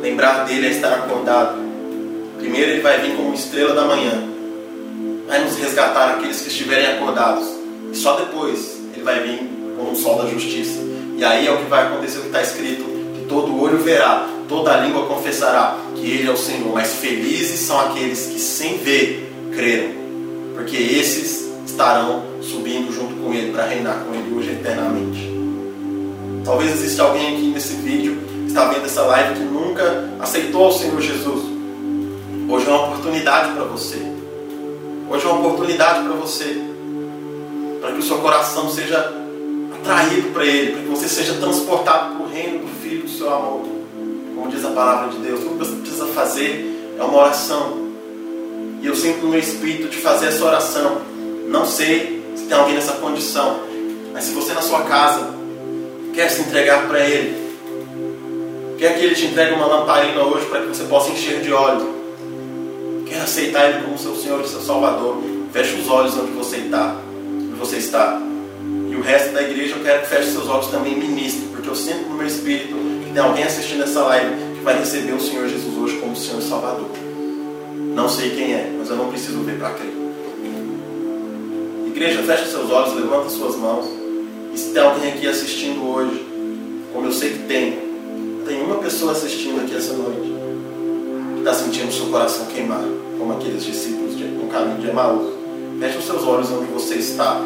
Lembrar 0.00 0.44
dele 0.44 0.68
é 0.68 0.70
estar 0.70 0.92
acordado. 0.92 1.58
Primeiro 2.38 2.70
ele 2.70 2.80
vai 2.80 3.00
vir 3.00 3.16
como 3.16 3.34
estrela 3.34 3.74
da 3.74 3.84
manhã. 3.84 4.22
Vai 5.26 5.42
nos 5.42 5.56
resgatar 5.56 6.10
aqueles 6.10 6.40
que 6.40 6.48
estiverem 6.48 6.86
acordados. 6.86 7.48
E 7.92 7.96
só 7.96 8.14
depois 8.14 8.78
ele 8.94 9.02
vai 9.02 9.20
vir 9.20 9.50
como 9.76 9.90
um 9.90 9.96
sol 9.96 10.22
da 10.22 10.28
justiça. 10.28 10.78
E 11.16 11.24
aí 11.24 11.48
é 11.48 11.50
o 11.50 11.58
que 11.58 11.64
vai 11.64 11.86
acontecer 11.86 12.18
o 12.18 12.20
que 12.22 12.26
está 12.28 12.42
escrito: 12.42 12.84
que 12.84 13.26
todo 13.28 13.60
olho 13.60 13.78
verá, 13.78 14.28
toda 14.48 14.78
língua 14.78 15.06
confessará 15.06 15.76
que 15.94 16.10
Ele 16.10 16.28
é 16.28 16.32
o 16.32 16.36
Senhor. 16.36 16.72
Mas 16.72 16.94
felizes 16.94 17.60
são 17.60 17.78
aqueles 17.78 18.26
que 18.26 18.40
sem 18.40 18.78
ver 18.78 19.30
creram, 19.54 19.92
porque 20.54 20.76
esses 20.76 21.48
estarão 21.66 22.24
subindo 22.40 22.92
junto 22.92 23.14
com 23.16 23.32
Ele 23.32 23.52
para 23.52 23.66
reinar 23.66 24.04
com 24.04 24.14
Ele 24.14 24.34
hoje 24.34 24.50
eternamente. 24.52 25.28
Talvez 26.44 26.72
exista 26.72 27.02
alguém 27.02 27.34
aqui 27.34 27.46
nesse 27.48 27.74
vídeo 27.74 28.16
que 28.44 28.48
está 28.48 28.64
vendo 28.68 28.86
essa 28.86 29.02
live 29.02 29.34
que 29.34 29.44
nunca 29.44 30.08
aceitou 30.18 30.68
o 30.68 30.72
Senhor 30.72 31.00
Jesus. 31.00 31.44
Hoje 32.48 32.66
é 32.66 32.70
uma 32.70 32.88
oportunidade 32.88 33.52
para 33.52 33.64
você. 33.64 34.00
Hoje 35.10 35.26
é 35.26 35.28
uma 35.28 35.46
oportunidade 35.46 36.04
para 36.04 36.14
você. 36.14 36.56
Para 37.80 37.92
que 37.92 37.98
o 37.98 38.02
seu 38.02 38.18
coração 38.18 38.70
seja 38.70 39.14
atraído 39.74 40.30
para 40.30 40.46
Ele, 40.46 40.72
para 40.72 40.82
que 40.82 40.88
você 40.88 41.08
seja 41.08 41.34
transportado 41.34 42.16
para 42.16 42.24
o 42.24 42.28
reino 42.28 42.60
do 42.60 42.68
Filho 42.80 43.02
do 43.02 43.10
seu 43.10 43.32
amor. 43.32 43.77
Como 44.38 44.52
diz 44.52 44.64
a 44.64 44.70
palavra 44.70 45.08
de 45.10 45.18
Deus, 45.18 45.40
tudo 45.40 45.58
que 45.58 45.66
você 45.66 45.80
precisa 45.80 46.06
fazer 46.06 46.94
é 46.96 47.02
uma 47.02 47.18
oração. 47.18 47.88
E 48.80 48.86
eu 48.86 48.94
sinto 48.94 49.22
no 49.22 49.30
meu 49.30 49.40
espírito 49.40 49.88
de 49.88 49.96
fazer 49.96 50.26
essa 50.26 50.44
oração. 50.44 50.98
Não 51.48 51.66
sei 51.66 52.22
se 52.36 52.44
tem 52.44 52.56
alguém 52.56 52.76
nessa 52.76 52.92
condição, 52.92 53.58
mas 54.12 54.24
se 54.24 54.32
você 54.32 54.52
na 54.52 54.62
sua 54.62 54.82
casa 54.82 55.34
quer 56.14 56.28
se 56.28 56.42
entregar 56.42 56.86
para 56.86 57.00
Ele, 57.00 57.36
quer 58.78 58.96
que 58.96 59.04
Ele 59.06 59.16
te 59.16 59.26
entregue 59.26 59.54
uma 59.54 59.66
lamparina 59.66 60.22
hoje 60.22 60.46
para 60.46 60.60
que 60.60 60.68
você 60.68 60.84
possa 60.84 61.10
encher 61.10 61.40
de 61.40 61.52
óleo, 61.52 61.96
quer 63.06 63.20
aceitar 63.22 63.68
Ele 63.68 63.82
como 63.82 63.98
seu 63.98 64.14
Senhor 64.14 64.40
e 64.40 64.48
seu 64.48 64.60
Salvador, 64.60 65.20
feche 65.52 65.74
os 65.80 65.88
olhos 65.88 66.16
onde 66.16 66.30
você 66.30 66.58
está, 66.58 66.96
onde 67.40 67.58
você 67.58 67.78
está. 67.78 68.22
E 68.88 68.94
o 68.94 69.00
resto 69.00 69.32
da 69.32 69.42
igreja 69.42 69.74
eu 69.74 69.82
quero 69.82 70.02
que 70.02 70.08
feche 70.08 70.30
seus 70.30 70.48
olhos 70.48 70.68
também 70.68 70.92
e 70.92 70.96
ministre, 70.96 71.48
porque 71.50 71.68
eu 71.68 71.74
sinto 71.74 72.08
no 72.08 72.14
meu 72.14 72.26
espírito 72.26 72.87
tem 73.18 73.26
alguém 73.26 73.42
assistindo 73.42 73.82
essa 73.82 74.00
live 74.02 74.36
que 74.54 74.60
vai 74.62 74.78
receber 74.78 75.10
o 75.10 75.20
Senhor 75.20 75.48
Jesus 75.48 75.76
hoje 75.76 75.96
como 75.96 76.14
Senhor 76.14 76.40
Salvador. 76.40 76.88
Não 77.92 78.08
sei 78.08 78.30
quem 78.30 78.54
é, 78.54 78.72
mas 78.78 78.90
eu 78.90 78.94
não 78.94 79.08
preciso 79.08 79.40
ver 79.40 79.58
para 79.58 79.70
crer. 79.70 79.92
Igreja, 81.88 82.22
feche 82.22 82.46
seus 82.48 82.70
olhos, 82.70 82.94
levanta 82.94 83.28
suas 83.28 83.56
mãos. 83.56 83.86
E 84.54 84.56
se 84.56 84.70
tem 84.72 84.80
alguém 84.80 85.10
aqui 85.10 85.26
assistindo 85.26 85.84
hoje, 85.84 86.24
como 86.92 87.06
eu 87.06 87.12
sei 87.12 87.30
que 87.30 87.38
tem, 87.48 87.80
tem 88.46 88.62
uma 88.62 88.76
pessoa 88.76 89.10
assistindo 89.10 89.64
aqui 89.64 89.74
essa 89.74 89.94
noite, 89.94 90.32
que 91.34 91.38
está 91.40 91.54
sentindo 91.54 91.92
seu 91.92 92.06
coração 92.06 92.46
queimar, 92.46 92.84
como 93.18 93.32
aqueles 93.32 93.64
discípulos 93.64 94.16
de, 94.16 94.26
no 94.26 94.46
caminho 94.46 94.78
de 94.78 94.90
Emaús. 94.90 95.34
Feche 95.80 95.98
os 95.98 96.04
seus 96.04 96.22
olhos 96.22 96.52
onde 96.52 96.70
você 96.70 96.94
está. 96.94 97.44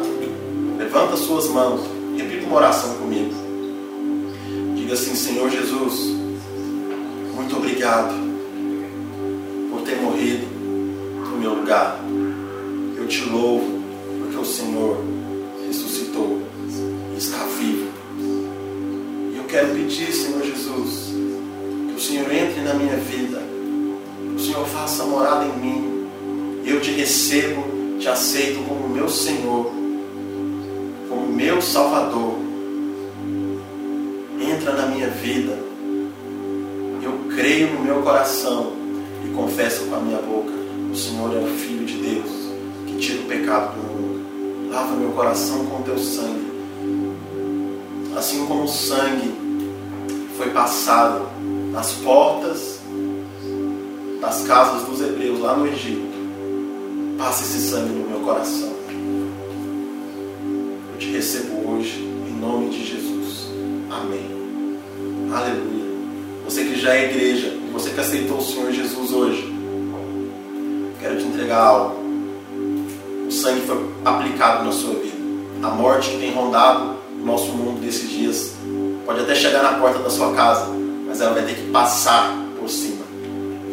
Levanta 0.77 1.17
suas 1.17 1.47
mãos. 1.47 1.81
Repita 2.15 2.45
uma 2.45 2.57
oração 2.57 2.93
comigo. 2.97 3.42
Diga 4.83 4.95
assim, 4.95 5.15
Senhor 5.15 5.49
Jesus, 5.49 6.13
muito 7.33 7.55
obrigado 7.55 8.13
por 9.71 9.81
ter 9.83 9.95
morrido 9.95 10.45
no 11.31 11.37
meu 11.37 11.53
lugar. 11.53 12.01
Eu 12.97 13.07
te 13.07 13.23
louvo 13.23 13.81
porque 14.19 14.35
o 14.35 14.43
Senhor 14.43 14.97
ressuscitou 15.65 16.41
está 17.17 17.45
vivo. 17.57 17.87
E 19.33 19.37
eu 19.37 19.45
quero 19.45 19.69
pedir, 19.73 20.11
Senhor 20.11 20.43
Jesus, 20.43 21.13
que 21.87 21.95
o 21.95 22.01
Senhor 22.01 22.29
entre 22.29 22.59
na 22.59 22.73
minha 22.73 22.97
vida, 22.97 23.41
que 24.35 24.35
o 24.35 24.39
Senhor 24.39 24.67
faça 24.67 25.05
morada 25.05 25.45
em 25.45 25.59
mim. 25.59 26.07
Eu 26.65 26.81
te 26.81 26.91
recebo, 26.91 27.63
te 28.01 28.09
aceito 28.09 28.61
como 28.67 28.89
meu 28.89 29.07
Senhor, 29.07 29.71
como 31.07 31.27
meu 31.31 31.61
Salvador. 31.61 32.42
Entra 34.63 34.77
na 34.77 34.85
minha 34.85 35.09
vida. 35.09 35.59
Eu 37.01 37.35
creio 37.35 37.73
no 37.73 37.81
meu 37.81 38.01
coração 38.01 38.71
e 39.25 39.33
confesso 39.33 39.87
com 39.87 39.95
a 39.95 39.99
minha 39.99 40.19
boca: 40.19 40.53
o 40.89 40.95
Senhor 40.95 41.35
é 41.35 41.39
o 41.39 41.47
Filho 41.47 41.85
de 41.85 41.97
Deus 41.97 42.31
que 42.87 42.97
tira 42.97 43.23
o 43.23 43.25
pecado 43.25 43.75
do 43.75 43.81
mundo. 43.81 44.71
Lava 44.71 44.95
meu 44.95 45.11
coração 45.11 45.65
com 45.65 45.81
teu 45.81 45.99
sangue 45.99 46.53
assim 48.17 48.45
como 48.45 48.63
o 48.63 48.67
sangue 48.67 49.33
foi 50.37 50.49
passado 50.51 51.27
nas 51.71 51.91
portas 51.93 52.79
das 54.21 54.43
casas 54.43 54.87
dos 54.87 55.01
hebreus 55.01 55.39
lá 55.41 55.57
no 55.57 55.67
Egito, 55.67 56.07
passe 57.17 57.43
esse 57.43 57.69
sangue 57.69 57.89
no 57.89 58.09
meu 58.09 58.19
coração. 58.21 58.71
Eu 60.93 60.97
te 60.97 61.11
recebo 61.11 61.69
hoje, 61.69 61.99
em 61.99 62.39
nome 62.39 62.69
de 62.69 62.85
Jesus. 62.85 63.47
Amém. 63.89 64.42
Aleluia. 65.33 65.83
Você 66.45 66.63
que 66.63 66.79
já 66.79 66.93
é 66.93 67.05
igreja, 67.05 67.57
você 67.71 67.89
que 67.89 67.99
aceitou 67.99 68.37
o 68.37 68.41
Senhor 68.43 68.71
Jesus 68.71 69.11
hoje, 69.11 69.51
quero 71.01 71.17
te 71.17 71.23
entregar 71.23 71.59
algo. 71.59 71.95
O 73.27 73.31
sangue 73.31 73.61
foi 73.61 73.83
aplicado 74.05 74.63
na 74.63 74.71
sua 74.71 74.93
vida. 74.93 75.17
A 75.63 75.69
morte 75.69 76.11
que 76.11 76.19
tem 76.19 76.31
rondado 76.33 76.97
nosso 77.23 77.47
mundo 77.47 77.81
desses 77.81 78.11
dias 78.11 78.53
pode 79.07 79.21
até 79.21 79.33
chegar 79.33 79.63
na 79.63 79.79
porta 79.79 79.97
da 79.99 80.09
sua 80.11 80.33
casa, 80.33 80.67
mas 81.07 81.19
ela 81.19 81.33
vai 81.33 81.43
ter 81.43 81.55
que 81.55 81.71
passar 81.71 82.37
por 82.59 82.69
cima. 82.69 83.03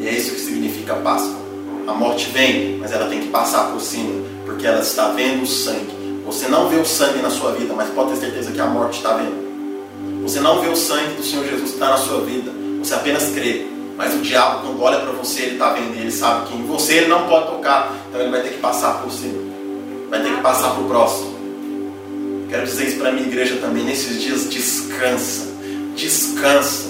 E 0.01 0.09
é 0.09 0.15
isso 0.15 0.33
que 0.33 0.41
significa 0.41 0.95
Páscoa. 0.95 1.39
A 1.87 1.93
morte 1.93 2.31
vem, 2.31 2.79
mas 2.79 2.91
ela 2.91 3.07
tem 3.07 3.21
que 3.21 3.29
passar 3.29 3.71
por 3.71 3.83
cima, 3.83 4.25
porque 4.47 4.67
ela 4.67 4.81
está 4.81 5.09
vendo 5.09 5.43
o 5.43 5.47
sangue. 5.47 6.23
Você 6.25 6.49
não 6.49 6.71
vê 6.71 6.77
o 6.77 6.87
sangue 6.87 7.21
na 7.21 7.29
sua 7.29 7.53
vida, 7.53 7.75
mas 7.75 7.91
pode 7.91 8.13
ter 8.13 8.17
certeza 8.17 8.51
que 8.51 8.61
a 8.61 8.67
morte 8.67 8.97
está 8.97 9.13
vendo. 9.13 9.50
Você 10.23 10.41
não 10.41 10.61
vê 10.61 10.69
o 10.69 10.77
sangue 10.77 11.15
do 11.15 11.23
Senhor 11.23 11.45
Jesus 11.45 11.71
que 11.71 11.75
está 11.75 11.91
na 11.91 11.97
sua 11.97 12.21
vida, 12.23 12.51
você 12.79 12.95
apenas 12.95 13.31
crê. 13.31 13.67
Mas 13.97 14.15
o 14.15 14.19
diabo, 14.19 14.67
quando 14.67 14.83
olha 14.83 15.01
para 15.01 15.13
você, 15.13 15.43
ele 15.43 15.53
está 15.53 15.73
vendo, 15.73 15.95
ele 15.95 16.11
sabe 16.11 16.49
que 16.49 16.57
em 16.57 16.65
você 16.65 16.95
ele 16.95 17.09
não 17.09 17.29
pode 17.29 17.49
tocar, 17.49 17.95
então 18.09 18.21
ele 18.21 18.31
vai 18.31 18.41
ter 18.43 18.51
que 18.51 18.59
passar 18.59 19.03
por 19.03 19.13
cima, 19.13 19.43
vai 20.09 20.23
ter 20.23 20.35
que 20.35 20.41
passar 20.41 20.71
para 20.71 20.83
o 20.83 20.89
próximo. 20.89 21.39
Quero 22.49 22.65
dizer 22.65 22.89
isso 22.89 22.97
para 22.97 23.11
a 23.11 23.13
minha 23.13 23.27
igreja 23.27 23.57
também, 23.57 23.85
nesses 23.85 24.23
dias, 24.23 24.49
descansa, 24.49 25.49
descansa. 25.95 26.89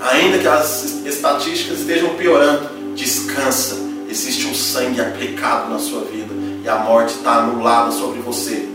Ainda 0.00 0.38
que 0.38 0.48
as 0.48 1.04
estatísticas 1.04 1.80
estejam 1.80 2.14
piorando, 2.14 2.94
descansa. 2.96 3.76
Existe 4.08 4.46
um 4.46 4.54
sangue 4.54 5.00
aplicado 5.00 5.70
na 5.70 5.78
sua 5.78 6.00
vida 6.00 6.32
e 6.64 6.68
a 6.68 6.76
morte 6.76 7.14
está 7.14 7.40
anulada 7.40 7.92
sobre 7.92 8.20
você. 8.20 8.69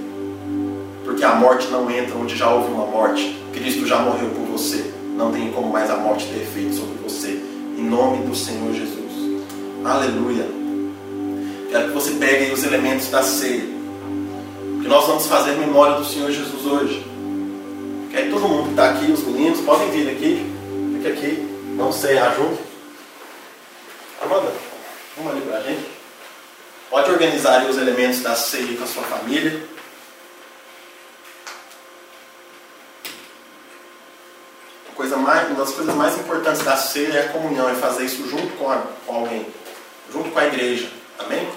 Porque 1.06 1.24
a 1.24 1.36
morte 1.36 1.68
não 1.68 1.89
entra 1.89 2.18
onde 2.18 2.36
já 2.36 2.49
houve 2.49 2.72
uma 2.72 2.88
morte. 2.88 3.39
Cristo 3.53 3.86
já 3.86 3.99
morreu 3.99 4.28
por 4.32 4.47
você. 4.47 4.91
Não 5.16 5.32
tem 5.32 5.51
como 5.51 5.72
mais 5.72 5.89
a 5.91 5.97
morte 5.97 6.26
ter 6.26 6.41
efeito 6.41 6.74
sobre 6.74 6.95
você. 6.95 7.39
Em 7.78 7.84
nome 7.84 8.26
do 8.26 8.36
Senhor 8.36 8.74
Jesus. 8.74 9.45
Aleluia. 9.86 10.47
Quero 11.70 11.88
que 11.89 11.93
você 11.93 12.12
pegue 12.16 12.51
os 12.51 12.64
elementos 12.64 13.08
da 13.12 13.22
ceia. 13.22 13.62
Que 14.82 14.88
nós 14.88 15.06
vamos 15.06 15.28
fazer 15.28 15.51
memória 15.51 15.97
do 15.97 16.06
Senhor 16.06 16.32
Jesus 16.32 16.66
hoje. 16.66 17.06
Que 18.10 18.24
todo 18.30 18.49
mundo 18.49 18.64
que 18.64 18.70
está 18.72 18.89
aqui, 18.89 19.12
os 19.12 19.24
meninos, 19.24 19.62
podem 19.62 19.91
vir 19.91 20.10
aqui. 20.10 20.51
Fica 20.97 21.10
aqui. 21.10 21.47
Vamos 21.78 21.97
cear 21.97 22.36
junto. 22.36 22.58
Amanda, 24.24 24.51
vamos 25.16 25.34
ali 25.34 25.41
para 25.41 25.58
a 25.58 25.62
gente. 25.62 25.86
Pode 26.89 27.12
organizar 27.12 27.64
os 27.70 27.78
elementos 27.78 28.22
da 28.22 28.36
ceia 28.36 28.76
com 28.76 28.84
a 28.84 28.88
sua 28.88 29.03
família. 29.03 29.76
coisa 34.95 35.18
mais, 35.18 35.47
uma 35.47 35.55
das 35.66 35.74
coisas 35.74 35.95
mais 35.95 36.16
importantes 36.20 36.63
da 36.63 36.78
ceia 36.78 37.13
é 37.13 37.26
a 37.26 37.30
comunhão, 37.30 37.68
é 37.68 37.74
fazer 37.74 38.05
isso 38.05 38.30
junto 38.30 38.55
com, 38.55 38.70
a, 38.70 38.78
com 39.03 39.16
alguém, 39.16 39.47
junto 40.13 40.30
com 40.30 40.38
a 40.38 40.45
igreja. 40.45 40.88
Amém? 41.18 41.49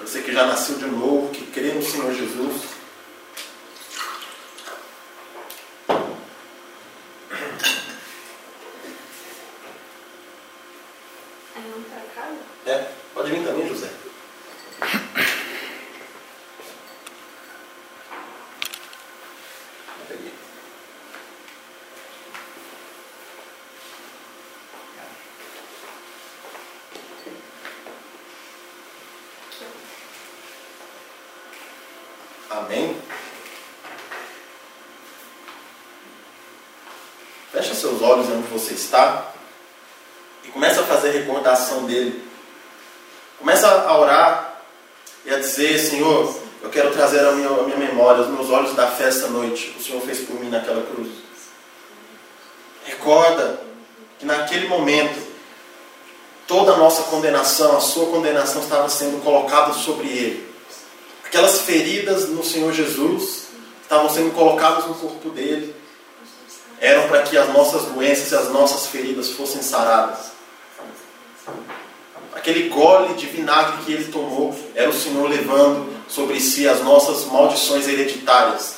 Você 0.00 0.22
que 0.22 0.32
já 0.32 0.44
nasceu 0.44 0.76
de 0.76 0.86
novo, 0.86 1.30
que 1.30 1.46
crê 1.46 1.72
no 1.72 1.82
Senhor 1.82 2.12
Jesus. 2.12 2.62
É, 12.66 12.88
pode 13.14 13.30
vir 13.30 13.44
também, 13.44 13.68
José. 13.68 13.88
Amém? 32.54 32.96
Fecha 37.50 37.74
seus 37.74 38.00
olhos 38.00 38.28
e 40.44 40.48
começa 40.48 40.80
a 40.80 40.84
fazer 40.84 41.10
recordação 41.10 41.84
dele. 41.84 42.22
Começa 43.38 43.68
a 43.68 43.98
orar 43.98 44.60
e 45.24 45.32
a 45.32 45.38
dizer, 45.38 45.78
Senhor, 45.78 46.34
eu 46.62 46.70
quero 46.70 46.90
trazer 46.92 47.20
a 47.20 47.32
minha, 47.32 47.48
a 47.48 47.62
minha 47.62 47.76
memória, 47.76 48.22
os 48.22 48.28
meus 48.28 48.50
olhos 48.50 48.74
da 48.74 48.86
festa 48.86 49.26
noite. 49.28 49.74
O 49.78 49.82
Senhor 49.82 50.00
fez 50.02 50.20
por 50.20 50.38
mim 50.40 50.48
naquela 50.48 50.82
cruz. 50.82 51.10
Recorda 52.84 53.60
que 54.18 54.26
naquele 54.26 54.68
momento 54.68 55.18
toda 56.46 56.72
a 56.72 56.76
nossa 56.76 57.04
condenação, 57.04 57.76
a 57.76 57.80
sua 57.80 58.06
condenação 58.06 58.62
estava 58.62 58.88
sendo 58.88 59.22
colocada 59.22 59.72
sobre 59.72 60.08
ele. 60.08 60.54
Aquelas 61.26 61.62
feridas 61.62 62.28
no 62.28 62.44
Senhor 62.44 62.72
Jesus 62.72 63.48
estavam 63.82 64.08
sendo 64.08 64.34
colocadas 64.34 64.86
no 64.86 64.94
corpo 64.94 65.30
dele. 65.30 65.74
Eram 66.84 67.08
para 67.08 67.22
que 67.22 67.34
as 67.34 67.48
nossas 67.48 67.86
doenças 67.86 68.30
e 68.30 68.34
as 68.34 68.50
nossas 68.50 68.88
feridas 68.88 69.30
fossem 69.30 69.62
saradas. 69.62 70.32
Aquele 72.34 72.68
gole 72.68 73.14
de 73.14 73.24
vinagre 73.24 73.84
que 73.86 73.92
ele 73.92 74.12
tomou 74.12 74.54
era 74.74 74.90
o 74.90 74.92
Senhor 74.92 75.26
levando 75.26 75.90
sobre 76.06 76.38
si 76.38 76.68
as 76.68 76.82
nossas 76.82 77.24
maldições 77.24 77.88
hereditárias. 77.88 78.74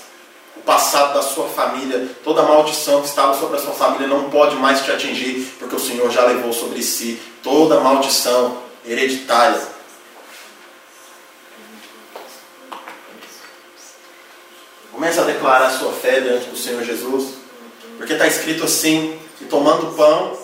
O 0.56 0.60
passado 0.60 1.14
da 1.14 1.22
sua 1.22 1.48
família, 1.48 2.08
toda 2.22 2.44
maldição 2.44 3.02
que 3.02 3.08
estava 3.08 3.36
sobre 3.36 3.56
a 3.56 3.60
sua 3.60 3.74
família 3.74 4.06
não 4.06 4.30
pode 4.30 4.54
mais 4.54 4.82
te 4.82 4.92
atingir, 4.92 5.44
porque 5.58 5.74
o 5.74 5.80
Senhor 5.80 6.08
já 6.08 6.24
levou 6.26 6.52
sobre 6.52 6.84
si 6.84 7.20
toda 7.42 7.80
maldição 7.80 8.58
hereditária 8.84 9.74
Comece 14.92 15.18
a 15.20 15.24
declarar 15.24 15.70
sua 15.70 15.92
fé 15.92 16.20
diante 16.20 16.46
do 16.46 16.56
Senhor 16.56 16.82
Jesus. 16.84 17.45
Porque 17.96 18.12
está 18.12 18.26
escrito 18.26 18.64
assim: 18.64 19.18
que 19.38 19.44
tomando 19.44 19.94
pão, 19.96 20.38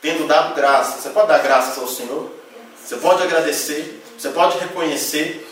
tendo 0.00 0.26
dado 0.26 0.54
graça. 0.54 1.00
Você 1.00 1.10
pode 1.10 1.28
dar 1.28 1.38
graças 1.38 1.78
ao 1.78 1.88
Senhor? 1.88 2.30
Você 2.84 2.96
pode 2.96 3.22
agradecer? 3.22 4.02
Você 4.18 4.30
pode 4.30 4.58
reconhecer? 4.58 5.46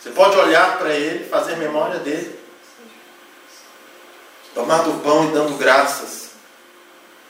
Você 0.00 0.10
pode 0.10 0.36
olhar 0.36 0.78
para 0.78 0.94
Ele, 0.94 1.24
fazer 1.28 1.56
memória 1.56 1.98
dele? 1.98 2.38
Tomando 4.54 5.02
pão 5.02 5.28
e 5.28 5.32
dando 5.32 5.56
graças. 5.56 6.30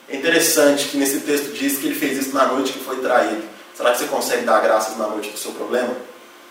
É 0.09 0.15
interessante 0.15 0.87
que 0.87 0.97
nesse 0.97 1.21
texto 1.21 1.53
diz 1.53 1.77
que 1.77 1.85
ele 1.85 1.95
fez 1.95 2.17
isso 2.17 2.33
na 2.33 2.45
noite 2.45 2.73
que 2.73 2.83
foi 2.83 2.97
traído. 2.97 3.43
Será 3.73 3.91
que 3.91 3.99
você 3.99 4.05
consegue 4.05 4.43
dar 4.43 4.61
graças 4.61 4.97
na 4.97 5.07
noite 5.07 5.29
do 5.29 5.37
seu 5.37 5.51
problema? 5.53 5.95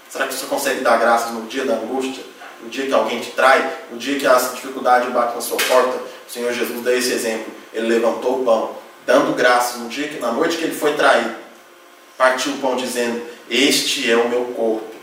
Será 0.09 0.27
que 0.27 0.35
você 0.35 0.47
consegue 0.47 0.81
dar 0.81 0.99
graças 0.99 1.33
no 1.33 1.43
dia 1.43 1.65
da 1.65 1.75
angústia? 1.75 2.25
O 2.65 2.69
dia 2.69 2.87
que 2.87 2.93
alguém 2.93 3.21
te 3.21 3.31
trai, 3.31 3.79
o 3.93 3.97
dia 3.97 4.19
que 4.19 4.27
a 4.27 4.37
dificuldade 4.37 5.11
bate 5.11 5.35
na 5.35 5.41
sua 5.41 5.57
porta, 5.57 5.99
o 6.29 6.31
Senhor 6.31 6.53
Jesus 6.53 6.85
dá 6.85 6.93
esse 6.93 7.13
exemplo. 7.13 7.53
Ele 7.73 7.87
levantou 7.87 8.41
o 8.41 8.45
pão, 8.45 8.77
dando 9.07 9.35
graças 9.35 9.81
no 9.81 9.89
dia 9.89 10.09
que, 10.09 10.19
na 10.19 10.33
noite 10.33 10.57
que 10.57 10.65
ele 10.65 10.75
foi 10.75 10.95
traído, 10.95 11.35
partiu 12.17 12.53
o 12.53 12.59
pão 12.59 12.77
dizendo: 12.77 13.25
Este 13.49 14.11
é 14.11 14.17
o 14.17 14.29
meu 14.29 14.45
corpo, 14.47 14.95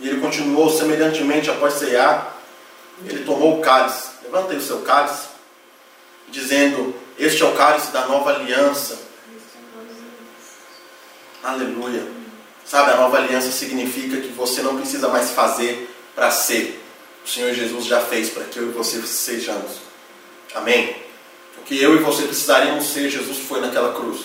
E 0.00 0.08
ele 0.08 0.20
continuou 0.20 0.68
semelhantemente 0.68 1.50
após 1.50 1.74
cear. 1.74 2.36
Ele 3.04 3.24
tomou 3.24 3.58
o 3.58 3.60
cálice. 3.60 4.10
Levanta 4.24 4.52
aí 4.52 4.58
o 4.58 4.62
seu 4.62 4.82
cálice, 4.82 5.28
dizendo: 6.28 6.94
Este 7.18 7.42
é 7.42 7.46
o 7.46 7.54
cálice 7.54 7.92
da 7.92 8.06
nova 8.06 8.30
aliança. 8.30 8.98
Aleluia. 11.42 12.06
Sabe, 12.64 12.92
a 12.92 12.96
nova 12.96 13.18
aliança 13.18 13.50
significa 13.50 14.20
que 14.20 14.28
você 14.28 14.62
não 14.62 14.76
precisa 14.76 15.08
mais 15.08 15.30
fazer 15.30 15.88
para 16.14 16.30
ser 16.30 16.80
o 17.24 17.28
Senhor 17.28 17.52
Jesus 17.52 17.86
já 17.86 18.00
fez 18.00 18.30
para 18.30 18.44
que 18.44 18.58
eu 18.58 18.68
e 18.68 18.72
você 18.72 19.00
sejamos. 19.02 19.78
Amém? 20.54 21.01
O 21.58 21.62
que 21.64 21.80
eu 21.80 21.94
e 21.96 21.98
você 21.98 22.22
precisaríamos 22.24 22.86
ser, 22.86 23.08
Jesus 23.10 23.38
foi 23.38 23.60
naquela 23.60 23.92
cruz. 23.94 24.22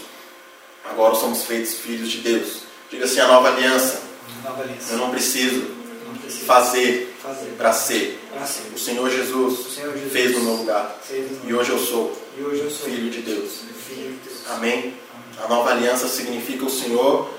Agora 0.90 1.16
somos 1.16 1.44
feitos 1.44 1.74
filhos 1.76 2.10
de 2.10 2.20
Deus. 2.20 2.60
Diga 2.90 3.06
assim: 3.06 3.20
a 3.20 3.28
nova 3.28 3.50
aliança. 3.50 4.02
Nova 4.44 4.64
aliança. 4.64 4.94
Eu 4.94 4.98
não 5.00 5.12
preciso, 5.12 5.66
Não 6.06 6.16
preciso 6.22 6.46
fazer, 6.46 7.16
fazer 7.22 7.50
para 7.58 7.74
ser. 7.74 8.20
ser. 8.46 8.74
O 8.76 8.80
Senhor 8.80 9.10
Jesus, 9.10 9.60
O 9.60 9.70
Senhor 9.72 9.94
Jesus 9.94 10.12
fez 10.14 10.32
no 10.34 10.42
meu 10.42 10.54
lugar. 10.56 10.98
E 11.46 11.54
hoje 11.54 11.70
eu 11.72 11.80
sou 11.80 12.18
E 12.38 12.42
hoje 12.42 12.62
eu 12.62 12.72
sou 12.72 12.86
filho 12.90 13.10
de 13.10 13.22
Deus. 13.22 13.52
filho 13.88 14.12
de 14.12 14.30
Deus. 14.30 14.38
Amém? 14.50 14.74
Amém. 14.74 14.94
A 15.44 15.48
nova 15.48 15.72
aliança 15.72 16.08
significa 16.08 16.66
o 16.66 16.70
Senhor 16.70 17.30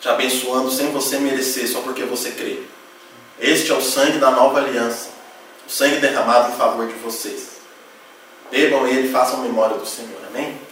te 0.00 0.08
abençoando 0.08 0.70
sem 0.70 0.90
você 0.92 1.18
merecer, 1.18 1.66
só 1.66 1.80
porque 1.80 2.04
você 2.04 2.30
crê. 2.32 2.60
Este 3.40 3.70
é 3.72 3.74
o 3.74 3.82
sangue 3.82 4.18
da 4.18 4.30
nova 4.30 4.58
aliança. 4.60 5.08
o 5.66 5.70
sangue 5.70 5.96
derramado 5.96 6.52
em 6.52 6.56
favor 6.56 6.86
de 6.86 6.94
vocês. 6.94 7.55
Bebam 8.50 8.86
ele 8.86 9.08
façam 9.08 9.42
memória 9.42 9.76
do 9.76 9.86
Senhor. 9.86 10.18
Amém? 10.28 10.65